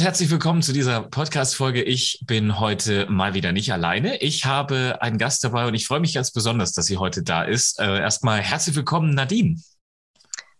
Und 0.00 0.06
herzlich 0.06 0.30
willkommen 0.30 0.62
zu 0.62 0.72
dieser 0.72 1.02
Podcast-Folge. 1.02 1.82
Ich 1.82 2.22
bin 2.24 2.58
heute 2.58 3.04
mal 3.10 3.34
wieder 3.34 3.52
nicht 3.52 3.70
alleine. 3.70 4.16
Ich 4.22 4.46
habe 4.46 4.96
einen 5.02 5.18
Gast 5.18 5.44
dabei 5.44 5.66
und 5.66 5.74
ich 5.74 5.86
freue 5.86 6.00
mich 6.00 6.14
ganz 6.14 6.30
besonders, 6.30 6.72
dass 6.72 6.86
sie 6.86 6.96
heute 6.96 7.22
da 7.22 7.42
ist. 7.42 7.78
Äh, 7.78 7.98
erstmal 7.98 8.40
herzlich 8.40 8.74
willkommen, 8.76 9.14
Nadine. 9.14 9.60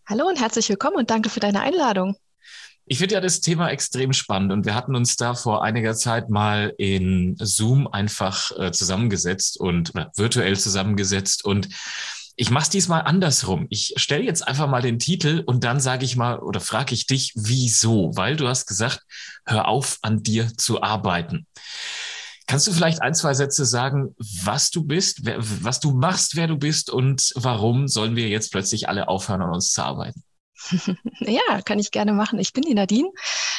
Hallo 0.07 0.29
und 0.29 0.39
herzlich 0.39 0.69
willkommen 0.69 0.97
und 0.97 1.09
danke 1.09 1.31
für 1.31 1.41
deine 1.41 1.63
Einladung. 1.63 2.19
Ich 2.85 2.99
finde 2.99 3.15
ja 3.15 3.23
das 3.23 3.41
Thema 3.41 3.71
extrem 3.71 4.13
spannend 4.13 4.53
und 4.53 4.67
wir 4.67 4.75
hatten 4.75 4.95
uns 4.95 5.17
da 5.17 5.35
vor 5.35 5.65
einiger 5.65 5.95
Zeit 5.95 6.29
mal 6.29 6.75
in 6.77 7.35
Zoom 7.39 7.87
einfach 7.87 8.51
äh, 8.59 8.73
zusammengesetzt 8.73 9.59
und 9.59 9.95
virtuell 10.17 10.59
zusammengesetzt 10.59 11.47
und 11.47 11.71
ich 12.41 12.51
mache 12.51 12.63
es 12.63 12.71
diesmal 12.71 13.03
andersrum. 13.03 13.67
Ich 13.69 13.93
stelle 13.97 14.25
jetzt 14.25 14.49
einfach 14.49 14.67
mal 14.67 14.81
den 14.81 14.99
Titel 14.99 15.43
und 15.45 15.63
dann 15.63 15.79
sage 15.79 16.07
ich 16.07 16.17
mal 16.17 16.39
oder 16.39 16.59
frage 16.59 16.95
ich 16.95 17.07
dich, 17.07 17.35
wieso? 17.37 18.13
Weil 18.17 18.37
du 18.37 18.49
hast 18.49 18.65
gesagt, 18.65 19.03
hör 19.45 19.69
auf, 19.69 19.99
an 20.01 20.23
dir 20.23 20.51
zu 20.57 20.83
arbeiten. 20.83 21.47
Kannst 22.47 22.67
du 22.67 22.73
vielleicht 22.73 23.03
ein, 23.03 23.15
zwei 23.15 23.35
Sätze 23.35 23.67
sagen, 23.67 24.15
was 24.43 24.71
du 24.71 24.85
bist, 24.85 25.27
wer, 25.27 25.37
was 25.39 25.81
du 25.81 25.91
machst, 25.91 26.35
wer 26.35 26.47
du 26.47 26.57
bist 26.57 26.89
und 26.89 27.31
warum 27.37 27.89
sollen 27.89 28.17
wir 28.17 28.31
jetzt 28.31 28.53
plötzlich 28.53 28.89
alle 28.89 29.09
aufhören, 29.09 29.43
an 29.43 29.53
uns 29.53 29.75
zu 29.75 29.83
arbeiten? 29.83 30.23
Ja, 31.21 31.61
kann 31.63 31.79
ich 31.79 31.91
gerne 31.91 32.13
machen. 32.13 32.39
Ich 32.39 32.53
bin 32.53 32.65
die 32.65 32.75
Nadine. 32.75 33.11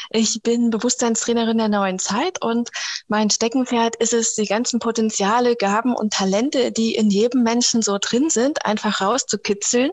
Ich 0.09 0.41
bin 0.41 0.69
Bewusstseinstrainerin 0.69 1.57
der 1.57 1.69
neuen 1.69 1.99
Zeit 1.99 2.41
und 2.41 2.69
mein 3.07 3.29
Steckenpferd 3.29 3.95
ist 3.97 4.13
es, 4.13 4.35
die 4.35 4.45
ganzen 4.45 4.79
Potenziale, 4.79 5.55
Gaben 5.55 5.95
und 5.95 6.13
Talente, 6.13 6.71
die 6.71 6.95
in 6.95 7.09
jedem 7.09 7.43
Menschen 7.43 7.81
so 7.81 7.97
drin 7.99 8.29
sind, 8.29 8.65
einfach 8.65 9.01
rauszukitzeln. 9.01 9.91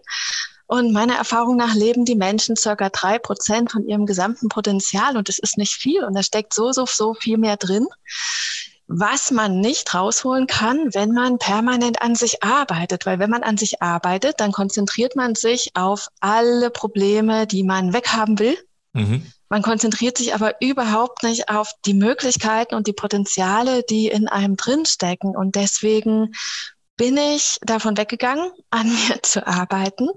Und 0.67 0.93
meiner 0.93 1.15
Erfahrung 1.17 1.57
nach 1.57 1.75
leben 1.75 2.05
die 2.05 2.15
Menschen 2.15 2.55
circa 2.55 2.91
drei 2.91 3.19
Prozent 3.19 3.73
von 3.73 3.87
ihrem 3.87 4.05
gesamten 4.05 4.49
Potenzial 4.49 5.17
und 5.17 5.31
es 5.31 5.39
ist 5.39 5.57
nicht 5.57 5.73
viel 5.73 6.05
und 6.05 6.15
da 6.15 6.23
steckt 6.23 6.53
so, 6.53 6.73
so, 6.73 6.85
so 6.85 7.15
viel 7.15 7.39
mehr 7.39 7.57
drin 7.57 7.87
was 8.89 9.31
man 9.31 9.61
nicht 9.61 9.95
rausholen 9.95 10.47
kann, 10.47 10.95
wenn 10.95 11.13
man 11.13 11.39
permanent 11.39 12.01
an 12.01 12.15
sich 12.15 12.43
arbeitet. 12.43 13.05
Weil 13.05 13.19
wenn 13.19 13.31
man 13.31 13.43
an 13.43 13.59
sich 13.59 13.83
arbeitet, 13.83 14.41
dann 14.41 14.51
konzentriert 14.51 15.15
man 15.15 15.35
sich 15.35 15.71
auf 15.75 16.09
alle 16.21 16.71
Probleme, 16.71 17.47
die 17.47 17.63
man 17.63 17.93
weghaben 17.93 18.39
will. 18.39 18.57
Mhm. 18.95 19.31
Man 19.51 19.63
konzentriert 19.63 20.17
sich 20.17 20.35
aber 20.35 20.61
überhaupt 20.61 21.23
nicht 21.23 21.51
auf 21.51 21.71
die 21.85 21.95
Möglichkeiten 21.95 22.75
und 22.75 22.87
die 22.87 22.95
Potenziale, 22.95 23.83
die 23.83 24.09
in 24.09 24.27
einem 24.27 24.57
drinstecken. 24.57 25.37
Und 25.37 25.55
deswegen 25.55 26.33
bin 26.97 27.19
ich 27.19 27.59
davon 27.61 27.97
weggegangen, 27.99 28.51
an 28.71 28.89
mir 28.89 29.23
zu 29.23 29.47
arbeiten, 29.47 30.09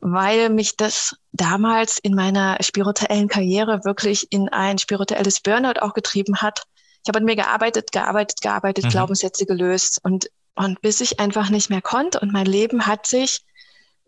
weil 0.00 0.50
mich 0.50 0.76
das 0.76 1.16
damals 1.32 1.98
in 1.98 2.14
meiner 2.14 2.58
spirituellen 2.60 3.28
Karriere 3.28 3.86
wirklich 3.86 4.26
in 4.30 4.50
ein 4.50 4.76
spirituelles 4.76 5.40
Burnout 5.40 5.80
auch 5.80 5.94
getrieben 5.94 6.42
hat 6.42 6.64
ich 7.08 7.10
habe 7.10 7.20
an 7.20 7.24
mir 7.24 7.36
gearbeitet, 7.36 7.90
gearbeitet, 7.90 8.42
gearbeitet, 8.42 8.84
mhm. 8.84 8.90
Glaubenssätze 8.90 9.46
gelöst 9.46 9.98
und, 10.02 10.28
und 10.54 10.82
bis 10.82 11.00
ich 11.00 11.20
einfach 11.20 11.48
nicht 11.48 11.70
mehr 11.70 11.80
konnte 11.80 12.20
und 12.20 12.34
mein 12.34 12.44
Leben 12.44 12.86
hat 12.86 13.06
sich 13.06 13.40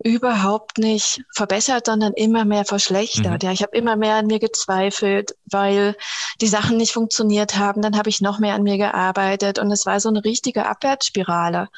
überhaupt 0.05 0.77
nicht 0.77 1.23
verbessert, 1.35 1.87
sondern 1.87 2.13
immer 2.13 2.45
mehr 2.45 2.67
verschlechtert. 2.67 3.43
Mhm. 3.43 3.47
Ja, 3.47 3.53
ich 3.53 3.63
habe 3.63 3.75
immer 3.75 3.97
mehr 3.97 4.17
an 4.17 4.27
mir 4.27 4.39
gezweifelt, 4.39 5.35
weil 5.47 5.97
die 6.43 6.47
Sachen 6.47 6.77
nicht 6.77 6.93
funktioniert 6.93 7.57
haben. 7.57 7.81
Dann 7.81 7.97
habe 7.97 8.11
ich 8.11 8.21
noch 8.21 8.39
mehr 8.39 8.55
an 8.55 8.65
mir 8.65 8.77
gearbeitet 8.77 9.59
und 9.59 9.71
es 9.73 9.87
war 9.87 9.99
so 9.99 10.11
eine 10.11 10.23
richtige 10.23 10.67
Abwärtsspirale. 10.67 11.69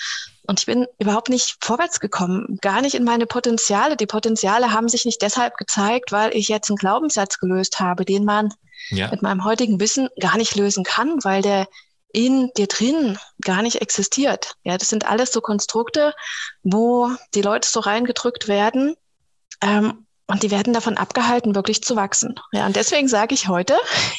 Und 0.49 0.59
ich 0.59 0.67
bin 0.67 0.89
überhaupt 0.99 1.29
nicht 1.29 1.57
vorwärts 1.61 2.01
gekommen, 2.01 2.59
gar 2.61 2.83
nicht 2.83 2.95
in 2.95 3.05
meine 3.05 3.27
Potenziale. 3.27 3.97
Die 3.97 4.07
Potenziale 4.07 4.73
haben 4.73 4.89
sich 4.89 5.05
nicht 5.05 5.23
deshalb 5.23 5.57
gezeigt, 5.57 6.11
weil 6.11 6.35
ich 6.35 6.49
jetzt 6.49 6.69
einen 6.69 6.79
Glaubenssatz 6.79 7.39
gelöst 7.39 7.79
habe, 7.79 8.05
den 8.05 8.25
man 8.25 8.53
ja. 8.91 9.11
mit 9.11 9.23
meinem 9.23 9.45
heutigen 9.45 9.81
Wissen 9.81 10.09
gar 10.21 10.37
nicht 10.37 10.55
lösen 10.57 10.85
kann, 10.85 11.23
weil 11.23 11.43
der 11.43 11.67
in 12.13 12.51
dir 12.57 12.67
drin 12.67 13.19
gar 13.43 13.63
nicht 13.63 13.81
existiert. 13.81 14.55
Ja, 14.65 14.77
das 14.77 14.89
sind 14.89 15.07
alles 15.09 15.33
so 15.33 15.41
Konstrukte, 15.41 16.15
wo 16.63 17.11
die 17.35 17.43
Leute 17.43 17.69
so 17.69 17.81
reingedrückt 17.81 18.49
werden 18.49 18.95
ähm, 19.63 20.07
und 20.27 20.43
die 20.43 20.51
werden 20.51 20.73
davon 20.73 20.97
abgehalten, 20.97 21.55
wirklich 21.55 21.83
zu 21.83 21.97
wachsen. 21.97 22.35
Ja, 22.53 22.67
und 22.67 22.77
deswegen 22.77 23.09
sage 23.09 23.35
ich 23.35 23.49
heute, 23.49 23.77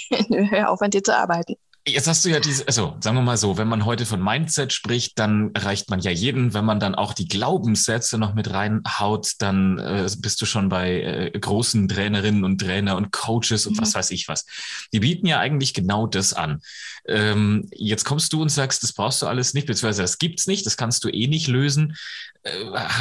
hör 0.50 0.72
auf 0.72 0.82
an 0.82 0.92
dir 0.92 1.04
zu 1.04 1.16
arbeiten. 1.16 1.56
Jetzt 1.86 2.08
hast 2.08 2.24
du 2.24 2.30
ja 2.30 2.40
diese, 2.40 2.66
also 2.66 2.96
sagen 3.02 3.18
wir 3.18 3.22
mal 3.22 3.36
so, 3.36 3.58
wenn 3.58 3.68
man 3.68 3.84
heute 3.84 4.06
von 4.06 4.24
Mindset 4.24 4.72
spricht, 4.72 5.20
dann 5.20 5.52
erreicht 5.54 5.90
man 5.90 6.00
ja 6.00 6.12
jeden. 6.12 6.54
Wenn 6.54 6.64
man 6.64 6.80
dann 6.80 6.96
auch 6.96 7.14
die 7.14 7.28
Glaubenssätze 7.28 8.18
noch 8.18 8.36
mit 8.36 8.50
reinhaut, 8.52 9.34
dann 9.40 9.80
äh, 9.80 10.10
bist 10.20 10.42
du 10.42 10.46
schon 10.46 10.70
bei 10.70 11.02
äh, 11.02 11.38
großen 11.38 11.90
Trainerinnen 11.90 12.46
und 12.46 12.62
Trainer 12.62 12.96
und 12.96 13.12
Coaches 13.12 13.68
und 13.68 13.76
mhm. 13.76 13.82
was 13.82 13.96
weiß 13.96 14.12
ich 14.12 14.30
was. 14.30 14.46
Die 14.94 15.02
bieten 15.02 15.28
ja 15.28 15.40
eigentlich 15.40 15.74
genau 15.74 16.08
das 16.08 16.32
an. 16.34 16.62
Ähm, 17.06 17.68
jetzt 17.74 18.06
kommst 18.06 18.32
du 18.32 18.42
und 18.42 18.50
sagst, 18.50 18.82
das 18.84 18.94
brauchst 18.94 19.22
du 19.22 19.28
alles 19.28 19.54
nicht, 19.54 19.68
beziehungsweise 19.68 20.04
das 20.04 20.20
gibt's 20.20 20.48
nicht, 20.48 20.66
das 20.66 20.78
kannst 20.78 21.04
du 21.04 21.10
eh 21.10 21.28
nicht 21.28 21.48
lösen. 21.50 21.98
Äh, 22.44 22.52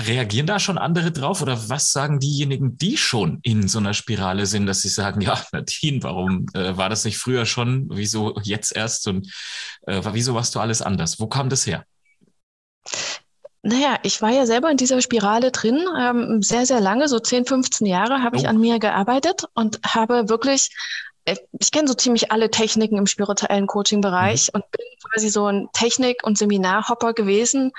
reagieren 0.06 0.46
da 0.46 0.58
schon 0.58 0.78
andere 0.78 1.10
drauf 1.10 1.42
oder 1.42 1.68
was 1.68 1.92
sagen 1.92 2.20
diejenigen, 2.20 2.78
die 2.78 2.96
schon 2.96 3.40
in 3.42 3.66
so 3.66 3.78
einer 3.78 3.94
Spirale 3.94 4.46
sind, 4.46 4.66
dass 4.66 4.82
sie 4.82 4.88
sagen, 4.88 5.20
ja, 5.20 5.40
Nadine, 5.52 6.02
warum 6.02 6.46
äh, 6.54 6.76
war 6.76 6.88
das 6.88 7.04
nicht 7.04 7.18
früher 7.18 7.44
schon? 7.44 7.88
Wieso 7.90 8.38
jetzt 8.44 8.71
erst? 8.72 9.06
Und 9.08 9.32
äh, 9.86 10.00
wieso 10.12 10.34
warst 10.34 10.54
du 10.54 10.60
alles 10.60 10.82
anders? 10.82 11.20
Wo 11.20 11.26
kam 11.26 11.48
das 11.48 11.66
her? 11.66 11.84
Naja, 13.62 13.98
ich 14.02 14.20
war 14.20 14.30
ja 14.30 14.44
selber 14.44 14.70
in 14.70 14.76
dieser 14.76 15.00
Spirale 15.00 15.52
drin, 15.52 15.84
ähm, 15.96 16.42
sehr, 16.42 16.66
sehr 16.66 16.80
lange, 16.80 17.06
so 17.06 17.20
10, 17.20 17.46
15 17.46 17.86
Jahre 17.86 18.22
habe 18.22 18.36
oh. 18.36 18.40
ich 18.40 18.48
an 18.48 18.58
mir 18.58 18.80
gearbeitet 18.80 19.44
und 19.54 19.80
habe 19.86 20.28
wirklich 20.28 20.70
ich 21.24 21.70
kenne 21.70 21.86
so 21.86 21.94
ziemlich 21.94 22.32
alle 22.32 22.50
Techniken 22.50 22.98
im 22.98 23.06
spirituellen 23.06 23.66
Coaching-Bereich 23.66 24.48
mhm. 24.48 24.60
und 24.60 24.70
bin 24.72 24.86
quasi 25.08 25.28
so 25.28 25.46
ein 25.46 25.68
Technik- 25.72 26.24
und 26.24 26.36
Seminarhopper 26.36 27.12
gewesen, 27.12 27.72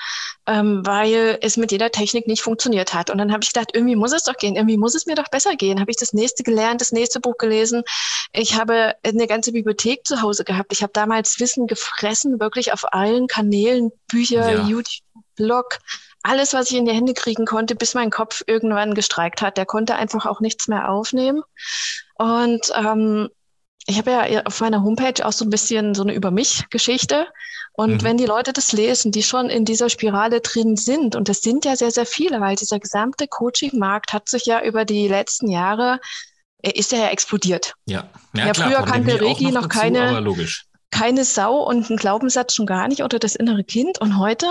ähm, 0.48 0.86
weil 0.86 1.38
es 1.42 1.58
mit 1.58 1.72
jeder 1.72 1.92
Technik 1.92 2.28
nicht 2.28 2.42
funktioniert 2.42 2.94
hat. 2.94 3.10
Und 3.10 3.18
dann 3.18 3.32
habe 3.34 3.44
ich 3.44 3.52
gedacht, 3.52 3.72
irgendwie 3.74 3.96
muss 3.96 4.14
es 4.14 4.24
doch 4.24 4.38
gehen, 4.38 4.56
irgendwie 4.56 4.78
muss 4.78 4.96
es 4.96 5.06
mir 5.06 5.16
doch 5.16 5.30
besser 5.30 5.56
gehen. 5.56 5.80
Habe 5.80 5.92
ich 5.92 5.98
das 5.98 6.14
nächste 6.14 6.44
gelernt, 6.44 6.82
das 6.82 6.92
nächste 6.92 7.20
Buch 7.20 7.38
gelesen. 7.38 7.84
Ich 8.32 8.56
habe 8.56 8.96
eine 9.04 9.28
ganze 9.28 9.52
Bibliothek 9.52 10.06
zu 10.06 10.22
Hause 10.22 10.46
gehabt. 10.46 10.72
Ich 10.72 10.82
habe 10.82 10.94
damals 10.94 11.40
Wissen 11.40 11.68
gefressen, 11.68 12.40
wirklich 12.40 12.72
auf 12.72 12.94
allen 12.94 13.28
Kanälen, 13.28 13.92
Bücher, 14.08 14.52
ja. 14.52 14.68
YouTube, 14.68 15.04
Blog, 15.36 15.80
alles, 16.24 16.54
was 16.54 16.72
ich 16.72 16.78
in 16.78 16.86
die 16.86 16.94
Hände 16.94 17.14
kriegen 17.14 17.46
konnte, 17.46 17.76
bis 17.76 17.94
mein 17.94 18.10
Kopf 18.10 18.44
irgendwann 18.48 18.94
gestreikt 18.94 19.42
hat. 19.42 19.58
Der 19.58 19.66
konnte 19.66 19.96
einfach 19.96 20.26
auch 20.26 20.40
nichts 20.40 20.68
mehr 20.68 20.90
aufnehmen. 20.90 21.44
Und 22.16 22.72
ähm, 22.76 23.30
ich 23.86 23.98
habe 23.98 24.12
ja 24.12 24.46
auf 24.46 24.62
meiner 24.62 24.84
Homepage 24.84 25.26
auch 25.26 25.34
so 25.34 25.44
ein 25.44 25.50
bisschen 25.50 25.94
so 25.94 26.04
eine 26.04 26.14
Über 26.14 26.32
mich-Geschichte. 26.32 27.28
Und 27.74 27.96
mhm. 27.96 28.04
wenn 28.04 28.18
die 28.18 28.26
Leute 28.26 28.54
das 28.54 28.72
lesen, 28.72 29.12
die 29.12 29.24
schon 29.24 29.50
in 29.50 29.66
dieser 29.66 29.90
Spirale 29.90 30.42
drin 30.42 30.78
sind, 30.78 31.16
und 31.16 31.28
das 31.28 31.42
sind 31.42 31.66
ja 31.66 31.76
sehr, 31.76 31.92
sehr 31.92 32.06
viele, 32.06 32.40
weil 32.40 32.56
dieser 32.56 32.80
gesamte 32.80 33.28
Coaching-Markt 33.28 34.14
hat 34.14 34.30
sich 34.30 34.46
ja 34.46 34.64
über 34.64 34.86
die 34.86 35.08
letzten 35.08 35.50
Jahre, 35.50 36.00
ist 36.62 36.94
ja 36.94 37.10
explodiert. 37.10 37.74
Ja, 37.86 38.10
ja, 38.34 38.46
ja 38.46 38.52
klar, 38.54 38.70
früher 38.70 38.86
kannte 38.86 39.20
Regi 39.20 39.46
noch, 39.46 39.64
noch 39.64 39.68
dazu, 39.68 39.80
keine, 39.80 40.34
keine 40.92 41.26
Sau 41.26 41.58
und 41.64 41.90
einen 41.90 41.98
Glaubenssatz 41.98 42.54
schon 42.54 42.68
gar 42.68 42.88
nicht 42.88 43.04
oder 43.04 43.20
das 43.20 43.36
innere 43.36 43.64
Kind. 43.64 44.00
Und 44.00 44.18
heute 44.18 44.48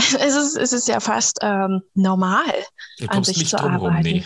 es 0.20 0.36
ist, 0.36 0.56
es 0.56 0.72
ist 0.72 0.88
ja 0.88 1.00
fast 1.00 1.38
ähm, 1.42 1.82
normal, 1.94 2.52
du 2.98 3.06
an 3.06 3.24
sich 3.24 3.48
zu 3.48 3.58
arbeiten. 3.58 3.78
Rum, 3.78 4.00
nee. 4.02 4.24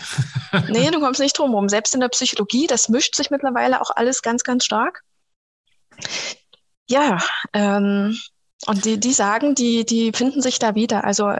nee, 0.69 0.91
du 0.91 0.99
kommst 1.01 1.19
nicht 1.19 1.37
drum 1.37 1.53
rum. 1.53 1.69
Selbst 1.69 1.93
in 1.93 1.99
der 1.99 2.09
Psychologie, 2.09 2.67
das 2.67 2.89
mischt 2.89 3.15
sich 3.15 3.29
mittlerweile 3.29 3.81
auch 3.81 3.91
alles 3.95 4.21
ganz, 4.21 4.43
ganz 4.43 4.65
stark. 4.65 5.03
Ja, 6.87 7.19
ähm, 7.53 8.17
und 8.67 8.85
die, 8.85 8.99
die 8.99 9.13
sagen, 9.13 9.55
die, 9.55 9.85
die 9.85 10.11
finden 10.11 10.41
sich 10.41 10.59
da 10.59 10.75
wieder. 10.75 11.03
Also 11.03 11.33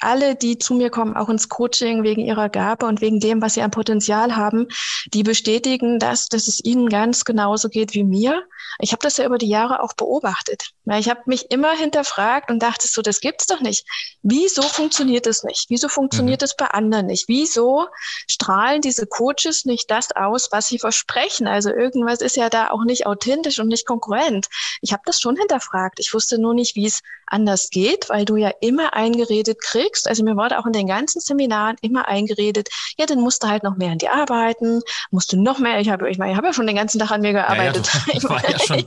alle, 0.00 0.36
die 0.36 0.58
zu 0.58 0.74
mir 0.74 0.90
kommen, 0.90 1.16
auch 1.16 1.28
ins 1.28 1.48
Coaching 1.48 2.02
wegen 2.02 2.22
ihrer 2.22 2.48
Gabe 2.48 2.86
und 2.86 3.00
wegen 3.00 3.20
dem, 3.20 3.42
was 3.42 3.54
sie 3.54 3.62
an 3.62 3.70
Potenzial 3.70 4.36
haben, 4.36 4.68
die 5.12 5.22
bestätigen 5.22 5.98
das, 5.98 6.28
dass 6.28 6.48
es 6.48 6.62
ihnen 6.64 6.88
ganz 6.88 7.24
genauso 7.24 7.68
geht 7.68 7.94
wie 7.94 8.04
mir. 8.04 8.44
Ich 8.80 8.92
habe 8.92 9.00
das 9.02 9.16
ja 9.16 9.24
über 9.24 9.38
die 9.38 9.48
Jahre 9.48 9.82
auch 9.82 9.94
beobachtet. 9.94 10.70
Ich 10.98 11.08
habe 11.08 11.22
mich 11.26 11.50
immer 11.50 11.72
hinterfragt 11.72 12.50
und 12.50 12.62
dachte 12.62 12.86
so, 12.86 13.02
das 13.02 13.20
gibt's 13.20 13.46
doch 13.46 13.60
nicht. 13.60 13.86
Wieso 14.22 14.62
funktioniert 14.62 15.26
das 15.26 15.42
nicht? 15.42 15.66
Wieso 15.68 15.88
funktioniert 15.88 16.42
es 16.42 16.52
mhm. 16.52 16.56
bei 16.58 16.66
anderen 16.66 17.06
nicht? 17.06 17.24
Wieso 17.28 17.88
strahlen 18.28 18.82
diese 18.82 19.06
Coaches 19.06 19.64
nicht 19.64 19.90
das 19.90 20.14
aus, 20.14 20.48
was 20.52 20.68
sie 20.68 20.78
versprechen? 20.78 21.46
Also 21.46 21.70
irgendwas 21.70 22.20
ist 22.20 22.36
ja 22.36 22.50
da 22.50 22.70
auch 22.70 22.84
nicht 22.84 23.06
authentisch 23.06 23.58
und 23.58 23.68
nicht 23.68 23.86
konkurrent. 23.86 24.46
Ich 24.80 24.92
habe 24.92 25.02
das 25.06 25.20
schon 25.20 25.36
hinterfragt. 25.36 25.98
Ich 25.98 26.12
wusste 26.12 26.38
nur 26.38 26.54
nicht, 26.54 26.76
wie 26.76 26.86
es 26.86 27.00
anders 27.26 27.70
geht, 27.70 28.08
weil 28.08 28.24
du 28.24 28.36
ja 28.36 28.50
immer 28.60 28.94
eingeredet 28.94 29.60
kriegst. 29.60 30.08
Also 30.08 30.24
mir 30.24 30.36
wurde 30.36 30.58
auch 30.58 30.66
in 30.66 30.72
den 30.72 30.86
ganzen 30.86 31.20
Seminaren 31.20 31.76
immer 31.80 32.08
eingeredet, 32.08 32.68
ja, 32.98 33.06
dann 33.06 33.20
musst 33.20 33.42
du 33.42 33.48
halt 33.48 33.62
noch 33.62 33.76
mehr 33.76 33.92
an 33.92 33.98
dir 33.98 34.12
arbeiten, 34.12 34.80
musst 35.10 35.32
du 35.32 35.40
noch 35.40 35.58
mehr, 35.58 35.80
ich 35.80 35.88
habe 35.88 36.08
ich, 36.10 36.18
mein, 36.18 36.30
ich 36.30 36.36
hab 36.36 36.44
ja 36.44 36.52
schon 36.52 36.66
den 36.66 36.76
ganzen 36.76 36.98
Tag 36.98 37.10
an 37.10 37.20
mir 37.20 37.32
gearbeitet. 37.32 37.88
Ja, 37.92 38.12
ja, 38.12 38.18
du, 38.20 38.28
war 38.28 38.50
ja 38.50 38.58
schon 38.58 38.84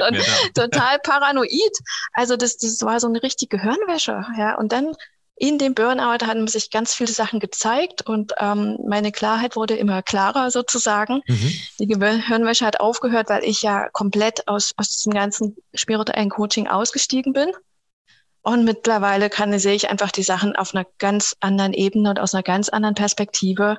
ja 0.00 0.10
mehr. 0.10 0.24
Total 0.54 0.98
paranoid. 1.02 1.78
Also 2.12 2.36
das, 2.36 2.56
das 2.56 2.82
war 2.82 3.00
so 3.00 3.08
eine 3.08 3.22
richtige 3.22 3.58
Gehirnwäsche. 3.58 4.24
Ja, 4.36 4.56
und 4.56 4.72
dann 4.72 4.94
in 5.40 5.58
dem 5.58 5.74
Burnout 5.74 6.26
haben 6.26 6.48
sich 6.48 6.70
ganz 6.70 6.94
viele 6.94 7.12
Sachen 7.12 7.38
gezeigt 7.38 8.02
und 8.02 8.32
ähm, 8.38 8.76
meine 8.86 9.12
Klarheit 9.12 9.54
wurde 9.54 9.76
immer 9.76 10.02
klarer 10.02 10.50
sozusagen. 10.50 11.22
Mhm. 11.26 11.52
Die 11.78 11.86
Gehirnwäsche 11.86 12.66
hat 12.66 12.80
aufgehört, 12.80 13.28
weil 13.28 13.44
ich 13.44 13.62
ja 13.62 13.88
komplett 13.90 14.48
aus, 14.48 14.72
aus 14.76 14.90
diesem 14.90 15.14
ganzen 15.14 15.56
spirituellen 15.74 16.30
Coaching 16.30 16.66
ausgestiegen 16.66 17.32
bin. 17.32 17.52
Und 18.42 18.64
mittlerweile 18.64 19.30
kann, 19.30 19.58
sehe 19.58 19.74
ich 19.74 19.90
einfach 19.90 20.10
die 20.10 20.22
Sachen 20.22 20.56
auf 20.56 20.74
einer 20.74 20.86
ganz 20.98 21.36
anderen 21.40 21.72
Ebene 21.72 22.10
und 22.10 22.20
aus 22.20 22.34
einer 22.34 22.42
ganz 22.42 22.68
anderen 22.68 22.94
Perspektive 22.94 23.78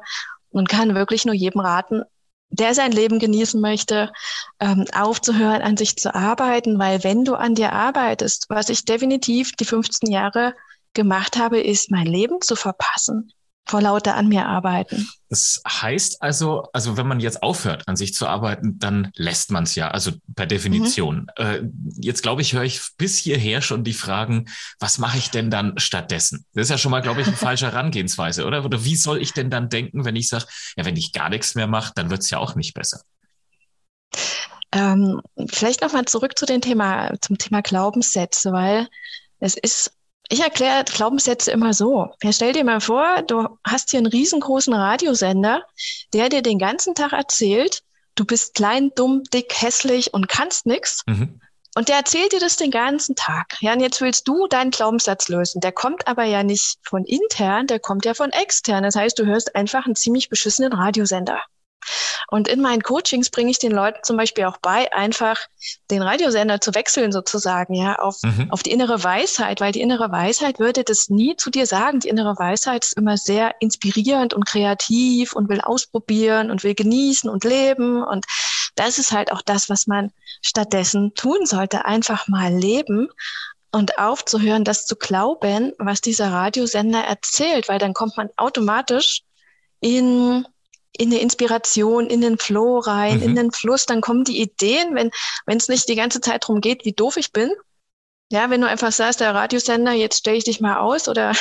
und 0.49 0.69
kann 0.69 0.95
wirklich 0.95 1.25
nur 1.25 1.35
jedem 1.35 1.61
raten, 1.61 2.03
der 2.49 2.73
sein 2.73 2.91
Leben 2.91 3.19
genießen 3.19 3.61
möchte, 3.61 4.11
ähm, 4.59 4.85
aufzuhören, 4.93 5.61
an 5.61 5.77
sich 5.77 5.95
zu 5.97 6.13
arbeiten, 6.13 6.79
weil 6.79 7.03
wenn 7.03 7.23
du 7.23 7.35
an 7.35 7.55
dir 7.55 7.73
arbeitest, 7.73 8.47
was 8.49 8.69
ich 8.69 8.85
definitiv 8.85 9.53
die 9.53 9.65
15 9.65 10.11
Jahre 10.11 10.55
gemacht 10.93 11.37
habe, 11.37 11.59
ist 11.61 11.91
mein 11.91 12.07
Leben 12.07 12.41
zu 12.41 12.55
verpassen 12.55 13.31
vor 13.69 13.81
lauter 13.81 14.15
an 14.15 14.27
mir 14.27 14.47
arbeiten. 14.47 15.07
Das 15.29 15.61
heißt 15.67 16.23
also, 16.23 16.63
also 16.73 16.97
wenn 16.97 17.07
man 17.07 17.19
jetzt 17.19 17.43
aufhört, 17.43 17.87
an 17.87 17.95
sich 17.95 18.15
zu 18.15 18.27
arbeiten, 18.27 18.79
dann 18.79 19.11
lässt 19.15 19.51
man 19.51 19.63
es 19.63 19.75
ja, 19.75 19.89
also 19.89 20.11
per 20.35 20.47
Definition. 20.47 21.27
Mhm. 21.37 21.45
Äh, 21.45 21.61
jetzt 22.01 22.23
glaube 22.23 22.41
ich, 22.41 22.53
höre 22.53 22.63
ich 22.63 22.81
bis 22.97 23.17
hierher 23.17 23.61
schon 23.61 23.83
die 23.83 23.93
Fragen, 23.93 24.45
was 24.79 24.97
mache 24.97 25.19
ich 25.19 25.29
denn 25.29 25.51
dann 25.51 25.77
stattdessen? 25.77 26.45
Das 26.53 26.63
ist 26.63 26.71
ja 26.71 26.77
schon 26.79 26.91
mal, 26.91 27.01
glaube 27.01 27.21
ich, 27.21 27.27
eine 27.27 27.37
falsche 27.37 27.67
Herangehensweise, 27.67 28.45
oder? 28.45 28.65
Oder 28.65 28.83
wie 28.85 28.95
soll 28.95 29.21
ich 29.21 29.33
denn 29.33 29.51
dann 29.51 29.69
denken, 29.69 30.03
wenn 30.03 30.15
ich 30.15 30.29
sage, 30.29 30.45
ja, 30.75 30.85
wenn 30.85 30.97
ich 30.97 31.13
gar 31.13 31.29
nichts 31.29 31.53
mehr 31.53 31.67
mache, 31.67 31.93
dann 31.95 32.09
wird 32.09 32.21
es 32.21 32.31
ja 32.31 32.39
auch 32.39 32.55
nicht 32.55 32.73
besser. 32.73 33.01
Ähm, 34.71 35.21
vielleicht 35.47 35.81
nochmal 35.81 36.05
zurück 36.05 36.37
zu 36.37 36.47
dem 36.47 36.61
Thema, 36.61 37.13
zum 37.21 37.37
Thema 37.37 37.61
Glaubenssätze, 37.61 38.51
weil 38.51 38.87
es 39.39 39.55
ist 39.55 39.93
ich 40.29 40.41
erkläre 40.41 40.83
Glaubenssätze 40.83 41.51
immer 41.51 41.73
so. 41.73 42.09
Ja, 42.21 42.31
stell 42.31 42.53
dir 42.53 42.63
mal 42.63 42.81
vor, 42.81 43.23
du 43.23 43.47
hast 43.65 43.89
hier 43.89 43.97
einen 43.97 44.07
riesengroßen 44.07 44.73
Radiosender, 44.73 45.63
der 46.13 46.29
dir 46.29 46.41
den 46.41 46.59
ganzen 46.59 46.93
Tag 46.95 47.13
erzählt, 47.13 47.81
du 48.15 48.25
bist 48.25 48.53
klein, 48.53 48.91
dumm, 48.95 49.23
dick, 49.33 49.53
hässlich 49.59 50.13
und 50.13 50.29
kannst 50.29 50.65
nichts. 50.65 51.01
Mhm. 51.07 51.41
Und 51.75 51.87
der 51.87 51.97
erzählt 51.97 52.33
dir 52.33 52.39
das 52.39 52.57
den 52.57 52.71
ganzen 52.71 53.15
Tag. 53.15 53.57
Ja, 53.61 53.73
und 53.73 53.79
jetzt 53.79 54.01
willst 54.01 54.27
du 54.27 54.47
deinen 54.47 54.71
Glaubenssatz 54.71 55.29
lösen. 55.29 55.61
Der 55.61 55.71
kommt 55.71 56.07
aber 56.07 56.23
ja 56.25 56.43
nicht 56.43 56.77
von 56.83 57.05
intern, 57.05 57.67
der 57.67 57.79
kommt 57.79 58.05
ja 58.05 58.13
von 58.13 58.31
extern. 58.31 58.83
Das 58.83 58.95
heißt, 58.95 59.17
du 59.17 59.25
hörst 59.25 59.55
einfach 59.55 59.85
einen 59.85 59.95
ziemlich 59.95 60.29
beschissenen 60.29 60.73
Radiosender. 60.73 61.41
Und 62.31 62.47
in 62.47 62.61
meinen 62.61 62.83
Coachings 62.83 63.29
bringe 63.29 63.49
ich 63.49 63.57
den 63.57 63.71
Leuten 63.71 63.99
zum 64.03 64.15
Beispiel 64.15 64.45
auch 64.45 64.57
bei, 64.57 64.91
einfach 64.93 65.37
den 65.89 66.01
Radiosender 66.01 66.61
zu 66.61 66.75
wechseln 66.75 67.11
sozusagen, 67.11 67.73
ja, 67.73 67.95
auf, 67.95 68.17
mhm. 68.21 68.51
auf 68.51 68.61
die 68.61 68.71
innere 68.71 69.03
Weisheit, 69.03 69.61
weil 69.61 69.71
die 69.71 69.81
innere 69.81 70.11
Weisheit 70.11 70.59
würde 70.59 70.83
das 70.83 71.09
nie 71.09 71.35
zu 71.37 71.49
dir 71.49 71.65
sagen. 71.65 71.99
Die 72.01 72.09
innere 72.09 72.37
Weisheit 72.37 72.85
ist 72.85 72.97
immer 72.97 73.17
sehr 73.17 73.55
inspirierend 73.59 74.33
und 74.33 74.45
kreativ 74.45 75.33
und 75.33 75.49
will 75.49 75.61
ausprobieren 75.61 76.51
und 76.51 76.63
will 76.63 76.75
genießen 76.75 77.29
und 77.29 77.43
leben. 77.43 78.03
Und 78.03 78.25
das 78.75 78.99
ist 78.99 79.11
halt 79.11 79.31
auch 79.31 79.41
das, 79.41 79.69
was 79.69 79.87
man 79.87 80.11
stattdessen 80.41 81.13
tun 81.15 81.45
sollte. 81.45 81.85
Einfach 81.85 82.27
mal 82.27 82.53
leben 82.53 83.09
und 83.71 83.97
aufzuhören, 83.97 84.63
das 84.63 84.85
zu 84.85 84.95
glauben, 84.95 85.73
was 85.77 86.01
dieser 86.01 86.31
Radiosender 86.31 87.03
erzählt, 87.03 87.69
weil 87.69 87.79
dann 87.79 87.93
kommt 87.93 88.17
man 88.17 88.29
automatisch 88.37 89.21
in 89.79 90.45
in 90.97 91.11
eine 91.11 91.21
Inspiration, 91.21 92.07
in 92.07 92.21
den 92.21 92.37
Flow 92.37 92.79
rein, 92.79 93.17
mhm. 93.17 93.23
in 93.23 93.35
den 93.35 93.51
Fluss, 93.51 93.85
dann 93.85 94.01
kommen 94.01 94.23
die 94.23 94.41
Ideen, 94.41 94.95
wenn 94.95 95.57
es 95.57 95.69
nicht 95.69 95.87
die 95.87 95.95
ganze 95.95 96.21
Zeit 96.21 96.43
darum 96.43 96.61
geht, 96.61 96.85
wie 96.85 96.93
doof 96.93 97.17
ich 97.17 97.31
bin. 97.31 97.51
Ja, 98.31 98.49
wenn 98.49 98.61
du 98.61 98.67
einfach 98.67 98.91
sagst, 98.91 99.21
der 99.21 99.33
Radiosender, 99.33 99.91
jetzt 99.91 100.19
stelle 100.19 100.37
ich 100.37 100.43
dich 100.43 100.61
mal 100.61 100.77
aus 100.77 101.07
oder 101.07 101.33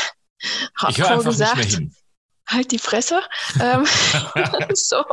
einfach 0.82 1.24
gesagt, 1.24 1.80
halt 2.46 2.70
die 2.70 2.78
Fresse. 2.78 3.20
ähm, 3.60 3.84
so. 4.74 5.04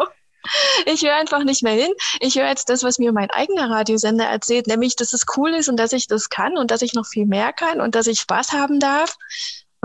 Ich 0.85 1.01
höre 1.01 1.15
einfach 1.15 1.43
nicht 1.43 1.63
mehr 1.63 1.73
hin. 1.73 1.91
Ich 2.19 2.35
höre 2.35 2.47
jetzt 2.47 2.69
das, 2.69 2.83
was 2.83 2.99
mir 2.99 3.11
mein 3.11 3.31
eigener 3.31 3.69
Radiosender 3.69 4.25
erzählt, 4.25 4.67
nämlich, 4.67 4.95
dass 4.95 5.11
es 5.11 5.25
cool 5.35 5.55
ist 5.55 5.69
und 5.69 5.77
dass 5.77 5.91
ich 5.91 6.07
das 6.07 6.29
kann 6.29 6.57
und 6.57 6.69
dass 6.69 6.83
ich 6.83 6.93
noch 6.93 7.07
viel 7.07 7.25
mehr 7.25 7.51
kann 7.51 7.81
und 7.81 7.95
dass 7.95 8.07
ich 8.07 8.19
Spaß 8.19 8.51
haben 8.51 8.79
darf. 8.79 9.15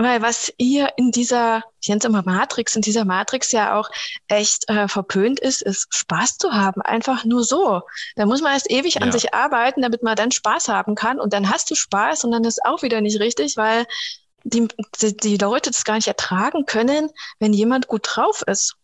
Weil 0.01 0.21
was 0.21 0.51
hier 0.59 0.89
in 0.97 1.11
dieser, 1.11 1.63
ich 1.79 1.89
nenne 1.89 1.99
es 1.99 2.05
immer 2.05 2.23
Matrix, 2.23 2.75
in 2.75 2.81
dieser 2.81 3.05
Matrix 3.05 3.51
ja 3.51 3.77
auch 3.79 3.89
echt 4.27 4.67
äh, 4.69 4.87
verpönt 4.87 5.39
ist, 5.39 5.61
ist 5.61 5.87
Spaß 5.93 6.37
zu 6.37 6.51
haben. 6.51 6.81
Einfach 6.81 7.23
nur 7.25 7.43
so. 7.43 7.81
Da 8.15 8.25
muss 8.25 8.41
man 8.41 8.53
erst 8.53 8.71
ewig 8.71 8.95
ja. 8.95 9.01
an 9.01 9.11
sich 9.11 9.33
arbeiten, 9.33 9.81
damit 9.81 10.03
man 10.03 10.15
dann 10.15 10.31
Spaß 10.31 10.69
haben 10.69 10.95
kann. 10.95 11.19
Und 11.19 11.33
dann 11.33 11.49
hast 11.49 11.69
du 11.69 11.75
Spaß 11.75 12.23
und 12.23 12.31
dann 12.31 12.43
ist 12.43 12.65
auch 12.65 12.81
wieder 12.81 13.01
nicht 13.01 13.19
richtig, 13.19 13.57
weil 13.57 13.85
die, 14.43 14.67
die, 15.01 15.15
die 15.15 15.37
Leute 15.37 15.69
das 15.69 15.83
gar 15.83 15.95
nicht 15.95 16.07
ertragen 16.07 16.65
können, 16.65 17.09
wenn 17.39 17.53
jemand 17.53 17.87
gut 17.87 18.07
drauf 18.11 18.41
ist. 18.47 18.75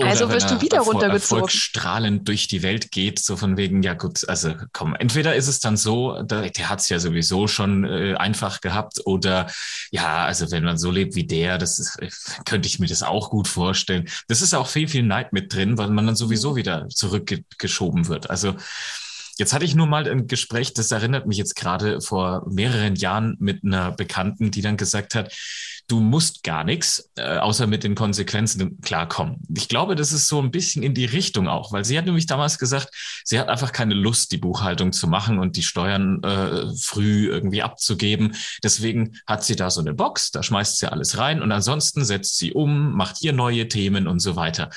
Oder 0.00 0.10
also 0.10 0.30
wirst 0.30 0.50
du 0.50 0.60
wieder 0.60 0.78
Erfolg, 0.78 0.96
runtergezogen. 0.96 1.48
strahlend 1.48 2.28
durch 2.28 2.48
die 2.48 2.62
Welt 2.62 2.90
geht, 2.90 3.18
so 3.18 3.36
von 3.36 3.56
wegen, 3.56 3.82
ja 3.82 3.94
gut, 3.94 4.28
also 4.28 4.54
komm, 4.72 4.94
entweder 4.94 5.34
ist 5.34 5.48
es 5.48 5.60
dann 5.60 5.76
so, 5.76 6.22
der, 6.22 6.50
der 6.50 6.68
hat 6.68 6.80
es 6.80 6.88
ja 6.88 6.98
sowieso 6.98 7.46
schon 7.46 7.84
äh, 7.84 8.14
einfach 8.14 8.60
gehabt, 8.60 9.00
oder 9.04 9.46
ja, 9.90 10.24
also 10.24 10.50
wenn 10.50 10.64
man 10.64 10.78
so 10.78 10.90
lebt 10.90 11.14
wie 11.14 11.26
der, 11.26 11.58
das 11.58 11.78
ist, 11.78 11.98
könnte 12.44 12.68
ich 12.68 12.78
mir 12.78 12.86
das 12.86 13.02
auch 13.02 13.30
gut 13.30 13.48
vorstellen. 13.48 14.08
Das 14.28 14.42
ist 14.42 14.54
auch 14.54 14.66
viel, 14.66 14.88
viel 14.88 15.02
Neid 15.02 15.32
mit 15.32 15.54
drin, 15.54 15.78
weil 15.78 15.90
man 15.90 16.06
dann 16.06 16.16
sowieso 16.16 16.52
mhm. 16.52 16.56
wieder 16.56 16.88
zurückgeschoben 16.88 18.08
wird. 18.08 18.30
Also 18.30 18.56
Jetzt 19.40 19.54
hatte 19.54 19.64
ich 19.64 19.74
nur 19.74 19.86
mal 19.86 20.06
ein 20.06 20.26
Gespräch, 20.26 20.74
das 20.74 20.90
erinnert 20.90 21.26
mich 21.26 21.38
jetzt 21.38 21.56
gerade 21.56 22.02
vor 22.02 22.46
mehreren 22.50 22.94
Jahren 22.94 23.38
mit 23.40 23.64
einer 23.64 23.90
Bekannten, 23.90 24.50
die 24.50 24.60
dann 24.60 24.76
gesagt 24.76 25.14
hat, 25.14 25.32
du 25.90 26.00
musst 26.00 26.44
gar 26.44 26.62
nichts, 26.62 27.10
äh, 27.16 27.38
außer 27.38 27.66
mit 27.66 27.82
den 27.82 27.94
Konsequenzen 27.94 28.80
klarkommen. 28.80 29.36
Ich 29.56 29.68
glaube, 29.68 29.96
das 29.96 30.12
ist 30.12 30.28
so 30.28 30.40
ein 30.40 30.50
bisschen 30.50 30.82
in 30.82 30.94
die 30.94 31.04
Richtung 31.04 31.48
auch, 31.48 31.72
weil 31.72 31.84
sie 31.84 31.98
hat 31.98 32.06
nämlich 32.06 32.26
damals 32.26 32.58
gesagt, 32.58 32.90
sie 33.24 33.38
hat 33.40 33.48
einfach 33.48 33.72
keine 33.72 33.94
Lust, 33.94 34.30
die 34.30 34.38
Buchhaltung 34.38 34.92
zu 34.92 35.08
machen 35.08 35.38
und 35.38 35.56
die 35.56 35.62
Steuern 35.62 36.22
äh, 36.22 36.72
früh 36.76 37.26
irgendwie 37.28 37.62
abzugeben. 37.62 38.36
Deswegen 38.62 39.16
hat 39.26 39.44
sie 39.44 39.56
da 39.56 39.70
so 39.70 39.80
eine 39.80 39.94
Box, 39.94 40.30
da 40.30 40.42
schmeißt 40.42 40.78
sie 40.78 40.90
alles 40.90 41.18
rein 41.18 41.42
und 41.42 41.50
ansonsten 41.50 42.04
setzt 42.04 42.38
sie 42.38 42.52
um, 42.52 42.92
macht 42.92 43.16
hier 43.18 43.32
neue 43.32 43.66
Themen 43.68 44.06
und 44.06 44.20
so 44.20 44.36
weiter. 44.36 44.70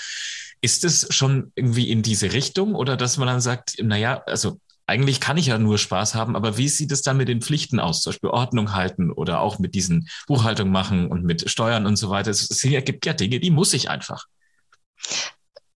Ist 0.62 0.84
es 0.84 1.08
schon 1.14 1.52
irgendwie 1.56 1.92
in 1.92 2.02
diese 2.02 2.34
Richtung 2.34 2.74
oder 2.74 2.98
dass 2.98 3.18
man 3.18 3.28
dann 3.28 3.42
sagt, 3.42 3.76
naja, 3.84 4.24
also 4.26 4.60
eigentlich 4.86 5.20
kann 5.20 5.38
ich 5.38 5.48
ja 5.48 5.58
nur 5.58 5.78
Spaß 5.78 6.16
haben, 6.16 6.36
aber 6.36 6.58
wie 6.58 6.68
sieht 6.68 6.92
es 6.92 7.02
dann 7.02 7.18
mit 7.18 7.28
den 7.28 7.42
Pflichten 7.42 7.80
aus? 7.80 8.02
Zum 8.02 8.12
Beispiel 8.12 8.30
Ordnung 8.30 8.74
halten 8.74 9.12
oder 9.12 9.40
auch 9.40 9.60
mit 9.60 9.76
diesen 9.76 10.10
Buchhaltung 10.28 10.72
machen 10.72 11.08
und 11.08 11.24
mit 11.24 11.50
Steuern 11.50 11.86
und 11.86 11.96
so 11.96 12.10
weiter. 12.10 12.32
Es 12.32 12.62
gibt 12.62 13.06
ja 13.06 13.14
Dinge, 13.14 13.40
die 13.40 13.52
muss 13.52 13.74
ich 13.74 13.90
einfach. 13.90 14.26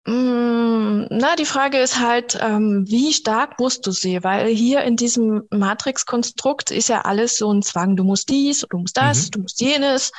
Mm, 0.05 0.56
na, 0.87 1.35
die 1.35 1.45
Frage 1.45 1.77
ist 1.79 1.99
halt, 1.99 2.37
ähm, 2.41 2.85
wie 2.87 3.13
stark 3.13 3.59
musst 3.59 3.85
du 3.87 3.91
sie? 3.91 4.23
Weil 4.23 4.47
hier 4.47 4.81
in 4.83 4.95
diesem 4.95 5.43
Matrix-Konstrukt 5.49 6.71
ist 6.71 6.89
ja 6.89 7.01
alles 7.01 7.37
so 7.37 7.51
ein 7.51 7.61
Zwang. 7.61 7.95
Du 7.95 8.03
musst 8.03 8.29
dies, 8.29 8.65
du 8.69 8.77
musst 8.77 8.97
das, 8.97 9.25
mhm. 9.25 9.31
du 9.31 9.39
musst 9.41 9.61
jenes. 9.61 10.11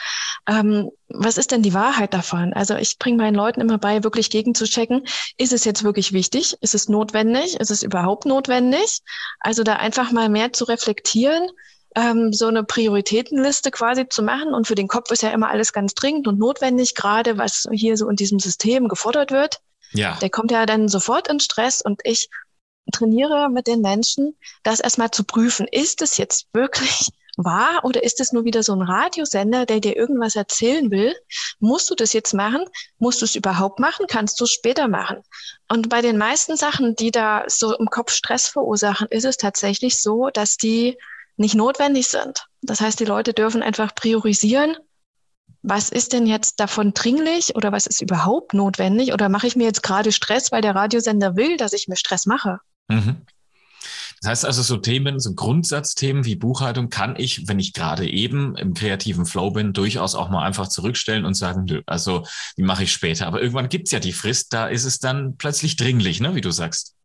Ähm, 0.48 0.90
was 1.08 1.38
ist 1.38 1.50
denn 1.50 1.62
die 1.62 1.74
Wahrheit 1.74 2.14
davon? 2.14 2.52
Also 2.52 2.76
ich 2.76 2.98
bringe 2.98 3.18
meinen 3.18 3.34
Leuten 3.34 3.60
immer 3.60 3.78
bei, 3.78 4.04
wirklich 4.04 4.30
gegenzuchecken, 4.30 5.06
ist 5.36 5.52
es 5.52 5.64
jetzt 5.64 5.84
wirklich 5.84 6.12
wichtig? 6.12 6.56
Ist 6.60 6.74
es 6.74 6.88
notwendig? 6.88 7.58
Ist 7.60 7.70
es 7.70 7.82
überhaupt 7.82 8.26
notwendig? 8.26 9.00
Also 9.40 9.62
da 9.62 9.74
einfach 9.74 10.12
mal 10.12 10.28
mehr 10.28 10.52
zu 10.52 10.64
reflektieren, 10.64 11.48
ähm, 11.94 12.32
so 12.32 12.46
eine 12.46 12.64
Prioritätenliste 12.64 13.70
quasi 13.70 14.08
zu 14.08 14.22
machen. 14.22 14.54
Und 14.54 14.66
für 14.66 14.74
den 14.74 14.88
Kopf 14.88 15.10
ist 15.10 15.22
ja 15.22 15.30
immer 15.30 15.50
alles 15.50 15.72
ganz 15.72 15.94
dringend 15.94 16.28
und 16.28 16.38
notwendig, 16.38 16.94
gerade 16.94 17.38
was 17.38 17.66
hier 17.72 17.96
so 17.96 18.08
in 18.08 18.16
diesem 18.16 18.38
System 18.38 18.88
gefordert 18.88 19.30
wird. 19.30 19.60
Ja. 19.92 20.18
Der 20.20 20.30
kommt 20.30 20.50
ja 20.50 20.66
dann 20.66 20.88
sofort 20.88 21.28
in 21.28 21.40
Stress 21.40 21.82
und 21.82 22.00
ich 22.04 22.28
trainiere 22.92 23.50
mit 23.50 23.66
den 23.66 23.80
Menschen, 23.80 24.36
das 24.62 24.80
erstmal 24.80 25.10
zu 25.10 25.24
prüfen. 25.24 25.66
Ist 25.70 26.02
es 26.02 26.16
jetzt 26.16 26.46
wirklich 26.52 27.08
wahr 27.36 27.84
oder 27.84 28.02
ist 28.02 28.20
es 28.20 28.32
nur 28.32 28.44
wieder 28.44 28.62
so 28.62 28.72
ein 28.74 28.82
Radiosender, 28.82 29.64
der 29.64 29.80
dir 29.80 29.96
irgendwas 29.96 30.34
erzählen 30.34 30.90
will? 30.90 31.14
Musst 31.60 31.88
du 31.90 31.94
das 31.94 32.12
jetzt 32.12 32.34
machen? 32.34 32.64
Musst 32.98 33.20
du 33.20 33.26
es 33.26 33.36
überhaupt 33.36 33.78
machen? 33.78 34.06
Kannst 34.08 34.40
du 34.40 34.44
es 34.44 34.50
später 34.50 34.88
machen? 34.88 35.18
Und 35.68 35.88
bei 35.88 36.00
den 36.00 36.18
meisten 36.18 36.56
Sachen, 36.56 36.96
die 36.96 37.10
da 37.10 37.44
so 37.46 37.76
im 37.76 37.86
Kopf 37.86 38.12
Stress 38.12 38.48
verursachen, 38.48 39.06
ist 39.10 39.24
es 39.24 39.36
tatsächlich 39.36 40.00
so, 40.00 40.30
dass 40.30 40.56
die 40.56 40.96
nicht 41.36 41.54
notwendig 41.54 42.08
sind. 42.08 42.46
Das 42.62 42.80
heißt, 42.80 42.98
die 42.98 43.04
Leute 43.04 43.32
dürfen 43.32 43.62
einfach 43.62 43.94
priorisieren 43.94 44.76
was 45.62 45.88
ist 45.88 46.12
denn 46.12 46.26
jetzt 46.26 46.60
davon 46.60 46.94
dringlich 46.94 47.56
oder 47.56 47.72
was 47.72 47.86
ist 47.86 48.00
überhaupt 48.00 48.54
notwendig? 48.54 49.12
Oder 49.12 49.28
mache 49.28 49.46
ich 49.46 49.56
mir 49.56 49.64
jetzt 49.64 49.82
gerade 49.82 50.12
Stress, 50.12 50.52
weil 50.52 50.62
der 50.62 50.74
Radiosender 50.74 51.36
will, 51.36 51.56
dass 51.56 51.72
ich 51.72 51.88
mir 51.88 51.96
Stress 51.96 52.26
mache? 52.26 52.58
Mhm. 52.88 53.22
Das 54.20 54.30
heißt 54.30 54.44
also, 54.46 54.62
so 54.62 54.76
Themen, 54.76 55.20
so 55.20 55.34
Grundsatzthemen 55.34 56.24
wie 56.24 56.34
Buchhaltung 56.34 56.88
kann 56.90 57.14
ich, 57.16 57.46
wenn 57.46 57.60
ich 57.60 57.72
gerade 57.72 58.08
eben 58.08 58.56
im 58.56 58.74
kreativen 58.74 59.26
Flow 59.26 59.52
bin, 59.52 59.72
durchaus 59.72 60.14
auch 60.16 60.28
mal 60.28 60.44
einfach 60.44 60.68
zurückstellen 60.68 61.24
und 61.24 61.34
sagen, 61.34 61.64
nö, 61.64 61.82
also 61.86 62.26
die 62.56 62.62
mache 62.62 62.84
ich 62.84 62.92
später. 62.92 63.26
Aber 63.26 63.40
irgendwann 63.40 63.68
gibt's 63.68 63.92
ja 63.92 64.00
die 64.00 64.12
Frist, 64.12 64.52
da 64.52 64.66
ist 64.66 64.84
es 64.84 64.98
dann 64.98 65.36
plötzlich 65.36 65.76
dringlich, 65.76 66.20
ne, 66.20 66.34
wie 66.34 66.40
du 66.40 66.50
sagst. 66.50 66.96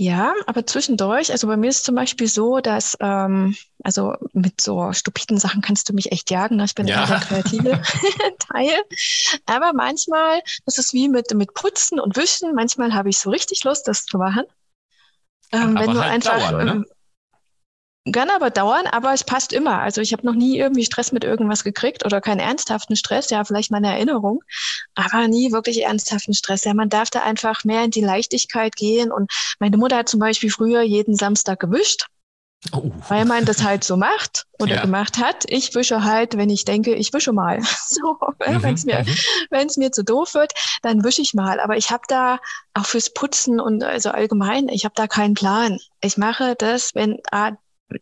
Ja, 0.00 0.32
aber 0.46 0.66
zwischendurch, 0.66 1.30
also 1.30 1.46
bei 1.46 1.58
mir 1.58 1.68
ist 1.68 1.84
zum 1.84 1.94
Beispiel 1.94 2.26
so, 2.26 2.60
dass, 2.60 2.96
ähm, 3.00 3.54
also 3.84 4.14
mit 4.32 4.58
so 4.58 4.94
stupiden 4.94 5.36
Sachen 5.36 5.60
kannst 5.60 5.90
du 5.90 5.92
mich 5.92 6.10
echt 6.10 6.30
jagen, 6.30 6.56
ne? 6.56 6.64
ich 6.64 6.74
bin 6.74 6.88
ja 6.88 7.04
der 7.04 7.20
kreative 7.20 7.82
Teil. 8.38 8.72
Aber 9.44 9.74
manchmal, 9.74 10.40
das 10.64 10.78
ist 10.78 10.94
wie 10.94 11.10
mit, 11.10 11.34
mit 11.34 11.52
Putzen 11.52 12.00
und 12.00 12.16
Wischen, 12.16 12.54
manchmal 12.54 12.94
habe 12.94 13.10
ich 13.10 13.18
so 13.18 13.28
richtig 13.28 13.62
Lust, 13.64 13.88
das 13.88 14.06
zu 14.06 14.16
machen. 14.16 14.44
Ähm, 15.52 15.76
aber 15.76 15.80
wenn 15.86 15.94
du 15.94 16.00
halt 16.00 16.12
einfach, 16.12 16.50
dauern, 16.50 16.64
ne? 16.64 16.84
Kann 18.12 18.30
aber 18.30 18.48
dauern, 18.48 18.86
aber 18.86 19.12
es 19.12 19.24
passt 19.24 19.52
immer. 19.52 19.78
Also 19.80 20.00
ich 20.00 20.14
habe 20.14 20.26
noch 20.26 20.34
nie 20.34 20.58
irgendwie 20.58 20.86
Stress 20.86 21.12
mit 21.12 21.22
irgendwas 21.22 21.64
gekriegt 21.64 22.04
oder 22.06 22.22
keinen 22.22 22.40
ernsthaften 22.40 22.96
Stress, 22.96 23.28
ja, 23.28 23.44
vielleicht 23.44 23.70
mal 23.70 23.76
eine 23.76 23.92
Erinnerung, 23.92 24.42
aber 24.94 25.28
nie 25.28 25.52
wirklich 25.52 25.84
ernsthaften 25.84 26.32
Stress. 26.32 26.64
Ja, 26.64 26.72
man 26.72 26.88
darf 26.88 27.10
da 27.10 27.22
einfach 27.22 27.62
mehr 27.64 27.84
in 27.84 27.90
die 27.90 28.00
Leichtigkeit 28.00 28.74
gehen. 28.74 29.12
Und 29.12 29.30
meine 29.58 29.76
Mutter 29.76 29.98
hat 29.98 30.08
zum 30.08 30.18
Beispiel 30.18 30.50
früher 30.50 30.80
jeden 30.80 31.14
Samstag 31.14 31.60
gewischt. 31.60 32.06
Oh. 32.72 32.90
Weil 33.08 33.24
man 33.24 33.46
das 33.46 33.62
halt 33.62 33.84
so 33.84 33.96
macht 33.96 34.46
oder 34.58 34.76
ja. 34.76 34.82
gemacht 34.82 35.16
hat. 35.16 35.44
Ich 35.48 35.74
wische 35.74 36.04
halt, 36.04 36.36
wenn 36.36 36.50
ich 36.50 36.66
denke, 36.66 36.94
ich 36.94 37.12
wische 37.12 37.32
mal. 37.32 37.60
So, 37.86 38.18
mhm, 38.46 38.62
wenn 38.62 38.74
es 38.74 38.84
mir, 38.84 39.00
mhm. 39.00 39.14
wenn 39.50 39.66
es 39.66 39.76
mir 39.76 39.92
zu 39.92 40.04
doof 40.04 40.34
wird, 40.34 40.52
dann 40.82 41.02
wische 41.02 41.22
ich 41.22 41.34
mal. 41.34 41.58
Aber 41.58 41.76
ich 41.76 41.90
habe 41.90 42.02
da 42.08 42.38
auch 42.72 42.86
fürs 42.86 43.12
Putzen 43.12 43.60
und 43.60 43.82
also 43.82 44.10
allgemein, 44.10 44.68
ich 44.68 44.84
habe 44.84 44.94
da 44.94 45.06
keinen 45.06 45.34
Plan. 45.34 45.78
Ich 46.00 46.16
mache 46.16 46.54
das, 46.56 46.94
wenn 46.94 47.18
ah, 47.32 47.52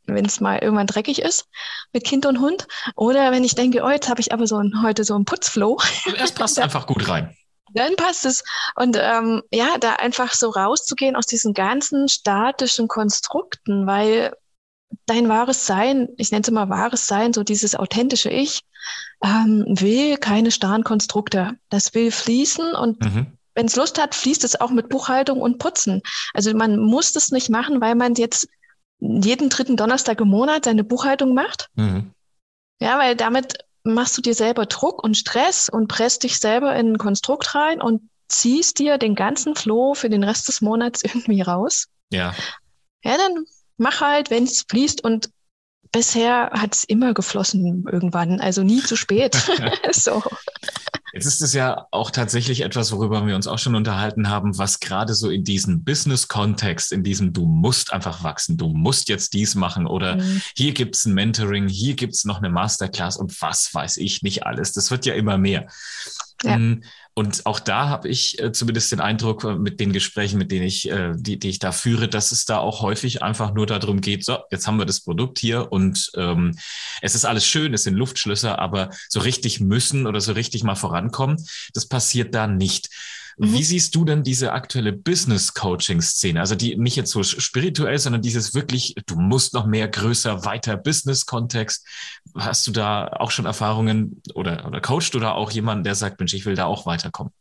wenn 0.07 0.25
es 0.25 0.41
mal 0.41 0.59
irgendwann 0.59 0.87
dreckig 0.87 1.21
ist 1.23 1.47
mit 1.93 2.05
Kind 2.05 2.27
und 2.27 2.41
Hund. 2.41 2.67
Oder 2.95 3.33
wenn 3.33 3.45
ich 3.45 3.55
denke, 3.55 3.83
oh, 3.83 3.91
jetzt 3.91 4.09
habe 4.09 4.21
ich 4.21 4.33
aber 4.33 4.47
so 4.47 4.57
ein, 4.57 4.83
heute 4.83 5.05
so 5.05 5.15
ein 5.15 5.25
Putzflow. 5.25 5.79
Es 6.21 6.33
passt 6.33 6.59
einfach 6.61 6.87
gut 6.87 7.09
rein. 7.09 7.35
Dann 7.75 7.97
passt 7.97 8.25
es. 8.25 8.45
Und 8.77 8.97
ähm, 9.01 9.43
ja, 9.53 9.79
da 9.79 9.95
einfach 9.95 10.33
so 10.33 10.51
rauszugehen 10.51 11.17
aus 11.17 11.27
diesen 11.27 11.53
ganzen 11.53 12.09
statischen 12.09 12.89
Konstrukten, 12.89 13.87
weil 13.87 14.33
dein 15.07 15.29
wahres 15.29 15.67
Sein, 15.67 16.09
ich 16.17 16.31
nenne 16.31 16.43
es 16.43 16.49
immer 16.49 16.69
wahres 16.69 17.07
Sein, 17.07 17.33
so 17.33 17.43
dieses 17.43 17.75
authentische 17.75 18.31
Ich, 18.31 18.63
ähm, 19.23 19.65
will 19.69 20.17
keine 20.17 20.51
starren 20.51 20.85
Konstrukte. 20.85 21.53
Das 21.69 21.95
will 21.95 22.11
fließen 22.11 22.75
und 22.75 23.01
mhm. 23.01 23.39
wenn 23.55 23.67
es 23.67 23.77
Lust 23.77 24.01
hat, 24.01 24.15
fließt 24.15 24.45
es 24.45 24.61
auch 24.61 24.71
mit 24.71 24.89
Buchhaltung 24.89 25.41
und 25.41 25.59
Putzen. 25.59 26.03
Also 26.33 26.55
man 26.55 26.79
muss 26.79 27.13
das 27.13 27.31
nicht 27.31 27.51
machen, 27.51 27.81
weil 27.81 27.95
man 27.95 28.15
jetzt 28.15 28.49
jeden 29.01 29.49
dritten 29.49 29.77
Donnerstag 29.77 30.21
im 30.21 30.29
Monat 30.29 30.65
seine 30.65 30.85
Buchhaltung 30.85 31.35
macht. 31.35 31.69
Mhm. 31.75 32.13
Ja, 32.81 32.99
weil 32.99 33.17
damit 33.17 33.59
machst 33.85 34.17
du 34.17 34.23
dir 34.23 34.35
selber 34.35 34.67
Druck 34.67 35.03
und 35.03 35.17
Stress 35.17 35.69
und 35.69 35.89
presst 35.89 36.23
dich 36.25 36.39
selber 36.39 36.75
in 36.77 36.93
ein 36.93 36.99
Konstrukt 36.99 37.55
rein 37.55 37.81
und 37.81 38.03
ziehst 38.29 38.79
dir 38.79 38.99
den 38.99 39.15
ganzen 39.15 39.55
Flow 39.55 39.95
für 39.95 40.11
den 40.11 40.25
Rest 40.25 40.49
des 40.49 40.61
Monats 40.61 41.03
irgendwie 41.05 41.43
raus. 41.43 41.87
Ja. 42.11 42.35
Ja, 43.05 43.17
dann 43.17 43.45
mach 43.77 44.01
halt, 44.01 44.31
wenn 44.31 44.45
es 44.45 44.65
fließt 44.69 45.03
und 45.05 45.31
bisher 45.93 46.51
hat 46.53 46.75
es 46.75 46.85
immer 46.85 47.15
geflossen 47.15 47.85
irgendwann, 47.91 48.41
also 48.41 48.63
nie 48.63 48.83
zu 48.83 48.97
spät. 48.97 49.37
so. 49.93 50.23
Jetzt 51.13 51.27
ist 51.27 51.43
es 51.43 51.53
ja 51.53 51.87
auch 51.91 52.11
tatsächlich 52.11 52.61
etwas, 52.63 52.93
worüber 52.93 53.27
wir 53.27 53.35
uns 53.35 53.47
auch 53.47 53.59
schon 53.59 53.75
unterhalten 53.75 54.29
haben, 54.29 54.59
was 54.59 54.81
gerade 54.81 55.15
so 55.15 55.31
in 55.31 55.45
diesem 55.45 55.85
Business-Kontext, 55.85 56.93
in 56.93 57.03
diesem 57.03 57.33
du 57.33 57.47
musst 57.47 57.93
einfach 57.93 58.23
wachsen, 58.23 58.57
du 58.57 58.69
musst 58.69 59.09
jetzt 59.09 59.33
dies 59.33 59.55
machen 59.55 59.87
oder 59.87 60.17
mhm. 60.17 60.43
hier 60.55 60.73
gibt's 60.73 61.07
ein 61.07 61.15
Mentoring, 61.15 61.69
hier 61.69 61.95
gibt's 61.95 62.25
noch 62.25 62.39
eine 62.39 62.51
Masterclass 62.51 63.17
und 63.17 63.41
was 63.41 63.73
weiß 63.73 63.97
ich 63.99 64.23
nicht 64.23 64.47
alles. 64.47 64.73
Das 64.73 64.91
wird 64.91 65.07
ja 65.07 65.15
immer 65.15 65.39
mehr. 65.39 65.67
Ja. 66.45 66.59
Und 67.19 67.47
auch 67.47 67.59
da 67.59 67.89
habe 67.89 68.09
ich 68.09 68.41
äh, 68.41 68.53
zumindest 68.53 68.93
den 68.93 69.01
Eindruck 69.01 69.43
äh, 69.43 69.57
mit 69.57 69.81
den 69.81 69.93
Gesprächen, 69.93 70.39
mit 70.39 70.53
denen 70.53 70.67
ich, 70.67 70.89
äh, 70.89 71.15
die, 71.17 71.37
die 71.37 71.49
ich 71.49 71.59
da 71.59 71.73
führe, 71.73 72.07
dass 72.07 72.31
es 72.31 72.45
da 72.45 72.59
auch 72.59 72.81
häufig 72.81 73.25
einfach 73.25 73.53
nur 73.53 73.67
darum 73.67 74.01
geht, 74.01 74.25
so, 74.25 74.39
jetzt 74.53 74.69
haben 74.69 74.79
wir 74.79 74.87
das 74.87 75.01
Produkt 75.01 75.41
hier 75.41 75.73
und 75.73 76.13
ähm, 76.15 76.57
es 77.03 77.17
ist 77.17 77.25
alles 77.25 77.45
schön, 77.45 77.75
es 77.75 77.83
sind 77.83 77.95
Luftschlösser, 77.95 78.61
aber 78.61 78.91
so 79.09 79.19
richtig 79.19 79.59
müssen 79.59 80.07
oder 80.07 80.21
so 80.21 80.31
richtig 80.31 80.63
mal 80.63 80.77
vorankommen, 80.77 81.45
das 81.75 81.89
passiert 81.89 82.37
da 82.37 82.47
nicht. 82.47 82.89
Mhm. 83.39 83.53
Wie 83.53 83.63
siehst 83.63 83.95
du 83.95 84.05
denn 84.05 84.23
diese 84.23 84.53
aktuelle 84.53 84.93
Business-Coaching-Szene? 84.93 86.41
Also 86.41 86.55
die 86.55 86.77
nicht 86.77 86.97
jetzt 86.97 87.13
so 87.13 87.23
spirituell, 87.23 87.99
sondern 87.99 88.23
dieses 88.23 88.55
wirklich, 88.55 88.95
du 89.07 89.17
musst 89.17 89.55
noch 89.55 89.67
mehr, 89.67 89.89
größer, 89.89 90.45
weiter 90.45 90.77
Business-Kontext. 90.77 91.87
Hast 92.37 92.67
du 92.67 92.73
da 92.73 93.07
auch 93.07 93.31
schon 93.31 93.47
Erfahrungen 93.47 94.21
oder, 94.35 94.67
oder 94.67 94.81
coachst 94.81 95.15
du 95.15 95.21
da 95.21 95.33
auch 95.33 95.51
jemanden, 95.51 95.85
der 95.85 95.95
sagt, 95.95 96.19
Mensch, 96.19 96.35
ich 96.35 96.47
will 96.47 96.57
da 96.57 96.67
auch 96.67 96.85
weiterkommen? 96.85 97.33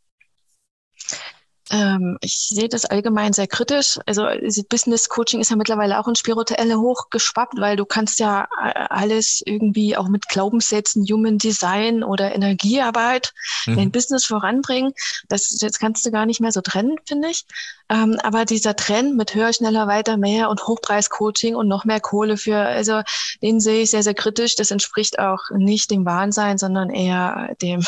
Ähm, 1.69 2.17
ich 2.21 2.47
sehe 2.49 2.69
das 2.69 2.85
allgemein 2.85 3.33
sehr 3.33 3.47
kritisch. 3.47 3.99
Also 4.05 4.25
Business 4.69 5.09
Coaching 5.09 5.41
ist 5.41 5.49
ja 5.49 5.57
mittlerweile 5.57 5.99
auch 5.99 6.07
ins 6.07 6.19
Spirituelle 6.19 6.79
hochgeschwappt, 6.79 7.59
weil 7.59 7.75
du 7.75 7.85
kannst 7.85 8.19
ja 8.19 8.47
alles 8.89 9.41
irgendwie 9.45 9.97
auch 9.97 10.07
mit 10.07 10.29
Glaubenssätzen, 10.29 11.05
Human 11.05 11.37
Design 11.37 12.03
oder 12.03 12.33
Energiearbeit 12.33 13.33
mhm. 13.65 13.77
in 13.79 13.91
Business 13.91 14.25
voranbringen. 14.25 14.93
Das, 15.27 15.49
das 15.49 15.79
kannst 15.79 16.05
du 16.05 16.11
gar 16.11 16.25
nicht 16.25 16.39
mehr 16.39 16.51
so 16.51 16.61
trennen, 16.61 16.95
finde 17.05 17.29
ich. 17.29 17.45
Ähm, 17.89 18.17
aber 18.21 18.45
dieser 18.45 18.75
Trend 18.75 19.15
mit 19.15 19.33
höher, 19.33 19.53
schneller, 19.53 19.87
weiter, 19.87 20.17
mehr 20.17 20.49
und 20.49 20.67
Hochpreis-Coaching 20.67 21.55
und 21.55 21.67
noch 21.67 21.85
mehr 21.85 22.01
Kohle 22.01 22.37
für, 22.37 22.57
also 22.57 23.01
den 23.41 23.59
sehe 23.59 23.83
ich 23.83 23.91
sehr, 23.91 24.03
sehr 24.03 24.13
kritisch. 24.13 24.55
Das 24.55 24.71
entspricht 24.71 25.19
auch 25.19 25.39
nicht 25.51 25.91
dem 25.91 26.05
Wahnsinn, 26.05 26.57
sondern 26.57 26.89
eher 26.89 27.55
dem 27.61 27.85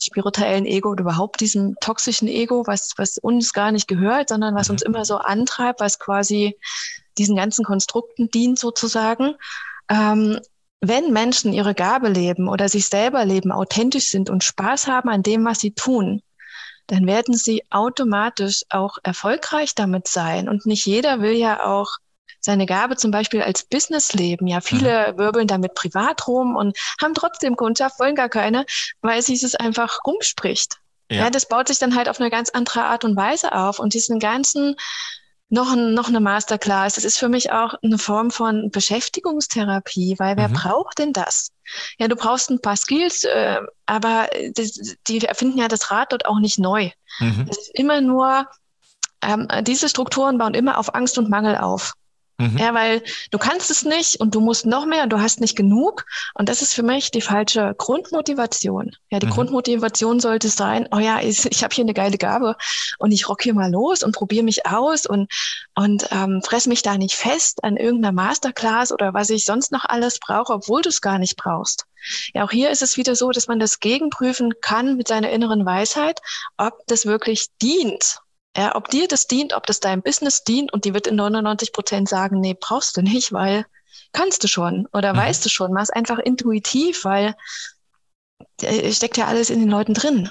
spirituellen 0.00 0.66
Ego 0.66 0.90
oder 0.90 1.02
überhaupt 1.02 1.40
diesem 1.40 1.76
toxischen 1.80 2.28
Ego, 2.28 2.66
was, 2.66 2.92
was 2.96 3.17
uns 3.18 3.52
gar 3.52 3.72
nicht 3.72 3.88
gehört, 3.88 4.28
sondern 4.28 4.54
was 4.54 4.70
uns 4.70 4.82
mhm. 4.82 4.94
immer 4.94 5.04
so 5.04 5.16
antreibt, 5.16 5.80
was 5.80 5.98
quasi 5.98 6.56
diesen 7.18 7.36
ganzen 7.36 7.64
Konstrukten 7.64 8.30
dient 8.30 8.58
sozusagen. 8.58 9.34
Ähm, 9.90 10.40
wenn 10.80 11.12
Menschen 11.12 11.52
ihre 11.52 11.74
Gabe 11.74 12.08
leben 12.08 12.48
oder 12.48 12.68
sich 12.68 12.86
selber 12.86 13.24
leben, 13.24 13.50
authentisch 13.50 14.10
sind 14.10 14.30
und 14.30 14.44
Spaß 14.44 14.86
haben 14.86 15.08
an 15.08 15.22
dem, 15.22 15.44
was 15.44 15.58
sie 15.58 15.72
tun, 15.72 16.22
dann 16.86 17.06
werden 17.06 17.34
sie 17.34 17.64
automatisch 17.70 18.62
auch 18.70 18.98
erfolgreich 19.02 19.74
damit 19.74 20.08
sein. 20.08 20.48
Und 20.48 20.66
nicht 20.66 20.86
jeder 20.86 21.20
will 21.20 21.32
ja 21.32 21.64
auch 21.64 21.98
seine 22.40 22.66
Gabe 22.66 22.96
zum 22.96 23.10
Beispiel 23.10 23.42
als 23.42 23.64
Business 23.64 24.14
leben. 24.14 24.46
Ja, 24.46 24.60
viele 24.60 25.12
mhm. 25.12 25.18
wirbeln 25.18 25.46
damit 25.46 25.74
privat 25.74 26.26
rum 26.26 26.56
und 26.56 26.78
haben 27.02 27.14
trotzdem 27.14 27.56
Kundschaft, 27.56 27.98
wollen 27.98 28.14
gar 28.14 28.28
keine, 28.28 28.64
weil 29.02 29.22
sich 29.22 29.42
es 29.42 29.54
einfach 29.54 29.98
rumspricht. 30.06 30.78
Ja. 31.10 31.24
ja, 31.24 31.30
das 31.30 31.46
baut 31.46 31.68
sich 31.68 31.78
dann 31.78 31.94
halt 31.94 32.08
auf 32.08 32.20
eine 32.20 32.30
ganz 32.30 32.50
andere 32.50 32.84
Art 32.84 33.04
und 33.04 33.16
Weise 33.16 33.52
auf. 33.52 33.78
Und 33.78 33.94
diesen 33.94 34.18
ganzen 34.18 34.76
noch, 35.50 35.72
ein, 35.72 35.94
noch 35.94 36.08
eine 36.08 36.20
Masterclass. 36.20 36.94
Das 36.94 37.04
ist 37.04 37.18
für 37.18 37.28
mich 37.28 37.50
auch 37.52 37.74
eine 37.82 37.98
Form 37.98 38.30
von 38.30 38.70
Beschäftigungstherapie, 38.70 40.16
weil 40.18 40.36
wer 40.36 40.48
mhm. 40.48 40.54
braucht 40.54 40.98
denn 40.98 41.12
das? 41.12 41.50
Ja, 41.98 42.08
du 42.08 42.16
brauchst 42.16 42.50
ein 42.50 42.60
paar 42.60 42.76
Skills, 42.76 43.24
äh, 43.24 43.58
aber 43.86 44.28
das, 44.54 44.78
die 45.06 45.24
erfinden 45.24 45.58
ja 45.58 45.68
das 45.68 45.90
Rad 45.90 46.12
dort 46.12 46.26
auch 46.26 46.38
nicht 46.38 46.58
neu. 46.58 46.90
Mhm. 47.18 47.46
Es 47.50 47.58
ist 47.58 47.74
immer 47.74 48.00
nur, 48.00 48.46
ähm, 49.22 49.48
diese 49.62 49.88
Strukturen 49.88 50.38
bauen 50.38 50.54
immer 50.54 50.78
auf 50.78 50.94
Angst 50.94 51.18
und 51.18 51.30
Mangel 51.30 51.56
auf. 51.56 51.94
Mhm. 52.40 52.56
Ja, 52.56 52.72
weil 52.72 53.02
du 53.32 53.38
kannst 53.38 53.68
es 53.68 53.84
nicht 53.84 54.20
und 54.20 54.32
du 54.32 54.40
musst 54.40 54.64
noch 54.64 54.86
mehr 54.86 55.02
und 55.02 55.10
du 55.10 55.20
hast 55.20 55.40
nicht 55.40 55.56
genug. 55.56 56.06
Und 56.34 56.48
das 56.48 56.62
ist 56.62 56.72
für 56.72 56.84
mich 56.84 57.10
die 57.10 57.20
falsche 57.20 57.74
Grundmotivation. 57.76 58.94
Ja, 59.10 59.18
die 59.18 59.26
mhm. 59.26 59.30
Grundmotivation 59.30 60.20
sollte 60.20 60.48
sein, 60.48 60.88
oh 60.92 60.98
ja, 60.98 61.20
ich, 61.20 61.46
ich 61.46 61.64
habe 61.64 61.74
hier 61.74 61.84
eine 61.84 61.94
geile 61.94 62.16
Gabe 62.16 62.56
und 62.98 63.10
ich 63.10 63.28
rock 63.28 63.42
hier 63.42 63.54
mal 63.54 63.70
los 63.70 64.04
und 64.04 64.14
probiere 64.14 64.44
mich 64.44 64.66
aus 64.66 65.04
und, 65.04 65.32
und 65.74 66.06
ähm, 66.12 66.40
fress 66.44 66.66
mich 66.66 66.82
da 66.82 66.96
nicht 66.96 67.16
fest 67.16 67.64
an 67.64 67.76
irgendeiner 67.76 68.12
Masterclass 68.12 68.92
oder 68.92 69.14
was 69.14 69.30
ich 69.30 69.44
sonst 69.44 69.72
noch 69.72 69.84
alles 69.84 70.20
brauche, 70.20 70.52
obwohl 70.52 70.82
du 70.82 70.90
es 70.90 71.00
gar 71.00 71.18
nicht 71.18 71.36
brauchst. 71.36 71.86
Ja, 72.34 72.44
auch 72.44 72.52
hier 72.52 72.70
ist 72.70 72.82
es 72.82 72.96
wieder 72.96 73.16
so, 73.16 73.32
dass 73.32 73.48
man 73.48 73.58
das 73.58 73.80
gegenprüfen 73.80 74.54
kann 74.60 74.96
mit 74.96 75.08
seiner 75.08 75.30
inneren 75.30 75.66
Weisheit, 75.66 76.20
ob 76.56 76.86
das 76.86 77.04
wirklich 77.04 77.48
dient 77.60 78.20
ja, 78.56 78.74
ob 78.74 78.88
dir 78.88 79.08
das 79.08 79.26
dient, 79.26 79.52
ob 79.52 79.66
das 79.66 79.80
deinem 79.80 80.02
Business 80.02 80.44
dient 80.44 80.72
und 80.72 80.84
die 80.84 80.94
wird 80.94 81.06
in 81.06 81.16
99 81.16 81.72
Prozent 81.72 82.08
sagen, 82.08 82.40
nee, 82.40 82.56
brauchst 82.58 82.96
du 82.96 83.02
nicht, 83.02 83.32
weil 83.32 83.66
kannst 84.12 84.42
du 84.42 84.48
schon 84.48 84.86
oder 84.92 85.12
mhm. 85.12 85.18
weißt 85.18 85.44
du 85.44 85.48
schon. 85.48 85.72
Mach 85.72 85.82
es 85.82 85.90
einfach 85.90 86.18
intuitiv, 86.18 87.04
weil 87.04 87.34
äh, 88.62 88.92
steckt 88.92 89.16
ja 89.16 89.26
alles 89.26 89.50
in 89.50 89.60
den 89.60 89.68
Leuten 89.68 89.94
drin. 89.94 90.30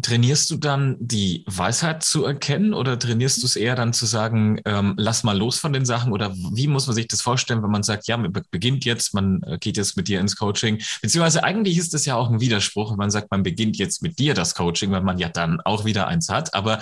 Trainierst 0.00 0.50
du 0.50 0.56
dann 0.56 0.96
die 1.00 1.44
Weisheit 1.46 2.02
zu 2.02 2.24
erkennen 2.24 2.74
oder 2.74 2.98
trainierst 2.98 3.42
du 3.42 3.46
es 3.46 3.56
eher 3.56 3.74
dann 3.74 3.92
zu 3.92 4.06
sagen, 4.06 4.60
ähm, 4.64 4.94
lass 4.96 5.24
mal 5.24 5.36
los 5.36 5.58
von 5.58 5.72
den 5.72 5.84
Sachen? 5.84 6.12
Oder 6.12 6.34
wie 6.34 6.66
muss 6.66 6.86
man 6.86 6.94
sich 6.94 7.08
das 7.08 7.22
vorstellen, 7.22 7.62
wenn 7.62 7.70
man 7.70 7.82
sagt, 7.82 8.06
ja, 8.06 8.16
man 8.16 8.32
beginnt 8.50 8.84
jetzt, 8.84 9.14
man 9.14 9.42
äh, 9.42 9.58
geht 9.58 9.76
jetzt 9.76 9.96
mit 9.96 10.08
dir 10.08 10.20
ins 10.20 10.36
Coaching? 10.36 10.82
Beziehungsweise 11.02 11.44
eigentlich 11.44 11.78
ist 11.78 11.94
das 11.94 12.04
ja 12.04 12.16
auch 12.16 12.30
ein 12.30 12.40
Widerspruch, 12.40 12.90
wenn 12.90 12.98
man 12.98 13.10
sagt, 13.10 13.30
man 13.30 13.42
beginnt 13.42 13.76
jetzt 13.76 14.02
mit 14.02 14.18
dir 14.18 14.34
das 14.34 14.54
Coaching, 14.54 14.90
weil 14.90 15.02
man 15.02 15.18
ja 15.18 15.28
dann 15.28 15.60
auch 15.62 15.84
wieder 15.84 16.06
eins 16.06 16.28
hat. 16.28 16.54
Aber 16.54 16.80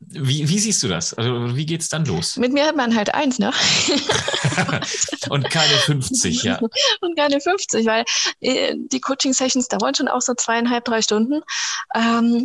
wie, 0.00 0.48
wie 0.48 0.58
siehst 0.58 0.82
du 0.82 0.88
das? 0.88 1.14
Also 1.14 1.56
wie 1.56 1.66
geht's 1.66 1.88
dann 1.88 2.04
los? 2.04 2.36
Mit 2.36 2.52
mir 2.52 2.66
hat 2.66 2.76
man 2.76 2.96
halt 2.96 3.14
eins, 3.14 3.38
ne? 3.38 3.52
Und 5.28 5.48
keine 5.50 5.74
50, 5.74 6.42
ja. 6.42 6.58
Und 7.00 7.16
keine 7.16 7.40
50, 7.40 7.86
weil 7.86 8.04
äh, 8.40 8.74
die 8.76 9.00
Coaching-Sessions 9.00 9.68
dauern 9.68 9.94
schon 9.94 10.08
auch 10.08 10.20
so 10.20 10.34
zweieinhalb, 10.34 10.84
drei 10.84 11.02
Stunden. 11.02 11.40
Ähm, 11.94 12.39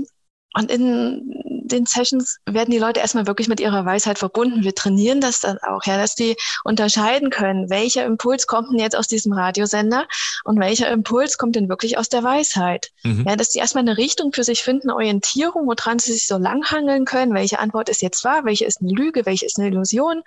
und 0.57 0.71
in 0.71 1.43
den 1.65 1.85
Sessions 1.85 2.39
werden 2.45 2.71
die 2.71 2.77
Leute 2.77 3.01
erstmal 3.01 3.27
wirklich 3.27 3.49
mit 3.49 3.59
ihrer 3.59 3.85
Weisheit 3.85 4.19
verbunden. 4.19 4.63
Wir 4.63 4.73
trainieren 4.73 5.19
das 5.19 5.41
dann 5.41 5.57
auch, 5.57 5.83
ja, 5.85 5.97
dass 5.97 6.15
die 6.15 6.37
unterscheiden 6.63 7.29
können, 7.29 7.69
welcher 7.69 8.05
Impuls 8.05 8.47
kommt 8.47 8.71
denn 8.71 8.79
jetzt 8.79 8.95
aus 8.95 9.07
diesem 9.07 9.33
Radiosender 9.33 10.07
und 10.45 10.59
welcher 10.59 10.89
Impuls 10.89 11.37
kommt 11.37 11.57
denn 11.57 11.67
wirklich 11.67 11.97
aus 11.97 12.07
der 12.07 12.23
Weisheit. 12.23 12.91
Mhm. 13.03 13.25
Ja, 13.27 13.35
dass 13.35 13.49
die 13.49 13.59
erstmal 13.59 13.83
eine 13.83 13.97
Richtung 13.97 14.31
für 14.31 14.45
sich 14.45 14.63
finden, 14.63 14.91
Orientierung, 14.91 15.67
woran 15.67 15.99
sie 15.99 16.13
sich 16.13 16.27
so 16.27 16.37
langhangeln 16.37 17.03
können, 17.03 17.33
welche 17.33 17.59
Antwort 17.59 17.89
ist 17.89 18.01
jetzt 18.01 18.23
wahr, 18.23 18.45
welche 18.45 18.65
ist 18.65 18.81
eine 18.81 18.91
Lüge, 18.91 19.25
welche 19.25 19.45
ist 19.45 19.59
eine 19.59 19.67
Illusion. 19.67 20.23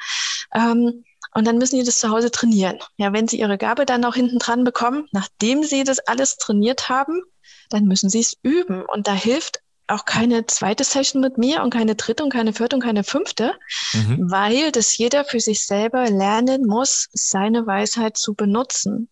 Ähm, 0.54 1.04
und 1.32 1.47
dann 1.47 1.56
müssen 1.56 1.78
die 1.78 1.85
das 1.85 2.00
zu 2.00 2.11
Hause 2.11 2.30
trainieren. 2.30 2.78
Ja, 2.97 3.12
wenn 3.14 3.28
sie 3.28 3.38
ihre 3.38 3.56
Gabe 3.56 3.87
dann 3.87 4.02
noch 4.02 4.14
hinten 4.14 4.38
dran 4.38 4.64
bekommen, 4.64 5.08
nachdem 5.12 5.62
sie 5.62 5.85
das 5.85 6.00
alles 6.00 6.37
trainiert 6.37 6.88
haben, 6.88 7.23
dann 7.70 7.85
müssen 7.85 8.11
sie 8.11 8.20
es 8.20 8.37
üben. 8.42 8.85
Und 8.85 9.06
da 9.08 9.14
hilft 9.14 9.61
auch 9.88 10.04
keine 10.04 10.47
zweite 10.47 10.85
Session 10.85 11.21
mit 11.21 11.38
mir 11.38 11.62
und 11.62 11.71
keine 11.71 11.95
dritte 11.95 12.23
und 12.23 12.33
keine 12.33 12.52
vierte 12.52 12.76
und 12.76 12.83
keine 12.83 13.04
fünfte, 13.04 13.54
mhm. 13.92 14.30
weil 14.30 14.73
das 14.73 14.97
jeder 14.97 15.25
für 15.25 15.40
sich 15.40 15.64
selber 15.64 16.11
lernen 16.11 16.66
muss, 16.66 17.09
seine 17.12 17.66
Weisheit 17.66 18.16
zu 18.16 18.35
benutzen. 18.35 19.09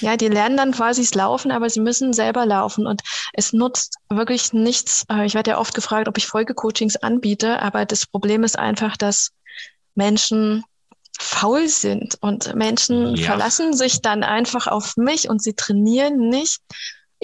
Ja, 0.00 0.16
die 0.16 0.28
lernen 0.28 0.56
dann 0.56 0.72
quasi 0.72 1.02
das 1.02 1.14
Laufen, 1.14 1.50
aber 1.50 1.68
sie 1.68 1.80
müssen 1.80 2.12
selber 2.12 2.46
laufen 2.46 2.86
und 2.86 3.02
es 3.34 3.52
nutzt 3.52 3.96
wirklich 4.08 4.52
nichts. 4.52 5.04
Äh, 5.10 5.26
ich 5.26 5.34
werde 5.34 5.52
ja 5.52 5.58
oft 5.58 5.74
gefragt, 5.74 6.08
ob 6.08 6.16
ich 6.16 6.26
Folgecoachings 6.26 6.96
anbiete, 6.96 7.60
aber 7.60 7.84
das 7.84 8.06
Problem 8.06 8.44
ist 8.44 8.58
einfach, 8.58 8.96
dass 8.96 9.32
Menschen 9.94 10.64
faul 11.18 11.68
sind 11.68 12.16
und 12.20 12.54
Menschen 12.54 13.14
ja. 13.14 13.26
verlassen 13.26 13.74
sich 13.74 14.00
dann 14.00 14.24
einfach 14.24 14.66
auf 14.66 14.96
mich 14.96 15.28
und 15.28 15.42
sie 15.42 15.54
trainieren 15.54 16.28
nicht 16.28 16.60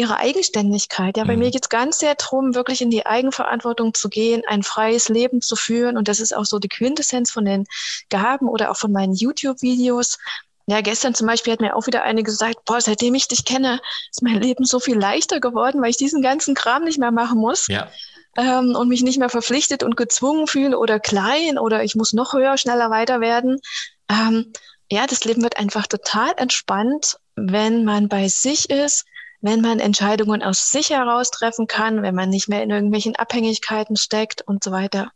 ihre 0.01 0.17
Eigenständigkeit. 0.17 1.19
Ja, 1.19 1.25
bei 1.25 1.35
mhm. 1.35 1.41
mir 1.41 1.51
geht 1.51 1.65
es 1.65 1.69
ganz 1.69 1.99
sehr 1.99 2.15
darum, 2.15 2.55
wirklich 2.55 2.81
in 2.81 2.89
die 2.89 3.05
Eigenverantwortung 3.05 3.93
zu 3.93 4.09
gehen, 4.09 4.43
ein 4.47 4.63
freies 4.63 5.11
Leben 5.11 5.43
zu 5.43 5.57
führen. 5.57 5.99
Und 5.99 6.09
das 6.09 6.21
ist 6.21 6.35
auch 6.35 6.47
so 6.47 6.59
die 6.59 6.71
Quintessenz 6.71 7.31
von 7.31 7.45
den 7.45 7.67
Gaben 8.09 8.49
oder 8.49 8.71
auch 8.71 8.79
von 8.79 8.93
meinen 8.93 9.13
YouTube-Videos. 9.13 10.17
Ja, 10.65 10.81
gestern 10.81 11.15
zum 11.15 11.27
Beispiel 11.27 11.53
hat 11.53 11.61
mir 11.61 11.77
auch 11.77 11.87
wieder 11.87 12.03
eine 12.03 12.23
gesagt, 12.23 12.65
boah, 12.65 12.81
seitdem 12.81 13.15
ich 13.15 13.29
dich 13.29 13.45
kenne, 13.45 13.79
ist 14.11 14.23
mein 14.23 14.41
Leben 14.41 14.65
so 14.65 14.81
viel 14.81 14.99
leichter 14.99 15.39
geworden, 15.39 15.83
weil 15.83 15.91
ich 15.91 15.99
diesen 15.99 16.23
ganzen 16.23 16.55
Kram 16.55 16.85
nicht 16.85 16.99
mehr 16.99 17.13
machen 17.13 17.39
muss. 17.39 17.69
Ja. 17.69 17.91
Ähm, 18.39 18.75
und 18.75 18.89
mich 18.89 19.03
nicht 19.03 19.19
mehr 19.19 19.29
verpflichtet 19.29 19.83
und 19.83 19.99
gezwungen 19.99 20.47
fühle 20.47 20.79
oder 20.79 20.99
klein 20.99 21.59
oder 21.59 21.85
ich 21.85 21.95
muss 21.95 22.15
noch 22.15 22.33
höher, 22.33 22.57
schneller 22.57 22.89
weiter 22.89 23.21
werden. 23.21 23.61
Ähm, 24.09 24.53
ja, 24.89 25.07
das 25.07 25.25
Leben 25.25 25.43
wird 25.43 25.59
einfach 25.59 25.87
total 25.87 26.33
entspannt, 26.39 27.19
wenn 27.37 27.85
man 27.85 28.09
bei 28.09 28.29
sich 28.29 28.71
ist, 28.71 29.05
wenn 29.41 29.61
man 29.61 29.79
Entscheidungen 29.81 30.43
aus 30.43 30.71
sich 30.71 30.91
heraus 30.91 31.31
treffen 31.31 31.67
kann, 31.67 32.03
wenn 32.03 32.15
man 32.15 32.29
nicht 32.29 32.49
mehr 32.49 32.63
in 32.63 32.71
irgendwelchen 32.71 33.17
Abhängigkeiten 33.17 33.97
steckt 33.97 34.43
und 34.43 34.63
so 34.63 34.71
weiter. 34.71 35.13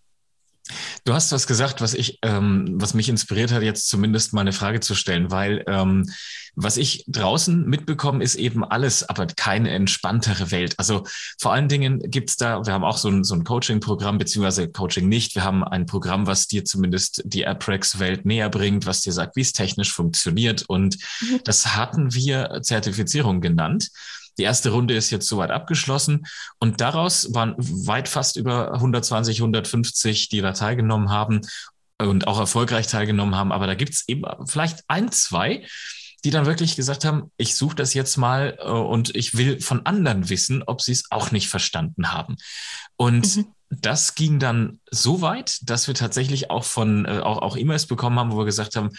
Du 1.04 1.12
hast 1.14 1.32
was 1.32 1.46
gesagt, 1.46 1.80
was 1.80 1.94
ich, 1.94 2.18
ähm, 2.22 2.74
was 2.74 2.94
mich 2.94 3.08
inspiriert 3.08 3.52
hat, 3.52 3.62
jetzt 3.62 3.88
zumindest 3.88 4.32
mal 4.32 4.42
eine 4.42 4.52
Frage 4.52 4.80
zu 4.80 4.94
stellen, 4.94 5.30
weil 5.30 5.64
ähm, 5.66 6.10
was 6.56 6.76
ich 6.76 7.04
draußen 7.08 7.68
mitbekomme, 7.68 8.22
ist 8.22 8.36
eben 8.36 8.64
alles, 8.64 9.08
aber 9.08 9.26
keine 9.26 9.70
entspanntere 9.70 10.50
Welt. 10.50 10.74
Also 10.78 11.04
vor 11.40 11.52
allen 11.52 11.68
Dingen 11.68 12.00
gibt's 12.10 12.36
da, 12.36 12.64
wir 12.64 12.72
haben 12.72 12.84
auch 12.84 12.96
so 12.96 13.08
ein, 13.08 13.24
so 13.24 13.34
ein 13.34 13.44
Coaching-Programm, 13.44 14.18
beziehungsweise 14.18 14.68
Coaching 14.68 15.08
nicht. 15.08 15.34
Wir 15.34 15.42
haben 15.42 15.64
ein 15.64 15.86
Programm, 15.86 16.26
was 16.26 16.46
dir 16.46 16.64
zumindest 16.64 17.22
die 17.24 17.46
AppRex-Welt 17.46 18.24
näher 18.24 18.50
bringt, 18.50 18.86
was 18.86 19.00
dir 19.00 19.12
sagt, 19.12 19.36
wie 19.36 19.40
es 19.40 19.52
technisch 19.52 19.92
funktioniert. 19.92 20.62
Und 20.68 20.96
mhm. 21.20 21.40
das 21.44 21.74
hatten 21.74 22.14
wir 22.14 22.60
Zertifizierung 22.62 23.40
genannt. 23.40 23.90
Die 24.38 24.42
erste 24.42 24.70
Runde 24.70 24.94
ist 24.94 25.10
jetzt 25.10 25.28
soweit 25.28 25.50
abgeschlossen 25.50 26.26
und 26.58 26.80
daraus 26.80 27.32
waren 27.34 27.54
weit 27.58 28.08
fast 28.08 28.36
über 28.36 28.72
120, 28.74 29.38
150, 29.38 30.28
die 30.28 30.40
da 30.40 30.52
teilgenommen 30.52 31.10
haben 31.10 31.40
und 31.98 32.26
auch 32.26 32.38
erfolgreich 32.38 32.86
teilgenommen 32.86 33.34
haben. 33.34 33.52
Aber 33.52 33.66
da 33.66 33.74
gibt's 33.74 34.04
eben 34.08 34.24
vielleicht 34.46 34.80
ein, 34.88 35.12
zwei, 35.12 35.66
die 36.24 36.30
dann 36.30 36.46
wirklich 36.46 36.74
gesagt 36.74 37.04
haben, 37.04 37.30
ich 37.36 37.54
suche 37.54 37.76
das 37.76 37.94
jetzt 37.94 38.16
mal 38.16 38.56
äh, 38.58 38.68
und 38.68 39.14
ich 39.14 39.36
will 39.36 39.60
von 39.60 39.84
anderen 39.86 40.30
wissen, 40.30 40.62
ob 40.66 40.80
sie 40.80 40.92
es 40.92 41.10
auch 41.10 41.30
nicht 41.30 41.48
verstanden 41.48 42.12
haben. 42.12 42.36
Und 42.96 43.36
mhm. 43.36 43.46
das 43.68 44.14
ging 44.14 44.38
dann 44.38 44.80
so 44.90 45.20
weit, 45.20 45.58
dass 45.62 45.86
wir 45.86 45.94
tatsächlich 45.94 46.50
auch 46.50 46.64
von 46.64 47.04
äh, 47.04 47.18
auch, 47.18 47.42
auch 47.42 47.56
E-Mails 47.56 47.86
bekommen 47.86 48.18
haben, 48.18 48.32
wo 48.32 48.38
wir 48.38 48.46
gesagt 48.46 48.74
haben, 48.74 48.90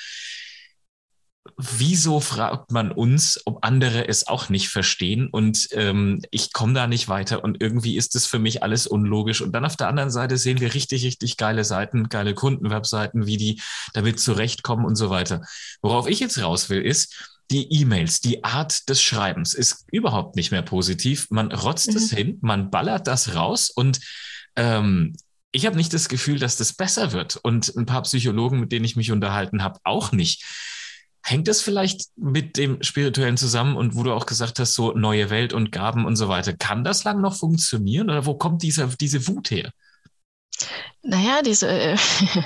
wieso 1.58 2.20
fragt 2.20 2.72
man 2.72 2.92
uns, 2.92 3.40
ob 3.46 3.64
andere 3.64 4.08
es 4.08 4.28
auch 4.28 4.50
nicht 4.50 4.70
verstehen 4.70 5.28
und 5.28 5.68
ähm, 5.72 6.22
ich 6.32 6.52
komme 6.54 6.74
da 6.74 6.88
nicht 6.88 7.08
weiter 7.08 7.44
und 7.44 7.62
irgendwie 7.62 7.98
ist 7.98 8.16
es 8.16 8.26
für 8.26 8.40
mich 8.40 8.64
alles 8.64 8.88
unlogisch. 8.88 9.42
Und 9.42 9.52
dann 9.54 9.66
auf 9.66 9.76
der 9.76 9.88
anderen 9.88 10.10
Seite 10.10 10.38
sehen 10.38 10.60
wir 10.60 10.74
richtig, 10.74 11.06
richtig 11.06 11.38
geile 11.38 11.64
Seiten, 11.64 12.10
geile 12.10 12.34
Kundenwebseiten, 12.34 13.26
wie 13.26 13.38
die 13.38 13.62
damit 13.94 14.20
zurechtkommen 14.20 14.86
und 14.86 14.96
so 14.96 15.10
weiter. 15.10 15.42
Worauf 15.82 16.08
ich 16.08 16.20
jetzt 16.20 16.42
raus 16.42 16.70
will, 16.70 16.82
ist, 16.82 17.36
die 17.52 17.72
E-Mails, 17.72 18.22
die 18.22 18.44
Art 18.44 18.90
des 18.90 19.02
Schreibens 19.02 19.54
ist 19.54 19.86
überhaupt 19.92 20.36
nicht 20.36 20.52
mehr 20.52 20.64
positiv. 20.64 21.28
Man 21.30 21.52
rotzt 21.52 21.92
mhm. 21.92 21.98
es 21.98 22.12
hin, 22.12 22.40
man 22.42 22.72
ballert 22.72 23.08
das 23.08 23.36
raus 23.36 23.70
und 23.70 24.00
ähm, 24.56 25.16
ich 25.52 25.66
habe 25.66 25.78
nicht 25.78 25.94
das 25.94 26.10
Gefühl, 26.10 26.38
dass 26.38 26.58
das 26.58 26.74
besser 26.74 27.14
wird. 27.14 27.38
Und 27.38 27.74
ein 27.78 27.86
paar 27.86 28.02
Psychologen, 28.02 28.60
mit 28.60 28.74
denen 28.74 28.84
ich 28.84 28.98
mich 28.98 29.12
unterhalten 29.12 29.64
habe, 29.64 29.80
auch 29.86 30.12
nicht. 30.12 30.44
Hängt 31.28 31.48
das 31.48 31.62
vielleicht 31.62 32.10
mit 32.16 32.56
dem 32.56 32.84
Spirituellen 32.84 33.36
zusammen 33.36 33.78
und 33.78 33.96
wo 33.96 34.04
du 34.04 34.14
auch 34.14 34.28
gesagt 34.28 34.60
hast, 34.60 34.76
so 34.76 34.92
neue 34.92 35.32
Welt 35.32 35.54
und 35.54 35.72
Gaben 35.72 36.06
und 36.06 36.16
so 36.18 36.30
weiter, 36.30 36.54
kann 36.54 36.84
das 36.84 37.04
lang 37.04 37.20
noch 37.20 37.36
funktionieren 37.36 38.12
oder 38.12 38.28
wo 38.28 38.36
kommt 38.36 38.62
diese, 38.62 38.88
diese 39.00 39.28
Wut 39.28 39.50
her? 39.50 39.72
Naja, 41.02 41.42
diese, 41.42 41.68
äh, 41.68 41.98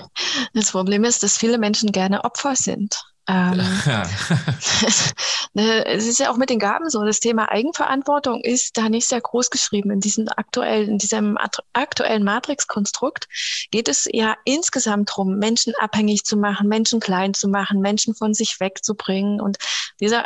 das 0.53 0.71
Problem 0.71 1.03
ist, 1.03 1.23
dass 1.23 1.37
viele 1.37 1.57
Menschen 1.57 1.91
gerne 1.91 2.23
Opfer 2.23 2.55
sind. 2.55 3.01
Ähm, 3.29 3.57
ne, 5.53 5.85
es 5.85 6.07
ist 6.07 6.19
ja 6.19 6.31
auch 6.31 6.37
mit 6.37 6.49
den 6.49 6.57
Gaben 6.57 6.89
so. 6.89 7.05
Das 7.05 7.19
Thema 7.19 7.51
Eigenverantwortung 7.51 8.41
ist 8.41 8.75
da 8.75 8.89
nicht 8.89 9.07
sehr 9.07 9.21
groß 9.21 9.51
geschrieben. 9.51 9.91
In 9.91 9.99
diesem 9.99 10.27
aktuellen, 10.29 10.89
in 10.89 10.97
diesem 10.97 11.37
aktuellen 11.73 12.23
Matrix-Konstrukt 12.23 13.27
geht 13.69 13.87
es 13.87 14.09
ja 14.11 14.35
insgesamt 14.45 15.11
darum, 15.11 15.37
Menschen 15.37 15.73
abhängig 15.79 16.25
zu 16.25 16.37
machen, 16.37 16.67
Menschen 16.67 16.99
klein 16.99 17.35
zu 17.35 17.47
machen, 17.49 17.81
Menschen 17.81 18.15
von 18.15 18.33
sich 18.33 18.59
wegzubringen. 18.59 19.39
Und 19.39 19.59
dieser 19.99 20.25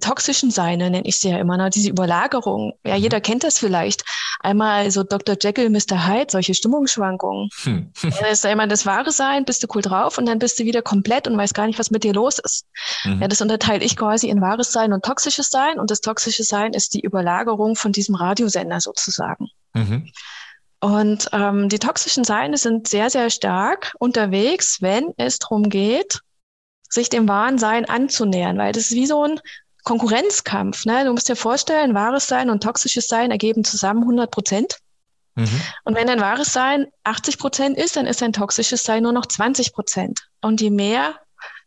toxischen 0.00 0.50
Seine, 0.50 0.90
nenne 0.90 1.06
ich 1.06 1.18
sie 1.18 1.30
ja 1.30 1.38
immer, 1.38 1.56
ne? 1.56 1.70
diese 1.70 1.90
Überlagerung. 1.90 2.74
Ja, 2.84 2.96
mhm. 2.96 3.02
jeder 3.02 3.20
kennt 3.20 3.44
das 3.44 3.58
vielleicht. 3.58 4.04
Einmal 4.40 4.90
so 4.90 5.02
Dr. 5.02 5.36
Jekyll, 5.40 5.70
Mr. 5.70 6.06
Hyde, 6.06 6.26
solche 6.30 6.54
Stimmungsschwankungen. 6.54 7.50
Hm. 7.66 7.90
da 8.20 8.26
ist 8.28 8.44
ja 8.44 8.50
immer 8.50 8.66
das 8.66 8.86
wahre 8.86 9.10
Sein, 9.10 9.44
bist 9.44 9.62
du 9.62 9.66
cool 9.74 9.82
drauf 9.82 10.18
und 10.18 10.26
dann 10.26 10.38
bist 10.38 10.58
du 10.58 10.64
wieder 10.64 10.82
komplett 10.82 11.26
und 11.26 11.36
weißt 11.36 11.54
gar 11.54 11.66
nicht, 11.66 11.78
was 11.78 11.90
mit 11.90 12.04
dir 12.04 12.12
los 12.12 12.38
ist. 12.38 12.66
Mhm. 13.04 13.22
Ja, 13.22 13.28
das 13.28 13.40
unterteile 13.40 13.84
ich 13.84 13.96
quasi 13.96 14.28
in 14.28 14.40
wahres 14.40 14.70
Sein 14.70 14.92
und 14.92 15.04
toxisches 15.04 15.48
Sein 15.48 15.80
und 15.80 15.90
das 15.90 16.00
toxische 16.00 16.44
Sein 16.44 16.74
ist 16.74 16.94
die 16.94 17.00
Überlagerung 17.00 17.74
von 17.74 17.92
diesem 17.92 18.14
Radiosender 18.14 18.80
sozusagen. 18.80 19.48
Mhm. 19.74 20.10
Und 20.80 21.28
ähm, 21.32 21.68
die 21.68 21.78
toxischen 21.78 22.24
Seine 22.24 22.58
sind 22.58 22.88
sehr, 22.88 23.10
sehr 23.10 23.30
stark 23.30 23.94
unterwegs, 23.98 24.82
wenn 24.82 25.14
es 25.16 25.38
darum 25.38 25.68
geht, 25.68 26.20
sich 26.88 27.08
dem 27.08 27.28
wahren 27.28 27.58
Sein 27.58 27.86
anzunähern, 27.86 28.58
weil 28.58 28.72
das 28.72 28.84
ist 28.84 28.94
wie 28.94 29.06
so 29.06 29.22
ein 29.24 29.40
Konkurrenzkampf. 29.86 30.84
Ne? 30.84 31.04
Du 31.04 31.12
musst 31.12 31.28
dir 31.28 31.36
vorstellen, 31.36 31.94
wahres 31.94 32.26
Sein 32.26 32.50
und 32.50 32.62
toxisches 32.62 33.06
Sein 33.06 33.30
ergeben 33.30 33.64
zusammen 33.64 34.02
100 34.02 34.30
Prozent. 34.30 34.78
Mhm. 35.36 35.60
Und 35.84 35.94
wenn 35.94 36.08
dein 36.08 36.20
wahres 36.20 36.52
Sein 36.52 36.88
80 37.04 37.38
Prozent 37.38 37.78
ist, 37.78 37.94
dann 37.94 38.06
ist 38.06 38.20
dein 38.20 38.32
toxisches 38.32 38.82
Sein 38.82 39.04
nur 39.04 39.12
noch 39.12 39.26
20 39.26 39.72
Prozent. 39.72 40.28
Und 40.42 40.60
je 40.60 40.70
mehr 40.70 41.14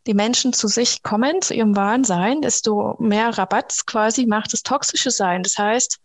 die 0.06 0.14
Menschen 0.14 0.52
zu 0.52 0.68
sich 0.68 1.02
kommen, 1.02 1.42
zu 1.42 1.54
ihrem 1.54 1.78
wahren 1.78 2.04
Sein, 2.04 2.42
desto 2.42 2.98
mehr 3.00 3.38
Rabatt 3.38 3.86
quasi 3.86 4.26
macht 4.26 4.52
das 4.52 4.64
toxische 4.64 5.12
Sein. 5.12 5.42
Das 5.42 5.58
heißt, 5.58 6.00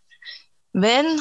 wenn 0.73 1.21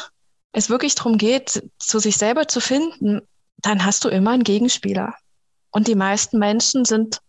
es 0.52 0.70
wirklich 0.70 0.94
darum 0.94 1.18
geht, 1.18 1.64
zu 1.80 1.98
sich 1.98 2.18
selber 2.18 2.48
zu 2.48 2.60
finden, 2.60 3.22
dann 3.58 3.84
hast 3.84 4.06
du 4.06 4.10
immer 4.10 4.32
einen 4.32 4.44
Gegenspieler. 4.44 5.16
Und 5.72 5.88
die 5.88 5.96
meisten 5.96 6.38
Menschen 6.38 6.86
sind 6.86 7.20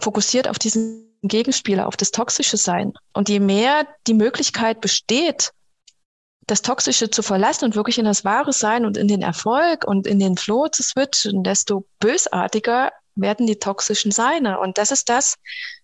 fokussiert 0.00 0.48
auf 0.48 0.58
diesen 0.58 1.11
Gegenspieler, 1.28 1.86
auf 1.86 1.96
das 1.96 2.10
toxische 2.10 2.56
Sein. 2.56 2.92
Und 3.12 3.28
je 3.28 3.40
mehr 3.40 3.86
die 4.06 4.14
Möglichkeit 4.14 4.80
besteht, 4.80 5.52
das 6.46 6.62
Toxische 6.62 7.10
zu 7.10 7.22
verlassen 7.22 7.66
und 7.66 7.76
wirklich 7.76 7.98
in 7.98 8.04
das 8.04 8.24
wahre 8.24 8.52
Sein 8.52 8.84
und 8.84 8.96
in 8.96 9.08
den 9.08 9.22
Erfolg 9.22 9.84
und 9.86 10.06
in 10.06 10.18
den 10.18 10.36
Flow 10.36 10.68
zu 10.68 10.82
switchen, 10.82 11.44
desto 11.44 11.86
bösartiger 12.00 12.90
werden 13.14 13.46
die 13.46 13.58
toxischen 13.58 14.10
Seine. 14.10 14.58
Und 14.58 14.78
das 14.78 14.90
ist 14.90 15.08
das, 15.08 15.36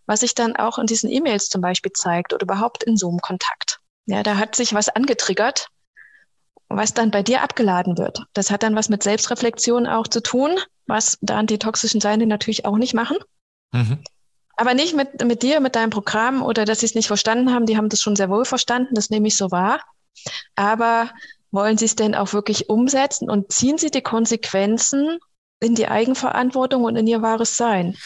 was 0.07 0.20
sich 0.20 0.35
dann 0.35 0.57
auch 0.57 0.79
in 0.79 0.87
diesen 0.87 1.11
E-Mails 1.11 1.48
zum 1.48 1.61
Beispiel 1.61 1.92
zeigt 1.92 2.33
oder 2.33 2.42
überhaupt 2.42 2.83
in 2.85 2.96
Zoom-Kontakt. 2.96 3.81
Ja, 4.07 4.22
da 4.22 4.37
hat 4.37 4.57
sich 4.57 4.72
was 4.72 4.88
angetriggert, 4.88 5.68
was 6.68 6.94
dann 6.94 7.11
bei 7.11 7.22
dir 7.22 7.42
abgeladen 7.42 7.98
wird. 7.98 8.22
Das 8.33 8.51
hat 8.51 8.62
dann 8.62 8.74
was 8.74 8.88
mit 8.88 9.03
Selbstreflexion 9.03 9.87
auch 9.87 10.09
zu 10.09 10.22
tun, 10.22 10.59
was 10.87 11.18
dann 11.20 11.46
die 11.46 11.59
toxischen 11.59 12.01
Seine 12.01 12.27
natürlich 12.27 12.64
auch 12.64 12.79
nicht 12.79 12.94
machen. 12.94 13.18
Mhm. 13.72 14.03
Aber 14.60 14.74
nicht 14.74 14.96
mit, 14.96 15.24
mit 15.24 15.42
dir, 15.42 15.60
mit 15.60 15.76
deinem 15.76 15.90
Programm 15.90 16.42
oder 16.42 16.64
dass 16.64 16.80
sie 16.80 16.86
es 16.86 16.96
nicht 16.96 17.06
verstanden 17.06 17.54
haben. 17.54 17.64
Die 17.64 17.76
haben 17.76 17.88
das 17.88 18.02
schon 18.02 18.16
sehr 18.16 18.28
wohl 18.28 18.44
verstanden, 18.44 18.94
das 18.96 19.08
nehme 19.08 19.28
ich 19.28 19.36
so 19.36 19.52
wahr. 19.52 19.80
Aber 20.56 21.10
wollen 21.52 21.78
Sie 21.78 21.84
es 21.84 21.94
denn 21.94 22.16
auch 22.16 22.32
wirklich 22.32 22.68
umsetzen 22.68 23.30
und 23.30 23.52
ziehen 23.52 23.78
Sie 23.78 23.92
die 23.92 24.02
Konsequenzen 24.02 25.18
in 25.60 25.76
die 25.76 25.86
Eigenverantwortung 25.86 26.82
und 26.82 26.96
in 26.96 27.06
Ihr 27.06 27.22
wahres 27.22 27.56
Sein? 27.56 27.96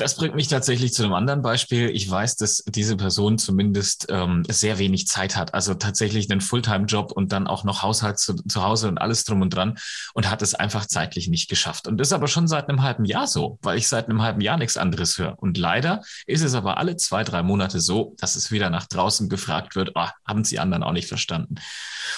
Das 0.00 0.16
bringt 0.16 0.34
mich 0.34 0.48
tatsächlich 0.48 0.94
zu 0.94 1.04
einem 1.04 1.12
anderen 1.12 1.42
Beispiel. 1.42 1.90
Ich 1.90 2.10
weiß, 2.10 2.36
dass 2.36 2.64
diese 2.66 2.96
Person 2.96 3.36
zumindest 3.36 4.06
ähm, 4.08 4.44
sehr 4.48 4.78
wenig 4.78 5.06
Zeit 5.06 5.36
hat. 5.36 5.52
Also 5.52 5.74
tatsächlich 5.74 6.30
einen 6.30 6.40
Fulltime-Job 6.40 7.12
und 7.12 7.32
dann 7.32 7.46
auch 7.46 7.64
noch 7.64 7.82
Haushalt 7.82 8.18
zu, 8.18 8.34
zu 8.36 8.62
Hause 8.62 8.88
und 8.88 8.96
alles 8.96 9.24
drum 9.24 9.42
und 9.42 9.50
dran 9.50 9.78
und 10.14 10.30
hat 10.30 10.40
es 10.40 10.54
einfach 10.54 10.86
zeitlich 10.86 11.28
nicht 11.28 11.50
geschafft. 11.50 11.86
Und 11.86 11.98
das 11.98 12.08
ist 12.08 12.12
aber 12.14 12.28
schon 12.28 12.48
seit 12.48 12.70
einem 12.70 12.82
halben 12.82 13.04
Jahr 13.04 13.26
so, 13.26 13.58
weil 13.60 13.76
ich 13.76 13.88
seit 13.88 14.08
einem 14.08 14.22
halben 14.22 14.40
Jahr 14.40 14.56
nichts 14.56 14.78
anderes 14.78 15.18
höre. 15.18 15.38
Und 15.38 15.58
leider 15.58 16.02
ist 16.26 16.42
es 16.42 16.54
aber 16.54 16.78
alle 16.78 16.96
zwei, 16.96 17.22
drei 17.22 17.42
Monate 17.42 17.78
so, 17.78 18.16
dass 18.18 18.36
es 18.36 18.50
wieder 18.50 18.70
nach 18.70 18.86
draußen 18.86 19.28
gefragt 19.28 19.76
wird, 19.76 19.92
oh, 19.96 20.08
haben 20.26 20.44
Sie 20.44 20.58
anderen 20.58 20.82
auch 20.82 20.92
nicht 20.92 21.08
verstanden. 21.08 21.56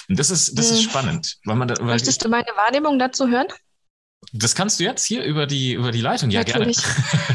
Und 0.07 0.17
das 0.19 0.29
ist, 0.29 0.57
das 0.57 0.71
ist 0.71 0.83
hm. 0.83 0.89
spannend. 0.89 1.37
Weil 1.43 1.57
man 1.57 1.67
da, 1.67 1.75
weil 1.79 1.87
Möchtest 1.87 2.11
ich, 2.11 2.23
du 2.23 2.29
meine 2.29 2.47
Wahrnehmung 2.55 2.97
dazu 2.97 3.27
hören? 3.27 3.47
Das 4.31 4.55
kannst 4.55 4.79
du 4.79 4.83
jetzt 4.83 5.05
hier 5.05 5.23
über 5.23 5.45
die, 5.45 5.73
über 5.73 5.91
die 5.91 6.01
Leitung. 6.01 6.29
Ja, 6.29 6.41
Natürlich. 6.41 6.77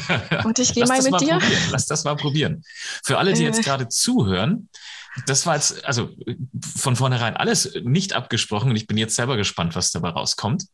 gerne. 0.07 0.45
Und 0.45 0.59
ich 0.59 0.73
gehe 0.75 0.87
mal 0.87 1.03
mit 1.03 1.11
mal 1.11 1.19
dir. 1.19 1.39
Probieren. 1.39 1.63
Lass 1.71 1.87
das 1.87 2.05
mal 2.05 2.17
probieren. 2.17 2.63
Für 3.05 3.19
alle, 3.19 3.33
die 3.33 3.43
jetzt 3.43 3.61
äh. 3.61 3.63
gerade 3.63 3.89
zuhören, 3.89 4.69
das 5.27 5.47
war 5.47 5.57
jetzt, 5.57 5.85
also 5.85 6.11
von 6.77 6.97
vornherein 6.97 7.37
alles 7.37 7.75
nicht 7.83 8.13
abgesprochen 8.13 8.71
und 8.71 8.77
ich 8.77 8.87
bin 8.87 8.97
jetzt 8.99 9.17
selber 9.17 9.37
gespannt, 9.37 9.75
was 9.75 9.91
dabei 9.91 10.11
rauskommt. 10.11 10.65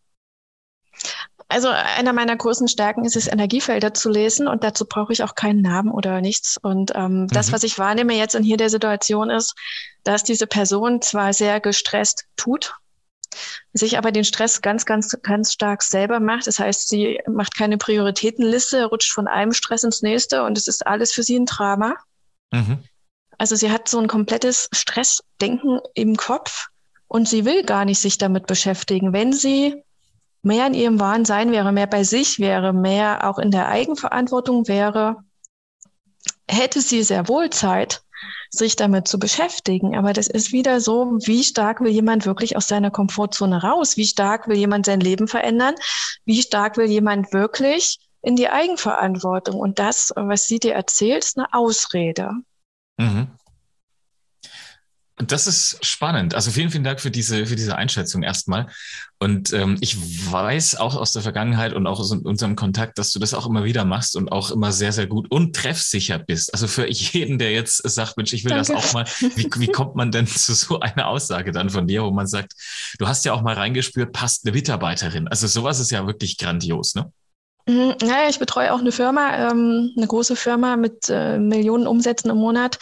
Also 1.48 1.68
einer 1.68 2.12
meiner 2.12 2.36
großen 2.36 2.68
Stärken 2.68 3.04
ist 3.04 3.16
es, 3.16 3.28
Energiefelder 3.28 3.92
zu 3.94 4.10
lesen 4.10 4.48
und 4.48 4.64
dazu 4.64 4.86
brauche 4.86 5.12
ich 5.12 5.22
auch 5.22 5.34
keinen 5.34 5.60
Namen 5.60 5.90
oder 5.90 6.20
nichts. 6.20 6.56
Und 6.60 6.92
ähm, 6.94 7.22
mhm. 7.22 7.28
das, 7.28 7.52
was 7.52 7.62
ich 7.62 7.78
wahrnehme 7.78 8.14
jetzt 8.14 8.34
in 8.34 8.42
hier 8.42 8.56
der 8.56 8.70
Situation 8.70 9.30
ist, 9.30 9.54
dass 10.04 10.24
diese 10.24 10.46
Person 10.46 11.02
zwar 11.02 11.32
sehr 11.32 11.60
gestresst 11.60 12.24
tut, 12.36 12.74
sich 13.72 13.98
aber 13.98 14.12
den 14.12 14.24
Stress 14.24 14.62
ganz, 14.62 14.86
ganz, 14.86 15.16
ganz 15.22 15.52
stark 15.52 15.82
selber 15.82 16.20
macht. 16.20 16.46
Das 16.46 16.58
heißt, 16.58 16.88
sie 16.88 17.20
macht 17.28 17.56
keine 17.56 17.78
Prioritätenliste, 17.78 18.84
rutscht 18.86 19.12
von 19.12 19.26
einem 19.26 19.52
Stress 19.52 19.84
ins 19.84 20.02
nächste 20.02 20.44
und 20.44 20.58
es 20.58 20.68
ist 20.68 20.86
alles 20.86 21.12
für 21.12 21.22
sie 21.22 21.38
ein 21.38 21.46
Drama. 21.46 21.94
Mhm. 22.52 22.78
Also 23.38 23.56
sie 23.56 23.70
hat 23.70 23.88
so 23.88 23.98
ein 23.98 24.06
komplettes 24.06 24.68
Stressdenken 24.72 25.80
im 25.94 26.16
Kopf 26.16 26.68
und 27.08 27.28
sie 27.28 27.44
will 27.44 27.64
gar 27.64 27.84
nicht 27.84 28.00
sich 28.00 28.18
damit 28.18 28.46
beschäftigen. 28.46 29.12
Wenn 29.12 29.32
sie 29.32 29.82
mehr 30.42 30.66
in 30.66 30.74
ihrem 30.74 31.00
wahren 31.00 31.24
Sein 31.24 31.52
wäre, 31.52 31.72
mehr 31.72 31.86
bei 31.86 32.04
sich 32.04 32.38
wäre, 32.38 32.72
mehr 32.72 33.28
auch 33.28 33.38
in 33.38 33.50
der 33.50 33.68
Eigenverantwortung 33.68 34.68
wäre, 34.68 35.16
hätte 36.48 36.80
sie 36.80 37.02
sehr 37.02 37.28
wohl 37.28 37.50
Zeit, 37.50 38.02
sich 38.50 38.76
damit 38.76 39.08
zu 39.08 39.18
beschäftigen. 39.18 39.96
Aber 39.96 40.12
das 40.12 40.26
ist 40.28 40.52
wieder 40.52 40.80
so, 40.80 41.18
wie 41.24 41.44
stark 41.44 41.80
will 41.80 41.90
jemand 41.90 42.26
wirklich 42.26 42.56
aus 42.56 42.68
seiner 42.68 42.90
Komfortzone 42.90 43.62
raus? 43.62 43.96
Wie 43.96 44.06
stark 44.06 44.48
will 44.48 44.56
jemand 44.56 44.86
sein 44.86 45.00
Leben 45.00 45.28
verändern? 45.28 45.74
Wie 46.24 46.42
stark 46.42 46.76
will 46.76 46.86
jemand 46.86 47.32
wirklich 47.32 47.98
in 48.22 48.36
die 48.36 48.48
Eigenverantwortung? 48.48 49.56
Und 49.56 49.78
das, 49.78 50.12
was 50.16 50.46
sie 50.46 50.58
dir 50.58 50.74
erzählt, 50.74 51.24
ist 51.24 51.38
eine 51.38 51.52
Ausrede. 51.52 52.30
Mhm. 52.98 53.28
Das 55.30 55.46
ist 55.46 55.84
spannend. 55.84 56.34
Also 56.34 56.50
vielen, 56.50 56.70
vielen 56.70 56.84
Dank 56.84 57.00
für 57.00 57.10
diese, 57.10 57.46
für 57.46 57.56
diese 57.56 57.76
Einschätzung 57.76 58.22
erstmal. 58.22 58.66
Und 59.18 59.52
ähm, 59.52 59.76
ich 59.80 59.96
weiß 60.30 60.76
auch 60.76 60.96
aus 60.96 61.12
der 61.12 61.22
Vergangenheit 61.22 61.72
und 61.72 61.86
auch 61.86 62.00
aus 62.00 62.10
unserem 62.12 62.56
Kontakt, 62.56 62.98
dass 62.98 63.12
du 63.12 63.18
das 63.18 63.32
auch 63.32 63.46
immer 63.46 63.64
wieder 63.64 63.84
machst 63.84 64.16
und 64.16 64.30
auch 64.30 64.50
immer 64.50 64.72
sehr, 64.72 64.92
sehr 64.92 65.06
gut 65.06 65.30
und 65.30 65.54
treffsicher 65.56 66.18
bist. 66.18 66.52
Also 66.52 66.66
für 66.66 66.88
jeden, 66.90 67.38
der 67.38 67.52
jetzt 67.52 67.78
sagt, 67.88 68.16
Mensch, 68.16 68.32
ich 68.32 68.44
will 68.44 68.50
Danke. 68.50 68.72
das 68.72 68.84
auch 68.84 68.92
mal, 68.92 69.06
wie, 69.36 69.48
wie 69.56 69.68
kommt 69.68 69.94
man 69.94 70.10
denn 70.10 70.26
zu 70.26 70.54
so 70.54 70.80
einer 70.80 71.08
Aussage 71.08 71.52
dann 71.52 71.70
von 71.70 71.86
dir, 71.86 72.02
wo 72.04 72.10
man 72.10 72.26
sagt, 72.26 72.52
du 72.98 73.06
hast 73.06 73.24
ja 73.24 73.32
auch 73.32 73.42
mal 73.42 73.54
reingespürt, 73.54 74.12
passt 74.12 74.44
eine 74.44 74.54
Mitarbeiterin. 74.54 75.28
Also 75.28 75.46
sowas 75.46 75.80
ist 75.80 75.90
ja 75.90 76.06
wirklich 76.06 76.36
grandios, 76.38 76.94
ne? 76.94 77.10
Mhm, 77.66 77.94
ja, 78.02 78.28
ich 78.28 78.38
betreue 78.38 78.72
auch 78.72 78.80
eine 78.80 78.92
Firma, 78.92 79.50
ähm, 79.50 79.92
eine 79.96 80.06
große 80.06 80.36
Firma 80.36 80.76
mit 80.76 81.08
äh, 81.08 81.38
Millionen 81.38 81.86
Umsätzen 81.86 82.30
im 82.30 82.36
Monat. 82.36 82.78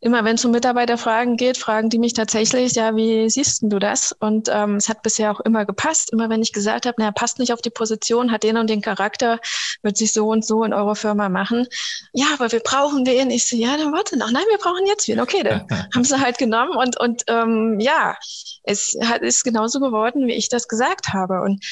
Immer 0.00 0.24
wenn 0.24 0.34
es 0.34 0.44
um 0.44 0.50
Mitarbeiterfragen 0.50 1.36
geht, 1.36 1.58
fragen 1.58 1.90
die 1.90 1.98
mich 1.98 2.14
tatsächlich, 2.14 2.72
ja, 2.72 2.96
wie 2.96 3.28
siehst 3.28 3.62
du 3.62 3.78
das? 3.78 4.12
Und 4.18 4.48
ähm, 4.50 4.76
es 4.76 4.88
hat 4.88 5.02
bisher 5.02 5.30
auch 5.30 5.40
immer 5.40 5.64
gepasst. 5.66 6.12
Immer 6.12 6.30
wenn 6.30 6.42
ich 6.42 6.52
gesagt 6.52 6.86
habe, 6.86 6.96
naja, 6.98 7.12
passt 7.12 7.38
nicht 7.38 7.52
auf 7.52 7.60
die 7.60 7.70
Position, 7.70 8.32
hat 8.32 8.42
den 8.42 8.56
und 8.56 8.68
den 8.68 8.80
Charakter, 8.80 9.38
wird 9.82 9.96
sich 9.98 10.12
so 10.12 10.28
und 10.28 10.44
so 10.44 10.64
in 10.64 10.72
eurer 10.72 10.96
Firma 10.96 11.28
machen. 11.28 11.66
Ja, 12.12 12.26
aber 12.34 12.50
wir 12.50 12.60
brauchen 12.60 13.04
den. 13.04 13.30
Ich 13.30 13.46
so, 13.46 13.54
ja, 13.54 13.76
dann 13.76 13.92
warte 13.92 14.18
noch. 14.18 14.30
Nein, 14.32 14.44
wir 14.48 14.58
brauchen 14.58 14.86
jetzt 14.86 15.06
wen. 15.08 15.20
Okay, 15.20 15.42
dann 15.44 15.66
haben 15.94 16.04
sie 16.04 16.18
halt 16.18 16.38
genommen 16.38 16.74
und, 16.76 16.98
und 16.98 17.22
ähm, 17.28 17.78
ja, 17.78 18.16
es 18.64 18.96
hat, 19.04 19.22
ist 19.22 19.44
genauso 19.44 19.78
geworden, 19.78 20.26
wie 20.26 20.34
ich 20.34 20.48
das 20.48 20.68
gesagt 20.68 21.12
habe. 21.12 21.42
Und 21.42 21.64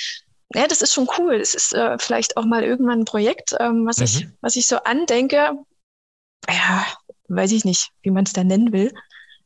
ja, 0.54 0.66
das 0.66 0.82
ist 0.82 0.92
schon 0.92 1.08
cool. 1.18 1.38
Das 1.38 1.54
ist 1.54 1.74
äh, 1.74 1.96
vielleicht 1.98 2.36
auch 2.36 2.44
mal 2.44 2.64
irgendwann 2.64 3.00
ein 3.00 3.04
Projekt, 3.04 3.54
ähm, 3.58 3.86
was, 3.86 3.98
mhm. 3.98 4.04
ich, 4.04 4.28
was 4.40 4.56
ich 4.56 4.66
so 4.66 4.78
andenke. 4.78 5.52
Ja, 6.48 6.86
weiß 7.28 7.52
ich 7.52 7.64
nicht, 7.64 7.90
wie 8.02 8.10
man 8.10 8.24
es 8.24 8.32
da 8.32 8.42
nennen 8.42 8.72
will. 8.72 8.92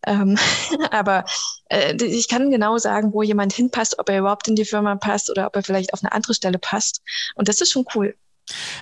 Ähm, 0.07 0.39
aber 0.91 1.25
äh, 1.69 1.95
ich 2.03 2.29
kann 2.29 2.51
genau 2.51 2.79
sagen, 2.79 3.13
wo 3.13 3.23
jemand 3.23 3.53
hinpasst, 3.53 3.99
ob 3.99 4.09
er 4.09 4.21
überhaupt 4.21 4.49
in 4.49 4.57
die 4.57 4.65
Firma 4.65 4.97
passt 4.97 5.31
oder 5.31 5.47
ob 5.47 5.57
er 5.57 5.63
vielleicht 5.63 5.93
auf 5.93 6.03
eine 6.03 6.13
andere 6.13 6.35
Stelle 6.35 6.59
passt. 6.59 7.03
Und 7.35 7.49
das 7.49 7.61
ist 7.61 7.73
schon 7.73 7.85
cool. 7.95 8.15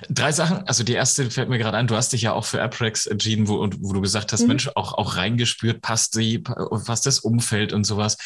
Drei 0.09 0.31
Sachen. 0.31 0.67
Also 0.67 0.83
die 0.83 0.93
erste 0.93 1.31
fällt 1.31 1.49
mir 1.49 1.57
gerade 1.57 1.77
ein. 1.77 1.87
Du 1.87 1.95
hast 1.95 2.11
dich 2.11 2.21
ja 2.21 2.33
auch 2.33 2.43
für 2.45 2.61
AppRex 2.61 3.05
entschieden, 3.05 3.47
wo, 3.47 3.69
wo 3.79 3.93
du 3.93 4.01
gesagt 4.01 4.33
hast, 4.33 4.41
mhm. 4.41 4.47
Mensch, 4.47 4.69
auch, 4.75 4.93
auch 4.93 5.15
reingespürt, 5.15 5.81
passt 5.81 6.15
die, 6.15 6.39
passt 6.39 7.05
das 7.05 7.19
Umfeld 7.19 7.71
und 7.73 7.85
sowas. 7.85 8.17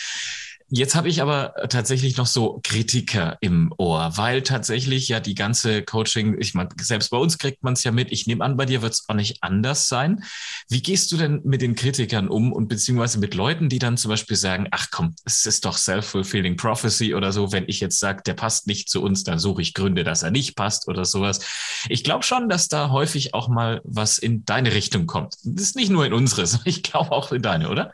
Jetzt 0.69 0.95
habe 0.95 1.08
ich 1.08 1.21
aber 1.21 1.53
tatsächlich 1.69 2.17
noch 2.17 2.25
so 2.25 2.60
Kritiker 2.62 3.38
im 3.39 3.73
Ohr, 3.77 4.12
weil 4.17 4.41
tatsächlich 4.41 5.08
ja 5.08 5.21
die 5.21 5.34
ganze 5.34 5.82
Coaching, 5.82 6.36
ich 6.41 6.56
meine, 6.56 6.67
selbst 6.82 7.10
bei 7.10 7.15
uns 7.15 7.38
kriegt 7.38 7.63
man 7.63 7.71
es 7.71 7.86
ja 7.86 7.91
mit. 7.93 8.12
Ich 8.12 8.27
nehme 8.27 8.43
an, 8.43 8.58
bei 8.58 8.65
dir 8.65 8.82
wird 8.82 8.91
es 8.91 9.08
auch 9.08 9.13
nicht 9.13 9.41
anders 9.43 9.88
sein. 9.88 10.25
Wie 10.67 10.82
gehst 10.82 11.10
du 11.13 11.17
denn 11.17 11.39
mit 11.45 11.62
den 11.62 11.75
Kritikern 11.75 12.27
um 12.27 12.51
und 12.51 12.67
beziehungsweise 12.67 13.17
mit 13.17 13.34
Leuten, 13.34 13.69
die 13.69 13.80
dann 13.80 13.95
zum 13.95 14.10
Beispiel 14.10 14.36
sagen, 14.36 14.67
ach 14.71 14.88
komm, 14.91 15.15
es 15.23 15.45
ist 15.45 15.63
doch 15.63 15.77
self-fulfilling 15.77 16.58
prophecy 16.58 17.15
oder 17.15 17.32
so, 17.32 17.53
wenn 17.53 17.63
ich 17.67 17.80
jetzt 17.80 17.99
sage, 17.99 18.23
der 18.25 18.34
passt 18.34 18.67
nicht 18.67 18.89
zu 18.89 19.01
uns, 19.01 19.23
dann 19.23 19.39
suche 19.39 19.62
ich 19.62 19.73
Gründe, 19.73 20.03
dass 20.03 20.23
er 20.23 20.32
nicht 20.32 20.58
passt 20.58 20.89
oder 20.89 21.06
sowas. 21.06 21.39
Ich 21.88 22.03
glaube 22.03 22.23
schon, 22.23 22.49
dass 22.49 22.67
da 22.67 22.89
häufig 22.89 23.34
auch 23.34 23.47
mal 23.47 23.80
was 23.86 24.17
in 24.17 24.43
deine 24.43 24.73
Richtung 24.73 25.06
kommt. 25.06 25.36
Das 25.45 25.63
ist 25.63 25.75
nicht 25.77 25.91
nur 25.91 26.06
in 26.06 26.12
unsere, 26.12 26.45
sondern 26.45 26.67
ich 26.67 26.84
glaube 26.84 27.13
auch 27.13 27.32
in 27.32 27.41
deine, 27.41 27.69
oder? 27.69 27.93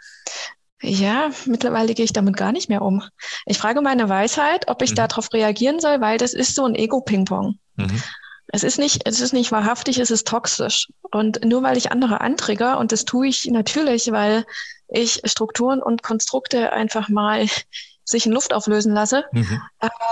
Ja, 0.84 1.32
mittlerweile 1.46 1.93
gehe 1.93 2.04
ich 2.04 2.12
damit 2.12 2.36
gar 2.36 2.52
nicht 2.52 2.67
mehr 2.67 2.82
um. 2.82 3.04
Ich 3.46 3.58
frage 3.58 3.82
meine 3.82 4.10
Weisheit, 4.10 4.67
ob 4.67 4.82
ich 4.82 4.91
mhm. 4.91 4.96
darauf 4.96 5.32
reagieren 5.32 5.80
soll, 5.80 6.02
weil 6.02 6.17
das 6.17 6.34
ist 6.34 6.56
so 6.56 6.65
ein 6.65 6.76
Ego-Ping-Pong. 6.76 7.58
Mhm. 7.78 8.04
Es 8.48 8.63
ist 8.63 8.78
nicht, 8.78 9.04
es 9.06 9.22
ist 9.22 9.32
nicht 9.32 9.52
wahrhaftig, 9.54 9.98
es 9.98 10.12
ist 10.12 10.28
toxisch. 10.28 10.89
Und 11.10 11.43
nur 11.46 11.63
weil 11.63 11.78
ich 11.78 11.91
andere 11.91 12.19
antrigger, 12.19 12.78
und 12.80 12.91
das 12.91 13.06
tue 13.06 13.28
ich 13.28 13.46
natürlich, 13.46 14.12
weil 14.12 14.46
ich 14.89 15.22
Strukturen 15.24 15.82
und 15.82 16.04
Konstrukte 16.04 16.74
einfach 16.74 17.08
mal 17.08 17.48
sich 18.04 18.26
in 18.26 18.34
Luft 18.34 18.54
auflösen 18.54 18.93
lasse, 18.93 19.24
mhm. 19.32 19.62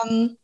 ähm, 0.09 0.37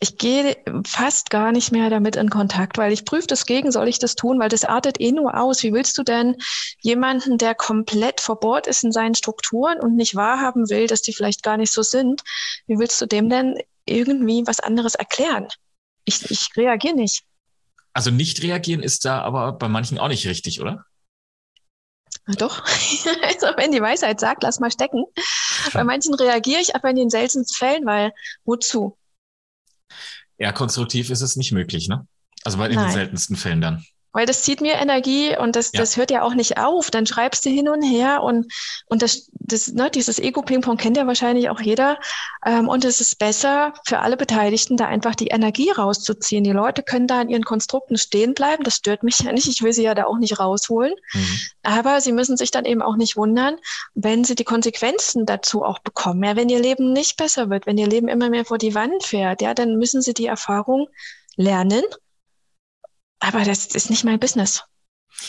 ich 0.00 0.18
gehe 0.18 0.56
fast 0.86 1.30
gar 1.30 1.52
nicht 1.52 1.72
mehr 1.72 1.88
damit 1.88 2.16
in 2.16 2.28
Kontakt, 2.28 2.78
weil 2.78 2.92
ich 2.92 3.04
prüfe 3.04 3.26
das 3.26 3.46
gegen, 3.46 3.70
soll 3.70 3.88
ich 3.88 3.98
das 3.98 4.14
tun, 4.16 4.38
weil 4.40 4.48
das 4.48 4.64
artet 4.64 5.00
eh 5.00 5.12
nur 5.12 5.40
aus. 5.40 5.62
Wie 5.62 5.72
willst 5.72 5.96
du 5.98 6.02
denn 6.02 6.36
jemanden, 6.80 7.38
der 7.38 7.54
komplett 7.54 8.20
verbohrt 8.20 8.66
ist 8.66 8.84
in 8.84 8.92
seinen 8.92 9.14
Strukturen 9.14 9.80
und 9.80 9.96
nicht 9.96 10.14
wahrhaben 10.14 10.68
will, 10.68 10.86
dass 10.86 11.02
die 11.02 11.12
vielleicht 11.12 11.42
gar 11.42 11.56
nicht 11.56 11.72
so 11.72 11.82
sind, 11.82 12.22
wie 12.66 12.78
willst 12.78 13.00
du 13.00 13.06
dem 13.06 13.28
denn 13.28 13.58
irgendwie 13.86 14.46
was 14.46 14.60
anderes 14.60 14.94
erklären? 14.94 15.48
Ich, 16.04 16.30
ich 16.30 16.48
reagiere 16.56 16.94
nicht. 16.94 17.24
Also 17.92 18.10
nicht 18.10 18.42
reagieren 18.42 18.82
ist 18.82 19.04
da 19.04 19.22
aber 19.22 19.52
bei 19.52 19.68
manchen 19.68 19.98
auch 19.98 20.08
nicht 20.08 20.26
richtig, 20.26 20.60
oder? 20.60 20.84
Na 22.26 22.34
doch. 22.34 22.64
also 23.22 23.46
wenn 23.56 23.70
die 23.70 23.80
Weisheit 23.80 24.18
sagt, 24.18 24.42
lass 24.42 24.58
mal 24.58 24.70
stecken. 24.70 25.04
Bei 25.72 25.84
manchen 25.84 26.14
reagiere 26.14 26.60
ich, 26.60 26.74
aber 26.74 26.90
in 26.90 26.96
den 26.96 27.10
seltensten 27.10 27.56
Fällen, 27.56 27.86
weil 27.86 28.12
wozu? 28.44 28.96
Ja, 30.38 30.52
konstruktiv 30.52 31.10
ist 31.10 31.20
es 31.20 31.36
nicht 31.36 31.52
möglich, 31.52 31.88
ne? 31.88 32.06
Also 32.44 32.58
bei 32.58 32.68
in 32.68 32.78
den 32.78 32.90
seltensten 32.90 33.36
Fällen 33.36 33.60
dann. 33.60 33.84
Weil 34.14 34.26
das 34.26 34.42
zieht 34.42 34.60
mir 34.60 34.74
Energie 34.74 35.36
und 35.36 35.56
das, 35.56 35.72
ja. 35.72 35.80
das 35.80 35.96
hört 35.96 36.12
ja 36.12 36.22
auch 36.22 36.34
nicht 36.34 36.56
auf. 36.56 36.92
Dann 36.92 37.04
schreibst 37.04 37.44
du 37.44 37.50
hin 37.50 37.68
und 37.68 37.82
her 37.82 38.22
und, 38.22 38.50
und 38.86 39.02
das, 39.02 39.28
das, 39.32 39.72
ne, 39.72 39.90
dieses 39.90 40.20
Ego-Ping-Pong 40.20 40.76
kennt 40.76 40.96
ja 40.96 41.06
wahrscheinlich 41.06 41.50
auch 41.50 41.60
jeder. 41.60 41.98
Ähm, 42.46 42.68
und 42.68 42.84
es 42.84 43.00
ist 43.00 43.18
besser 43.18 43.74
für 43.84 43.98
alle 43.98 44.16
Beteiligten, 44.16 44.76
da 44.76 44.86
einfach 44.86 45.16
die 45.16 45.28
Energie 45.28 45.72
rauszuziehen. 45.72 46.44
Die 46.44 46.52
Leute 46.52 46.84
können 46.84 47.08
da 47.08 47.20
in 47.20 47.28
ihren 47.28 47.44
Konstrukten 47.44 47.98
stehen 47.98 48.34
bleiben. 48.34 48.62
Das 48.62 48.76
stört 48.76 49.02
mich 49.02 49.18
ja 49.18 49.32
nicht. 49.32 49.48
Ich 49.48 49.62
will 49.62 49.72
sie 49.72 49.82
ja 49.82 49.96
da 49.96 50.04
auch 50.04 50.18
nicht 50.18 50.38
rausholen. 50.38 50.94
Mhm. 51.12 51.38
Aber 51.64 52.00
sie 52.00 52.12
müssen 52.12 52.36
sich 52.36 52.52
dann 52.52 52.66
eben 52.66 52.82
auch 52.82 52.94
nicht 52.94 53.16
wundern, 53.16 53.56
wenn 53.94 54.22
sie 54.22 54.36
die 54.36 54.44
Konsequenzen 54.44 55.26
dazu 55.26 55.64
auch 55.64 55.80
bekommen. 55.80 56.22
Ja, 56.22 56.36
wenn 56.36 56.48
ihr 56.48 56.60
Leben 56.60 56.92
nicht 56.92 57.16
besser 57.16 57.50
wird, 57.50 57.66
wenn 57.66 57.78
ihr 57.78 57.88
Leben 57.88 58.06
immer 58.06 58.30
mehr 58.30 58.44
vor 58.44 58.58
die 58.58 58.76
Wand 58.76 59.02
fährt, 59.02 59.42
ja, 59.42 59.54
dann 59.54 59.76
müssen 59.76 60.02
sie 60.02 60.14
die 60.14 60.26
Erfahrung 60.26 60.86
lernen 61.36 61.82
aber 63.26 63.44
das 63.44 63.66
ist 63.66 63.90
nicht 63.90 64.04
mein 64.04 64.18
Business. 64.18 64.62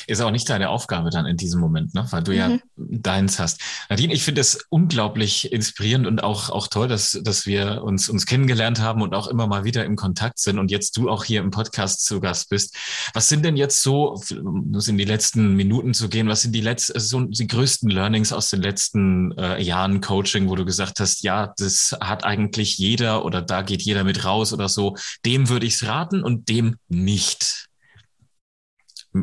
Ist 0.08 0.22
auch 0.22 0.32
nicht 0.32 0.50
deine 0.50 0.70
Aufgabe 0.70 1.10
dann 1.10 1.26
in 1.26 1.38
diesem 1.38 1.62
Moment, 1.62 1.94
ne? 1.94 2.08
weil 2.10 2.24
du 2.24 2.32
mhm. 2.32 2.38
ja 2.38 2.58
deins 2.76 3.40
hast. 3.40 3.62
Nadine, 3.90 4.14
ich 4.14 4.24
finde 4.24 4.42
es 4.42 4.66
unglaublich 4.70 5.52
inspirierend 5.52 6.08
und 6.08 6.24
auch, 6.24 6.50
auch 6.50 6.68
toll, 6.68 6.88
dass, 6.88 7.20
dass 7.24 7.46
wir 7.46 7.84
uns, 7.84 8.10
uns 8.10 8.26
kennengelernt 8.26 8.80
haben 8.80 9.02
und 9.02 9.14
auch 9.14 9.28
immer 9.28 9.48
mal 9.48 9.64
wieder 9.64 9.86
im 9.86 9.96
Kontakt 9.96 10.40
sind 10.40 10.60
und 10.60 10.72
jetzt 10.72 10.98
du 10.98 11.10
auch 11.10 11.24
hier 11.24 11.42
im 11.42 11.52
Podcast 11.52 12.06
zu 12.06 12.20
Gast 12.20 12.50
bist. 12.50 12.76
Was 13.14 13.30
sind 13.30 13.46
denn 13.46 13.58
jetzt 13.58 13.82
so, 13.82 14.20
um 14.32 14.74
in 14.74 14.98
die 14.98 15.06
letzten 15.06 15.56
Minuten 15.56 15.94
zu 15.94 16.10
gehen, 16.10 16.28
was 16.28 16.42
sind 16.42 16.54
die 16.54 16.62
letzten, 16.62 17.00
so 17.00 17.22
die 17.22 17.48
größten 17.48 17.90
Learnings 17.90 18.34
aus 18.34 18.50
den 18.50 18.62
letzten 18.62 19.32
äh, 19.38 19.62
Jahren 19.62 20.02
Coaching, 20.02 20.50
wo 20.50 20.56
du 20.56 20.66
gesagt 20.66 21.00
hast, 21.00 21.24
ja, 21.24 21.54
das 21.58 21.96
hat 22.02 22.24
eigentlich 22.24 22.78
jeder 22.78 23.26
oder 23.26 23.42
da 23.42 23.62
geht 23.62 23.82
jeder 23.82 24.04
mit 24.04 24.26
raus 24.26 24.52
oder 24.52 24.70
so. 24.70 24.96
Dem 25.26 25.50
würde 25.50 25.66
ich 25.66 25.76
es 25.76 25.88
raten 25.88 26.24
und 26.24 26.50
dem 26.50 26.78
nicht 26.88 27.68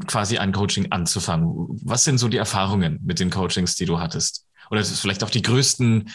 quasi 0.01 0.39
ein 0.39 0.53
Coaching 0.53 0.91
anzufangen. 0.91 1.69
Was 1.83 2.05
sind 2.05 2.19
so 2.19 2.29
die 2.29 2.37
Erfahrungen 2.37 3.01
mit 3.05 3.21
den 3.21 3.31
Coachings, 3.31 3.75
die 3.75 3.85
du 3.85 4.01
hattest? 4.01 4.47
Oder 4.71 4.81
ist 4.81 4.91
es 4.91 5.01
vielleicht 5.01 5.23
auch 5.23 5.31
die 5.31 5.43
größten 5.43 6.11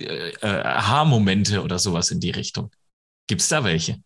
äh, 0.00 0.32
Aha-Momente 0.42 1.62
oder 1.62 1.78
sowas 1.78 2.10
in 2.10 2.20
die 2.20 2.30
Richtung? 2.30 2.70
Gibt 3.26 3.40
es 3.40 3.48
da 3.48 3.64
welche? 3.64 4.02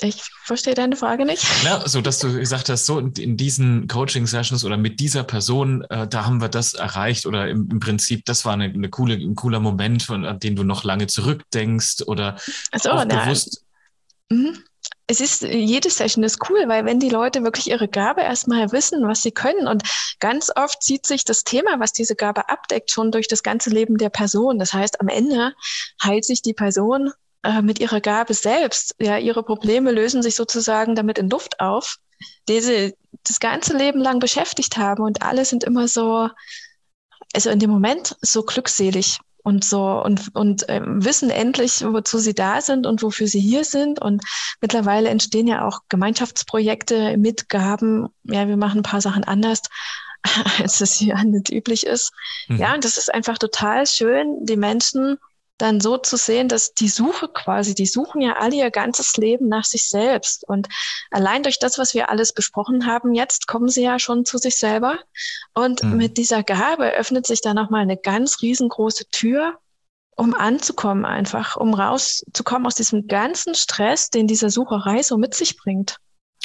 Ich 0.00 0.20
verstehe 0.42 0.74
deine 0.74 0.96
Frage 0.96 1.24
nicht. 1.24 1.46
Na, 1.64 1.86
so 1.86 2.00
dass 2.00 2.18
du 2.18 2.32
gesagt 2.32 2.68
hast, 2.68 2.86
so 2.86 2.98
in, 2.98 3.12
in 3.12 3.36
diesen 3.36 3.86
Coaching-Sessions 3.86 4.64
oder 4.64 4.76
mit 4.76 4.98
dieser 4.98 5.22
Person, 5.22 5.82
äh, 5.82 6.08
da 6.08 6.24
haben 6.24 6.40
wir 6.40 6.48
das 6.48 6.74
erreicht 6.74 7.24
oder 7.24 7.48
im, 7.48 7.68
im 7.70 7.78
Prinzip, 7.78 8.24
das 8.24 8.44
war 8.44 8.54
eine, 8.54 8.64
eine, 8.64 8.90
coole, 8.90 9.14
ein 9.14 9.36
cooler 9.36 9.60
Moment, 9.60 10.02
von, 10.02 10.24
an 10.24 10.40
den 10.40 10.56
du 10.56 10.64
noch 10.64 10.82
lange 10.82 11.06
zurückdenkst 11.06 12.02
oder 12.06 12.36
so, 12.74 12.90
bewusst. 12.90 13.64
Mhm 14.28 14.65
es 15.08 15.20
ist, 15.20 15.42
jede 15.42 15.88
Session 15.88 16.24
ist 16.24 16.50
cool, 16.50 16.64
weil 16.66 16.84
wenn 16.84 16.98
die 16.98 17.08
Leute 17.08 17.44
wirklich 17.44 17.68
ihre 17.70 17.86
Gabe 17.86 18.22
erstmal 18.22 18.72
wissen, 18.72 19.06
was 19.06 19.22
sie 19.22 19.30
können 19.30 19.68
und 19.68 19.84
ganz 20.18 20.50
oft 20.54 20.82
zieht 20.82 21.06
sich 21.06 21.24
das 21.24 21.44
Thema, 21.44 21.78
was 21.78 21.92
diese 21.92 22.16
Gabe 22.16 22.48
abdeckt, 22.48 22.90
schon 22.90 23.12
durch 23.12 23.28
das 23.28 23.44
ganze 23.44 23.70
Leben 23.70 23.98
der 23.98 24.10
Person. 24.10 24.58
Das 24.58 24.72
heißt, 24.72 25.00
am 25.00 25.08
Ende 25.08 25.54
heilt 26.02 26.24
sich 26.24 26.42
die 26.42 26.54
Person 26.54 27.12
äh, 27.44 27.62
mit 27.62 27.78
ihrer 27.78 28.00
Gabe 28.00 28.34
selbst. 28.34 28.96
Ja, 28.98 29.16
ihre 29.18 29.44
Probleme 29.44 29.92
lösen 29.92 30.22
sich 30.22 30.34
sozusagen 30.34 30.96
damit 30.96 31.18
in 31.18 31.30
Luft 31.30 31.60
auf, 31.60 31.98
die 32.48 32.60
sie 32.60 32.94
das 33.22 33.38
ganze 33.38 33.76
Leben 33.76 34.00
lang 34.00 34.18
beschäftigt 34.18 34.76
haben 34.76 35.04
und 35.04 35.22
alle 35.22 35.44
sind 35.44 35.62
immer 35.62 35.86
so, 35.86 36.28
also 37.32 37.50
in 37.50 37.60
dem 37.60 37.70
Moment 37.70 38.16
so 38.22 38.42
glückselig 38.42 39.20
und 39.46 39.62
so 39.62 40.02
und, 40.02 40.34
und 40.34 40.68
äh, 40.68 40.80
wissen 40.84 41.30
endlich, 41.30 41.84
wozu 41.86 42.18
sie 42.18 42.34
da 42.34 42.60
sind 42.60 42.84
und 42.84 43.00
wofür 43.00 43.28
sie 43.28 43.38
hier 43.38 43.62
sind. 43.62 44.02
Und 44.02 44.24
mittlerweile 44.60 45.08
entstehen 45.08 45.46
ja 45.46 45.64
auch 45.64 45.82
Gemeinschaftsprojekte, 45.88 47.16
Mitgaben. 47.16 48.08
Ja, 48.24 48.48
wir 48.48 48.56
machen 48.56 48.80
ein 48.80 48.82
paar 48.82 49.00
Sachen 49.00 49.22
anders, 49.22 49.62
als 50.58 50.80
es 50.80 50.94
hier 50.94 51.22
nicht 51.22 51.52
üblich 51.52 51.86
ist. 51.86 52.12
Mhm. 52.48 52.56
Ja, 52.56 52.74
und 52.74 52.84
das 52.84 52.96
ist 52.96 53.14
einfach 53.14 53.38
total 53.38 53.86
schön, 53.86 54.44
die 54.44 54.56
Menschen 54.56 55.16
dann 55.58 55.80
so 55.80 55.96
zu 55.96 56.16
sehen, 56.16 56.48
dass 56.48 56.74
die 56.74 56.88
Suche 56.88 57.28
quasi, 57.28 57.74
die 57.74 57.86
suchen 57.86 58.20
ja 58.20 58.36
alle 58.38 58.56
ihr 58.56 58.70
ganzes 58.70 59.16
Leben 59.16 59.48
nach 59.48 59.64
sich 59.64 59.88
selbst. 59.88 60.46
Und 60.46 60.68
allein 61.10 61.42
durch 61.42 61.58
das, 61.58 61.78
was 61.78 61.94
wir 61.94 62.10
alles 62.10 62.32
besprochen 62.32 62.86
haben, 62.86 63.14
jetzt 63.14 63.46
kommen 63.46 63.68
sie 63.68 63.82
ja 63.82 63.98
schon 63.98 64.24
zu 64.24 64.38
sich 64.38 64.56
selber. 64.56 64.98
Und 65.54 65.82
mhm. 65.82 65.96
mit 65.96 66.18
dieser 66.18 66.42
Gabe 66.42 66.92
öffnet 66.92 67.26
sich 67.26 67.40
da 67.40 67.54
nochmal 67.54 67.82
eine 67.82 67.96
ganz 67.96 68.42
riesengroße 68.42 69.08
Tür, 69.10 69.58
um 70.16 70.34
anzukommen 70.34 71.04
einfach, 71.04 71.56
um 71.56 71.74
rauszukommen 71.74 72.66
aus 72.66 72.74
diesem 72.74 73.06
ganzen 73.06 73.54
Stress, 73.54 74.10
den 74.10 74.26
diese 74.26 74.50
Sucherei 74.50 75.02
so 75.02 75.16
mit 75.16 75.34
sich 75.34 75.56
bringt. 75.56 75.96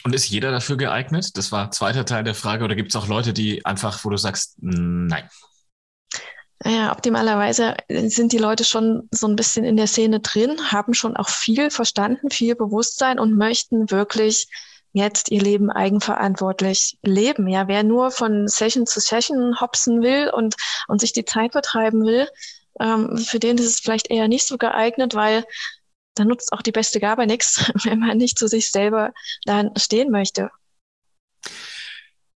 Und 0.03 0.15
ist 0.15 0.29
jeder 0.29 0.51
dafür 0.51 0.77
geeignet? 0.77 1.37
Das 1.37 1.51
war 1.51 1.69
zweiter 1.71 2.05
Teil 2.05 2.23
der 2.23 2.33
Frage. 2.33 2.63
Oder 2.63 2.75
gibt 2.75 2.89
es 2.89 2.95
auch 2.95 3.07
Leute, 3.07 3.33
die 3.33 3.65
einfach, 3.65 4.03
wo 4.03 4.09
du 4.09 4.17
sagst, 4.17 4.55
nein, 4.59 5.29
naja, 6.63 6.91
optimalerweise 6.91 7.75
sind 7.89 8.33
die 8.33 8.37
Leute 8.37 8.63
schon 8.63 9.09
so 9.11 9.27
ein 9.27 9.35
bisschen 9.35 9.65
in 9.65 9.77
der 9.77 9.87
Szene 9.87 10.19
drin, 10.19 10.71
haben 10.71 10.93
schon 10.93 11.17
auch 11.17 11.29
viel 11.29 11.71
verstanden, 11.71 12.29
viel 12.29 12.55
Bewusstsein 12.55 13.19
und 13.19 13.35
möchten 13.35 13.89
wirklich 13.89 14.47
jetzt 14.93 15.31
ihr 15.31 15.41
Leben 15.41 15.71
eigenverantwortlich 15.71 16.99
leben. 17.01 17.47
Ja, 17.47 17.67
wer 17.67 17.83
nur 17.83 18.11
von 18.11 18.47
Session 18.47 18.85
zu 18.85 18.99
Session 18.99 19.59
hopsen 19.59 20.01
will 20.01 20.29
und, 20.29 20.55
und 20.87 21.01
sich 21.01 21.13
die 21.13 21.25
Zeit 21.25 21.53
vertreiben 21.53 22.03
will, 22.03 22.27
ähm, 22.79 23.17
für 23.17 23.39
den 23.39 23.57
ist 23.57 23.65
es 23.65 23.79
vielleicht 23.79 24.11
eher 24.11 24.27
nicht 24.27 24.45
so 24.45 24.57
geeignet, 24.57 25.15
weil 25.15 25.45
da 26.15 26.25
nutzt 26.25 26.53
auch 26.53 26.61
die 26.61 26.71
beste 26.71 26.99
Gabe 26.99 27.25
nichts, 27.25 27.71
wenn 27.85 27.99
man 27.99 28.17
nicht 28.17 28.37
zu 28.37 28.47
sich 28.47 28.71
selber 28.71 29.13
dann 29.45 29.71
stehen 29.77 30.11
möchte. 30.11 30.51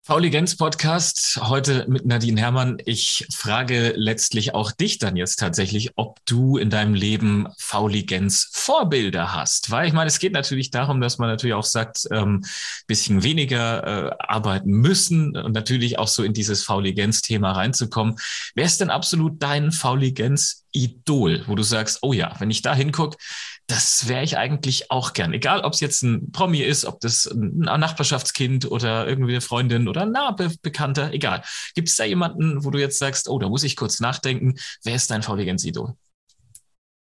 Fauligenz 0.08 0.56
Podcast, 0.56 1.39
heute 1.41 1.88
mit 1.88 2.06
Nadine 2.06 2.39
Herrmann. 2.39 2.78
Ich 2.86 3.26
frage 3.34 3.94
letztlich 3.96 4.54
auch 4.54 4.72
dich 4.72 5.00
dann 5.00 5.15
jetzt 5.15 5.39
tatsächlich, 5.39 5.94
ob 5.96 6.24
du 6.28 6.58
in 6.58 6.70
deinem 6.70 6.94
Leben 6.94 7.48
Fauligenz 7.58 8.48
Vorbilder 8.52 9.34
hast. 9.34 9.72
Weil 9.72 9.88
ich 9.88 9.94
meine, 9.94 10.08
es 10.08 10.20
geht 10.20 10.34
natürlich 10.34 10.70
darum, 10.70 11.02
dass 11.02 11.18
man 11.18 11.28
natürlich 11.28 11.56
auch 11.56 11.63
sagt, 11.63 12.08
ähm, 12.12 12.46
bisschen 12.86 13.24
weniger 13.24 14.12
äh, 14.12 14.15
arbeiten 14.20 14.70
müssen 14.74 15.36
und 15.36 15.54
natürlich 15.54 15.98
auch 15.98 16.08
so 16.08 16.22
in 16.22 16.34
dieses 16.34 16.62
Fauligenz-Thema 16.62 17.54
reinzukommen. 17.54 18.18
Wer 18.54 18.65
ist 18.65 18.82
denn 18.82 18.91
absolut 18.91 19.41
dein 19.41 19.72
Fauligenz-Idol, 19.72 21.46
wo 21.48 21.56
du 21.56 21.63
sagst, 21.63 21.98
oh 22.04 22.13
ja, 22.13 22.36
wenn 22.38 22.52
ich 22.52 22.62
da 22.62 22.76
hingucke, 22.76 23.18
das 23.67 24.08
wäre 24.08 24.23
ich 24.23 24.38
eigentlich 24.38 24.91
auch 24.91 25.13
gern. 25.13 25.34
Egal, 25.34 25.62
ob 25.62 25.73
es 25.73 25.80
jetzt 25.80 26.04
ein 26.04 26.32
Promi 26.32 26.62
ist, 26.62 26.86
ob 26.86 26.99
das 26.99 27.25
ein 27.25 27.58
Nachbarschaftskind 27.60 28.69
oder 28.69 29.08
irgendwie 29.08 29.34
eine 29.34 29.41
Freundin 29.41 29.88
oder 29.88 30.04
ein 30.04 30.12
Nahbekannter, 30.12 31.12
egal. 31.13 31.43
Gibt 31.73 31.89
es 31.89 31.95
da 31.95 32.04
jemanden, 32.04 32.63
wo 32.63 32.69
du 32.69 32.80
jetzt 32.80 32.99
sagst, 32.99 33.28
oh, 33.28 33.39
da 33.39 33.49
muss 33.49 33.63
ich 33.63 33.75
kurz 33.75 33.99
nachdenken, 33.99 34.56
wer 34.84 34.95
ist 34.95 35.10
dein 35.10 35.23
VW-Idol? 35.23 35.95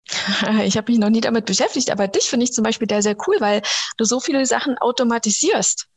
Ich 0.64 0.78
habe 0.78 0.92
mich 0.92 1.00
noch 1.00 1.10
nie 1.10 1.22
damit 1.22 1.46
beschäftigt, 1.46 1.90
aber 1.90 2.08
dich 2.08 2.26
finde 2.26 2.44
ich 2.44 2.54
zum 2.54 2.64
Beispiel 2.64 2.88
sehr, 2.90 3.02
sehr 3.02 3.16
cool, 3.28 3.38
weil 3.40 3.62
du 3.98 4.04
so 4.04 4.20
viele 4.20 4.46
Sachen 4.46 4.78
automatisierst. 4.78 5.88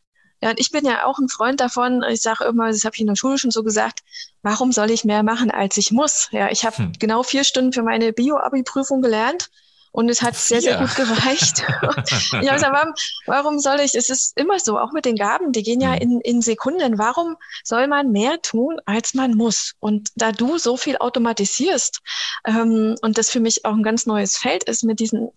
Ja, 0.40 0.50
und 0.50 0.60
ich 0.60 0.70
bin 0.70 0.84
ja 0.84 1.04
auch 1.04 1.18
ein 1.18 1.28
Freund 1.28 1.60
davon, 1.60 2.02
ich 2.08 2.20
sage 2.20 2.44
immer, 2.44 2.70
das 2.70 2.84
habe 2.84 2.94
ich 2.94 3.00
in 3.00 3.06
der 3.06 3.16
Schule 3.16 3.38
schon 3.38 3.50
so 3.50 3.64
gesagt, 3.64 4.00
warum 4.42 4.72
soll 4.72 4.90
ich 4.90 5.04
mehr 5.04 5.22
machen, 5.22 5.50
als 5.50 5.76
ich 5.78 5.90
muss? 5.90 6.28
Ja, 6.32 6.50
ich 6.50 6.64
habe 6.64 6.76
hm. 6.76 6.92
genau 6.98 7.22
vier 7.22 7.44
Stunden 7.44 7.72
für 7.72 7.82
meine 7.82 8.12
Bio-Abi-Prüfung 8.12 9.02
gelernt 9.02 9.50
und 9.94 10.08
es 10.08 10.22
hat 10.22 10.34
sehr, 10.34 10.60
sehr 10.60 10.78
gut 10.78 10.96
gereicht. 10.96 11.62
ich 11.62 12.32
habe 12.32 12.54
gesagt, 12.54 12.72
warum, 12.72 12.94
warum 13.26 13.58
soll 13.60 13.78
ich, 13.78 13.94
es 13.94 14.10
ist 14.10 14.36
immer 14.36 14.58
so, 14.58 14.76
auch 14.76 14.90
mit 14.90 15.04
den 15.04 15.14
Gaben, 15.14 15.52
die 15.52 15.62
gehen 15.62 15.80
ja 15.80 15.90
mhm. 15.90 15.98
in, 15.98 16.20
in 16.22 16.42
Sekunden. 16.42 16.98
Warum 16.98 17.36
soll 17.62 17.86
man 17.86 18.10
mehr 18.10 18.42
tun, 18.42 18.80
als 18.86 19.14
man 19.14 19.36
muss? 19.36 19.74
Und 19.78 20.08
da 20.16 20.32
du 20.32 20.58
so 20.58 20.76
viel 20.76 20.96
automatisierst 20.96 22.00
ähm, 22.44 22.96
und 23.02 23.18
das 23.18 23.30
für 23.30 23.38
mich 23.38 23.64
auch 23.64 23.74
ein 23.74 23.84
ganz 23.84 24.04
neues 24.04 24.36
Feld 24.36 24.64
ist 24.64 24.82
mit 24.82 24.98
diesen 24.98 25.30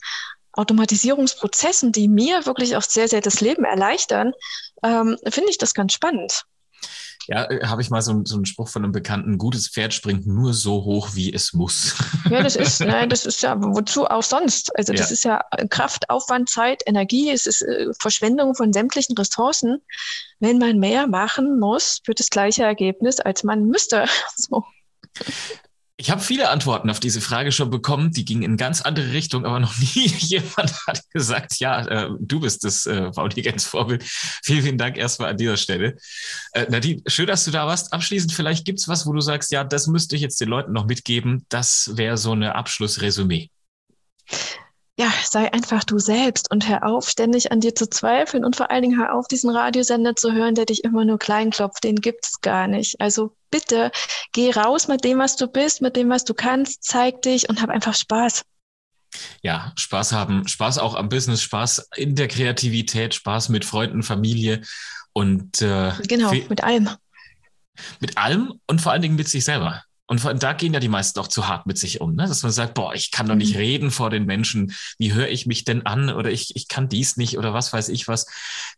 Automatisierungsprozessen, 0.54 1.92
die 1.92 2.08
mir 2.08 2.48
wirklich 2.48 2.76
auch 2.76 2.82
sehr, 2.82 3.08
sehr 3.08 3.22
das 3.22 3.42
Leben 3.42 3.64
erleichtern, 3.64 4.34
ähm, 4.84 5.20
finde 5.28 5.52
ich 5.52 5.60
das 5.60 5.76
ganz 5.76 5.94
spannend. 5.94 6.46
Ja, 7.28 7.50
äh, 7.50 7.66
habe 7.66 7.82
ich 7.82 7.90
mal 7.90 8.02
so, 8.02 8.22
so 8.24 8.36
einen 8.36 8.46
Spruch 8.46 8.70
von 8.70 8.84
einem 8.84 8.92
Bekannten, 8.92 9.38
gutes 9.38 9.68
Pferd 9.68 9.94
springt 9.94 10.26
nur 10.26 10.54
so 10.54 10.84
hoch, 10.84 11.10
wie 11.14 11.34
es 11.34 11.54
muss. 11.54 11.96
Ja, 12.30 12.44
das 12.44 12.56
ist, 12.56 12.80
ne, 12.82 13.08
das 13.08 13.26
ist 13.26 13.42
ja, 13.44 13.56
wozu 13.60 14.06
auch 14.06 14.24
sonst? 14.24 14.76
Also 14.78 14.94
das 14.94 15.10
ja. 15.10 15.14
ist 15.14 15.24
ja 15.24 15.42
Kraft, 15.70 16.10
Aufwand, 16.10 16.50
Zeit, 16.50 16.84
Energie, 16.86 17.30
es 17.30 17.46
ist 17.46 17.62
äh, 17.62 17.88
Verschwendung 18.00 18.56
von 18.56 18.74
sämtlichen 18.74 19.18
Ressourcen. 19.18 19.82
Wenn 20.40 20.58
man 20.58 20.78
mehr 20.78 21.08
machen 21.08 21.60
muss 21.60 22.02
für 22.06 22.14
das 22.14 22.30
gleiche 22.30 22.64
Ergebnis, 22.64 23.20
als 23.20 23.44
man 23.44 23.66
müsste. 23.66 24.06
So. 24.36 24.64
Ich 26.00 26.12
habe 26.12 26.22
viele 26.22 26.50
Antworten 26.50 26.92
auf 26.92 27.00
diese 27.00 27.22
Frage 27.22 27.52
schon 27.52 27.72
bekommen, 27.72 28.12
die 28.12 28.24
gingen 28.24 28.44
in 28.44 28.56
ganz 28.56 28.82
andere 28.82 29.14
Richtung, 29.14 29.46
aber 29.46 29.60
noch 29.60 29.76
nie 29.96 30.06
jemand 30.06 30.74
hat 30.86 31.02
gesagt, 31.12 31.60
ja, 31.60 31.86
äh, 31.88 32.10
du 32.20 32.40
bist 32.40 32.64
das 32.64 32.86
äh, 32.86 33.12
Vaudigens-Vorbild. 33.12 34.04
Vielen, 34.04 34.62
vielen 34.62 34.78
Dank 34.78 34.98
erstmal 34.98 35.32
an 35.32 35.38
dieser 35.38 35.58
Stelle. 35.58 35.98
Äh, 36.54 36.68
Nadine, 36.70 37.02
schön, 37.08 37.26
dass 37.26 37.46
du 37.46 37.52
da 37.52 37.66
warst. 37.66 37.94
Abschließend, 37.94 38.32
vielleicht 38.32 38.64
gibt's 38.64 38.88
was, 38.88 39.08
wo 39.08 39.14
du 39.14 39.22
sagst, 39.22 39.52
ja, 39.52 39.64
das 39.64 39.88
müsste 39.88 40.16
ich 40.16 40.22
jetzt 40.22 40.40
den 40.40 40.50
Leuten 40.50 40.72
noch 40.72 40.86
mitgeben. 40.86 41.46
Das 41.50 41.92
wäre 41.96 42.18
so 42.18 42.34
eine 42.34 42.54
Abschlussresümee 42.54 43.50
ja, 45.00 45.12
sei 45.24 45.54
einfach 45.54 45.84
du 45.84 46.00
selbst 46.00 46.50
und 46.50 46.68
hör 46.68 46.84
auf, 46.84 47.08
ständig 47.08 47.52
an 47.52 47.60
dir 47.60 47.76
zu 47.76 47.88
zweifeln 47.88 48.44
und 48.44 48.56
vor 48.56 48.72
allen 48.72 48.82
Dingen 48.82 48.98
hör 48.98 49.14
auf, 49.14 49.28
diesen 49.28 49.52
Radiosender 49.52 50.16
zu 50.16 50.34
hören, 50.34 50.56
der 50.56 50.66
dich 50.66 50.84
immer 50.84 51.06
nur 51.06 51.20
klein 51.20 51.52
klopft. 51.52 51.84
Den 51.84 51.98
gibt's 51.98 52.42
gar 52.42 52.68
nicht. 52.68 53.00
Also 53.00 53.36
bitte 53.52 53.92
geh 54.34 54.50
raus 54.52 54.88
mit 54.88 55.04
dem, 55.04 55.20
was 55.20 55.36
du 55.36 55.48
bist, 55.48 55.82
mit 55.82 55.96
dem, 55.96 56.10
was 56.10 56.24
du 56.24 56.34
kannst, 56.34 56.84
zeig 56.84 57.22
dich 57.22 57.48
und 57.48 57.62
hab 57.62 57.70
einfach 57.70 57.94
Spaß. 57.94 58.44
Ja, 59.44 59.72
Spaß 59.76 60.14
haben, 60.14 60.48
Spaß 60.48 60.80
auch 60.80 60.96
am 60.96 61.10
Business, 61.10 61.44
Spaß 61.44 61.90
in 61.96 62.16
der 62.16 62.28
Kreativität, 62.28 63.14
Spaß 63.14 63.50
mit 63.50 63.66
Freunden, 63.66 64.02
Familie 64.02 64.62
und 65.14 65.62
äh, 65.62 65.92
genau, 66.08 66.32
mit 66.32 66.64
allem. 66.64 66.90
Mit 68.00 68.18
allem 68.18 68.60
und 68.66 68.82
vor 68.82 68.92
allen 68.94 69.04
Dingen 69.04 69.16
mit 69.16 69.28
sich 69.28 69.46
selber. 69.46 69.84
Und 70.08 70.24
da 70.42 70.54
gehen 70.54 70.74
ja 70.74 70.80
die 70.80 70.88
meisten 70.88 71.20
auch 71.20 71.28
zu 71.28 71.48
hart 71.48 71.66
mit 71.66 71.78
sich 71.78 72.00
um, 72.00 72.16
ne? 72.16 72.28
dass 72.28 72.42
man 72.42 72.52
sagt, 72.54 72.74
boah, 72.76 72.94
ich 72.94 73.12
kann 73.12 73.28
doch 73.28 73.36
nicht 73.36 73.54
mhm. 73.56 73.60
reden 73.60 73.92
vor 73.92 74.10
den 74.10 74.26
Menschen. 74.26 74.74
Wie 74.98 75.14
höre 75.14 75.28
ich 75.28 75.46
mich 75.46 75.66
denn 75.66 75.86
an? 75.86 76.10
Oder 76.10 76.32
ich, 76.32 76.56
ich 76.56 76.70
kann 76.70 76.88
dies 76.88 77.18
nicht 77.18 77.38
oder 77.38 77.54
was 77.54 77.74
weiß 77.74 77.90
ich 77.90 78.08
was. 78.08 78.26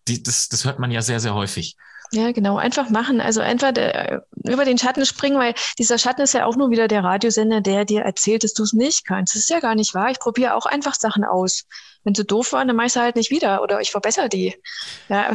Die, 0.07 0.23
das, 0.23 0.49
das 0.49 0.65
hört 0.65 0.79
man 0.79 0.89
ja 0.89 1.03
sehr, 1.03 1.19
sehr 1.19 1.35
häufig. 1.35 1.77
Ja, 2.11 2.31
genau. 2.31 2.57
Einfach 2.57 2.89
machen. 2.89 3.21
Also 3.21 3.41
einfach 3.41 3.75
äh, 3.75 4.19
über 4.43 4.65
den 4.65 4.79
Schatten 4.79 5.05
springen, 5.05 5.37
weil 5.37 5.53
dieser 5.77 5.99
Schatten 5.99 6.21
ist 6.21 6.33
ja 6.33 6.45
auch 6.45 6.55
nur 6.55 6.71
wieder 6.71 6.87
der 6.87 7.03
Radiosender, 7.03 7.61
der 7.61 7.85
dir 7.85 8.01
erzählt, 8.01 8.43
dass 8.43 8.53
du 8.53 8.63
es 8.63 8.73
nicht 8.73 9.05
kannst. 9.05 9.35
Das 9.35 9.41
ist 9.43 9.49
ja 9.49 9.59
gar 9.59 9.75
nicht 9.75 9.93
wahr. 9.93 10.09
Ich 10.09 10.19
probiere 10.19 10.55
auch 10.55 10.65
einfach 10.65 10.95
Sachen 10.95 11.23
aus. 11.23 11.65
Wenn 12.03 12.15
sie 12.15 12.25
doof 12.25 12.53
waren, 12.53 12.67
dann 12.67 12.77
mache 12.77 12.87
ich 12.87 12.93
sie 12.93 13.01
halt 13.01 13.15
nicht 13.15 13.29
wieder 13.29 13.61
oder 13.61 13.81
ich 13.81 13.91
verbessere 13.91 14.29
die. 14.29 14.55
Ja. 15.09 15.29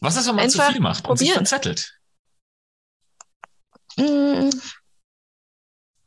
Was 0.00 0.16
ist, 0.16 0.26
wenn 0.26 0.36
man 0.36 0.48
zu 0.48 0.62
viel 0.62 0.80
macht 0.80 1.04
probieren. 1.04 1.10
und 1.10 1.18
sich 1.18 1.32
verzettelt? 1.32 1.92
Mm, 3.98 4.50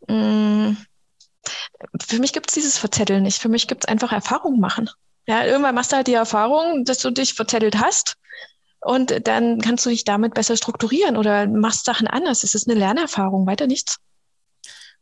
mm, 0.10 0.78
für 2.02 2.20
mich 2.20 2.34
gibt 2.34 2.50
es 2.50 2.54
dieses 2.56 2.78
Verzetteln 2.78 3.24
nicht. 3.24 3.42
Für 3.42 3.50
mich 3.50 3.68
gibt 3.68 3.86
es 3.86 3.88
einfach 3.88 4.12
Erfahrung 4.12 4.60
machen. 4.60 4.90
Ja, 5.28 5.46
irgendwann 5.46 5.76
machst 5.76 5.92
du 5.92 5.98
halt 5.98 6.08
die 6.08 6.14
Erfahrung, 6.14 6.84
dass 6.86 7.00
du 7.00 7.12
dich 7.12 7.34
verzettelt 7.34 7.80
hast 7.80 8.18
und 8.82 9.28
dann 9.28 9.60
kannst 9.62 9.86
du 9.86 9.90
dich 9.90 10.04
damit 10.04 10.34
besser 10.34 10.58
strukturieren 10.58 11.18
oder 11.18 11.48
machst 11.48 11.86
Sachen 11.86 12.08
anders. 12.08 12.44
Es 12.44 12.56
ist 12.56 12.70
eine 12.70 12.80
Lernerfahrung, 12.80 13.46
weiter 13.46 13.68
nichts. 13.68 13.98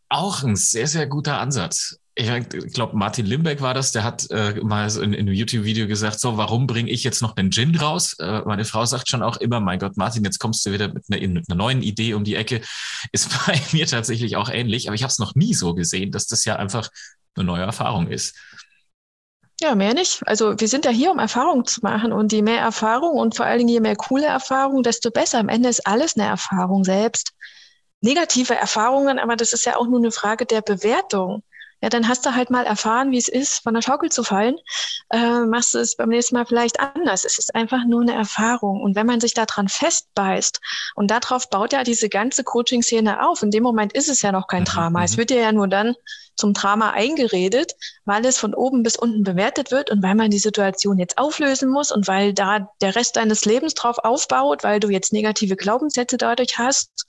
Auch 0.09 0.43
ein 0.43 0.55
sehr, 0.55 0.87
sehr 0.87 1.07
guter 1.07 1.39
Ansatz. 1.39 1.99
Ich 2.15 2.73
glaube, 2.73 2.97
Martin 2.97 3.27
Limbeck 3.27 3.61
war 3.61 3.75
das, 3.75 3.91
der 3.91 4.03
hat 4.03 4.31
äh, 4.31 4.59
mal 4.63 4.89
so 4.89 5.01
in, 5.01 5.13
in 5.13 5.27
einem 5.27 5.35
YouTube-Video 5.35 5.85
gesagt, 5.85 6.19
so, 6.19 6.35
warum 6.35 6.65
bringe 6.65 6.89
ich 6.89 7.03
jetzt 7.03 7.21
noch 7.21 7.35
den 7.35 7.51
Gin 7.51 7.75
raus? 7.75 8.15
Äh, 8.19 8.41
meine 8.41 8.65
Frau 8.65 8.85
sagt 8.85 9.07
schon 9.07 9.21
auch 9.21 9.37
immer, 9.37 9.59
mein 9.59 9.77
Gott, 9.77 9.97
Martin, 9.97 10.23
jetzt 10.23 10.39
kommst 10.39 10.65
du 10.65 10.71
wieder 10.71 10.87
mit 10.91 11.03
einer, 11.11 11.27
mit 11.27 11.45
einer 11.47 11.57
neuen 11.57 11.83
Idee 11.83 12.15
um 12.15 12.23
die 12.23 12.35
Ecke. 12.35 12.61
Ist 13.11 13.29
bei 13.45 13.61
mir 13.71 13.85
tatsächlich 13.85 14.35
auch 14.35 14.49
ähnlich, 14.49 14.87
aber 14.87 14.95
ich 14.95 15.03
habe 15.03 15.11
es 15.11 15.19
noch 15.19 15.35
nie 15.35 15.53
so 15.53 15.75
gesehen, 15.75 16.11
dass 16.11 16.25
das 16.25 16.43
ja 16.45 16.55
einfach 16.55 16.89
eine 17.35 17.45
neue 17.45 17.63
Erfahrung 17.63 18.07
ist. 18.07 18.35
Ja, 19.59 19.73
mehr 19.73 19.93
nicht. 19.93 20.21
Also 20.27 20.59
wir 20.59 20.67
sind 20.67 20.85
ja 20.85 20.91
hier, 20.91 21.11
um 21.11 21.17
Erfahrung 21.17 21.65
zu 21.65 21.81
machen. 21.81 22.11
Und 22.11 22.31
je 22.31 22.43
mehr 22.43 22.61
Erfahrung 22.61 23.17
und 23.17 23.35
vor 23.35 23.45
allen 23.45 23.59
Dingen 23.59 23.69
je 23.69 23.79
mehr 23.79 23.95
coole 23.95 24.25
Erfahrung, 24.25 24.83
desto 24.83 25.09
besser. 25.09 25.39
Am 25.39 25.49
Ende 25.49 25.69
ist 25.69 25.85
alles 25.87 26.15
eine 26.15 26.27
Erfahrung 26.27 26.83
selbst. 26.83 27.33
Negative 28.01 28.55
Erfahrungen, 28.55 29.19
aber 29.19 29.35
das 29.35 29.53
ist 29.53 29.65
ja 29.65 29.77
auch 29.77 29.87
nur 29.87 29.99
eine 29.99 30.11
Frage 30.11 30.45
der 30.45 30.61
Bewertung. 30.61 31.43
Ja, 31.81 31.89
dann 31.89 32.07
hast 32.07 32.25
du 32.25 32.33
halt 32.33 32.49
mal 32.49 32.65
erfahren, 32.65 33.11
wie 33.11 33.19
es 33.19 33.27
ist, 33.27 33.59
von 33.61 33.75
der 33.75 33.83
Schaukel 33.83 34.11
zu 34.11 34.23
fallen. 34.23 34.57
Äh, 35.09 35.41
machst 35.41 35.75
du 35.75 35.79
es 35.79 35.95
beim 35.95 36.09
nächsten 36.09 36.35
Mal 36.35 36.45
vielleicht 36.45 36.79
anders. 36.79 37.23
Es 37.23 37.37
ist 37.37 37.53
einfach 37.53 37.85
nur 37.85 38.01
eine 38.01 38.15
Erfahrung. 38.15 38.81
Und 38.81 38.95
wenn 38.95 39.05
man 39.05 39.19
sich 39.19 39.35
daran 39.35 39.67
festbeißt 39.67 40.59
und 40.95 41.11
darauf 41.11 41.51
baut 41.51 41.73
ja 41.73 41.83
diese 41.83 42.09
ganze 42.09 42.43
Coaching-Szene 42.43 43.23
auf, 43.27 43.43
in 43.43 43.51
dem 43.51 43.61
Moment 43.61 43.93
ist 43.93 44.09
es 44.09 44.23
ja 44.23 44.31
noch 44.31 44.47
kein 44.47 44.61
mhm, 44.61 44.65
Drama. 44.65 45.03
Es 45.03 45.13
mhm. 45.13 45.17
wird 45.17 45.29
dir 45.29 45.39
ja 45.39 45.51
nur 45.51 45.67
dann 45.67 45.95
zum 46.37 46.53
Drama 46.53 46.91
eingeredet, 46.91 47.73
weil 48.05 48.25
es 48.25 48.37
von 48.37 48.53
oben 48.53 48.83
bis 48.83 48.95
unten 48.95 49.23
bewertet 49.23 49.71
wird 49.71 49.89
und 49.89 50.01
weil 50.03 50.15
man 50.15 50.31
die 50.31 50.39
Situation 50.39 50.97
jetzt 50.97 51.17
auflösen 51.17 51.69
muss 51.69 51.91
und 51.91 52.07
weil 52.07 52.33
da 52.33 52.69
der 52.81 52.95
Rest 52.95 53.17
deines 53.17 53.45
Lebens 53.45 53.73
drauf 53.73 53.97
aufbaut, 53.97 54.63
weil 54.63 54.79
du 54.79 54.89
jetzt 54.89 55.11
negative 55.11 55.55
Glaubenssätze 55.55 56.17
dadurch 56.17 56.57
hast. 56.57 57.07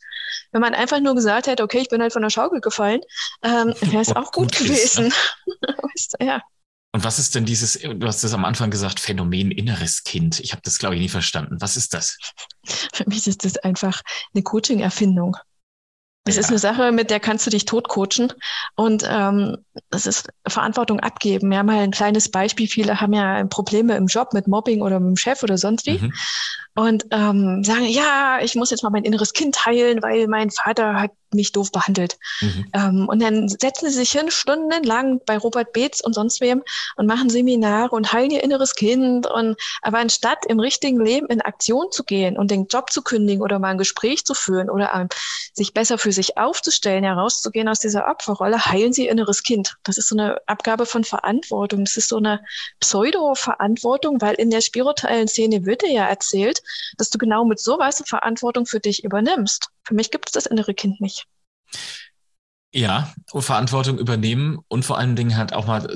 Wenn 0.50 0.60
man 0.60 0.74
einfach 0.74 1.00
nur 1.00 1.14
gesagt 1.14 1.46
hätte, 1.46 1.62
okay, 1.62 1.78
ich 1.78 1.88
bin 1.88 2.00
halt 2.00 2.12
von 2.12 2.22
der 2.22 2.30
Schaukel 2.30 2.60
gefallen, 2.60 3.00
ähm, 3.42 3.74
wäre 3.80 4.02
es 4.02 4.16
auch 4.16 4.32
gut, 4.32 4.56
gut 4.56 4.58
gewesen. 4.58 5.12
Ja. 6.20 6.42
Und 6.92 7.04
was 7.04 7.18
ist 7.18 7.34
denn 7.34 7.44
dieses, 7.44 7.78
du 7.80 8.06
hast 8.06 8.24
das 8.24 8.32
am 8.32 8.44
Anfang 8.44 8.70
gesagt, 8.70 9.00
Phänomen 9.00 9.50
inneres 9.50 10.04
Kind? 10.04 10.40
Ich 10.40 10.52
habe 10.52 10.62
das, 10.64 10.78
glaube 10.78 10.94
ich, 10.94 11.00
nie 11.00 11.08
verstanden. 11.08 11.60
Was 11.60 11.76
ist 11.76 11.92
das? 11.92 12.18
Für 12.92 13.04
mich 13.08 13.26
ist 13.26 13.44
das 13.44 13.58
einfach 13.58 14.02
eine 14.34 14.42
Coaching-Erfindung. 14.42 15.36
Es 16.28 16.36
ja. 16.36 16.40
ist 16.40 16.50
eine 16.50 16.58
Sache, 16.58 16.92
mit 16.92 17.10
der 17.10 17.20
kannst 17.20 17.46
du 17.46 17.50
dich 17.50 17.64
totcoachen. 17.64 18.32
Und 18.74 19.04
ähm, 19.08 19.58
das 19.90 20.06
ist 20.06 20.28
Verantwortung 20.46 21.00
abgeben. 21.00 21.56
Haben 21.56 21.66
mal 21.66 21.78
ein 21.78 21.90
kleines 21.90 22.30
Beispiel. 22.30 22.68
Viele 22.68 23.00
haben 23.00 23.12
ja 23.12 23.44
Probleme 23.44 23.96
im 23.96 24.06
Job 24.06 24.34
mit 24.34 24.46
Mobbing 24.46 24.82
oder 24.82 25.00
mit 25.00 25.08
dem 25.08 25.16
Chef 25.16 25.42
oder 25.42 25.58
sonst 25.58 25.86
wie. 25.86 25.98
Mhm. 25.98 26.12
Und 26.74 27.06
ähm, 27.10 27.64
sagen, 27.64 27.86
ja, 27.86 28.38
ich 28.40 28.54
muss 28.54 28.70
jetzt 28.70 28.82
mal 28.82 28.90
mein 28.90 29.04
inneres 29.04 29.32
Kind 29.32 29.66
heilen, 29.66 30.02
weil 30.02 30.28
mein 30.28 30.50
Vater 30.50 31.00
hat 31.00 31.10
mich 31.34 31.52
doof 31.52 31.72
behandelt. 31.72 32.18
Mhm. 32.40 32.66
Ähm, 32.72 33.08
und 33.08 33.20
dann 33.22 33.48
setzen 33.48 33.88
sie 33.90 33.96
sich 33.96 34.10
hin, 34.10 34.30
stundenlang 34.30 35.20
bei 35.26 35.36
Robert 35.38 35.72
Beetz 35.72 36.00
und 36.00 36.14
sonst 36.14 36.40
wem 36.40 36.62
und 36.96 37.06
machen 37.06 37.30
Seminare 37.30 37.94
und 37.94 38.12
heilen 38.12 38.30
ihr 38.30 38.42
inneres 38.42 38.74
Kind. 38.74 39.26
Und 39.26 39.56
aber 39.82 39.98
anstatt 39.98 40.46
im 40.46 40.60
richtigen 40.60 41.04
Leben 41.04 41.26
in 41.26 41.40
Aktion 41.40 41.86
zu 41.90 42.04
gehen 42.04 42.38
und 42.38 42.50
den 42.50 42.66
Job 42.66 42.90
zu 42.90 43.02
kündigen 43.02 43.42
oder 43.42 43.58
mal 43.58 43.70
ein 43.70 43.78
Gespräch 43.78 44.24
zu 44.24 44.34
führen 44.34 44.70
oder 44.70 44.92
ähm, 44.94 45.08
sich 45.52 45.74
besser 45.74 45.98
für 45.98 46.12
sich 46.12 46.38
aufzustellen, 46.38 47.04
herauszugehen 47.04 47.68
aus 47.68 47.80
dieser 47.80 48.08
Opferrolle, 48.08 48.64
heilen 48.64 48.92
sie 48.92 49.06
ihr 49.06 49.12
inneres 49.12 49.42
Kind. 49.42 49.76
Das 49.82 49.98
ist 49.98 50.08
so 50.08 50.16
eine 50.16 50.40
Abgabe 50.46 50.86
von 50.86 51.04
Verantwortung. 51.04 51.84
Das 51.84 51.96
ist 51.96 52.08
so 52.08 52.16
eine 52.16 52.40
Pseudo-Verantwortung, 52.80 54.20
weil 54.20 54.34
in 54.34 54.50
der 54.50 54.60
spirituellen 54.60 55.28
Szene 55.28 55.66
wird 55.66 55.82
dir 55.82 55.92
ja 55.92 56.06
erzählt, 56.06 56.62
dass 56.96 57.10
du 57.10 57.18
genau 57.18 57.44
mit 57.44 57.58
sowas 57.58 58.02
Verantwortung 58.06 58.66
für 58.66 58.80
dich 58.80 59.04
übernimmst. 59.04 59.70
Für 59.88 59.94
mich 59.94 60.10
gibt 60.10 60.28
es 60.28 60.32
das 60.32 60.44
innere 60.44 60.74
Kind 60.74 61.00
nicht. 61.00 61.24
Ja, 62.74 63.10
Verantwortung 63.34 63.98
übernehmen 63.98 64.58
und 64.68 64.84
vor 64.84 64.98
allen 64.98 65.16
Dingen 65.16 65.38
halt 65.38 65.54
auch 65.54 65.66
mal 65.66 65.88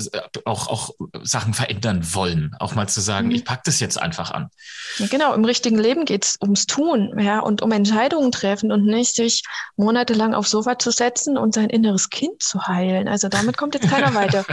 auch, 0.46 0.68
auch 0.68 0.90
Sachen 1.22 1.52
verändern 1.52 2.14
wollen. 2.14 2.52
Auch 2.58 2.74
mal 2.74 2.88
zu 2.88 3.02
sagen, 3.02 3.28
mhm. 3.28 3.34
ich 3.34 3.44
packe 3.44 3.60
das 3.66 3.80
jetzt 3.80 4.00
einfach 4.00 4.30
an. 4.30 4.48
Ja, 4.96 5.06
genau, 5.08 5.34
im 5.34 5.44
richtigen 5.44 5.78
Leben 5.78 6.06
geht 6.06 6.24
es 6.24 6.38
ums 6.40 6.64
Tun, 6.64 7.18
ja, 7.18 7.40
und 7.40 7.60
um 7.60 7.70
Entscheidungen 7.72 8.32
treffen 8.32 8.72
und 8.72 8.86
nicht 8.86 9.14
sich 9.14 9.42
monatelang 9.76 10.32
aufs 10.32 10.50
Sofa 10.50 10.78
zu 10.78 10.90
setzen 10.90 11.36
und 11.36 11.52
sein 11.52 11.68
inneres 11.68 12.08
Kind 12.08 12.42
zu 12.42 12.66
heilen. 12.66 13.06
Also 13.06 13.28
damit 13.28 13.58
kommt 13.58 13.74
jetzt 13.74 13.90
keiner 13.90 14.14
weiter. 14.14 14.46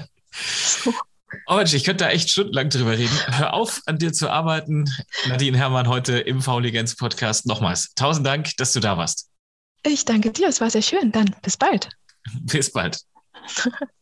so. 0.30 0.94
Oh 1.46 1.56
Mensch, 1.56 1.74
ich 1.74 1.84
könnte 1.84 2.04
da 2.04 2.10
echt 2.10 2.30
stundenlang 2.30 2.70
drüber 2.70 2.96
reden. 2.96 3.16
Hör 3.26 3.54
auf, 3.54 3.82
an 3.86 3.98
dir 3.98 4.12
zu 4.12 4.30
arbeiten. 4.30 4.84
Nadine 5.28 5.58
Herrmann 5.58 5.88
heute 5.88 6.18
im 6.18 6.40
Fauligenz 6.40 6.96
Podcast. 6.96 7.46
Nochmals, 7.46 7.92
tausend 7.94 8.26
Dank, 8.26 8.56
dass 8.58 8.72
du 8.72 8.80
da 8.80 8.96
warst. 8.96 9.28
Ich 9.82 10.04
danke 10.04 10.30
dir, 10.32 10.48
es 10.48 10.60
war 10.60 10.70
sehr 10.70 10.82
schön. 10.82 11.12
Dann 11.12 11.34
bis 11.42 11.56
bald. 11.56 11.88
Bis 12.42 12.72
bald. 12.72 13.00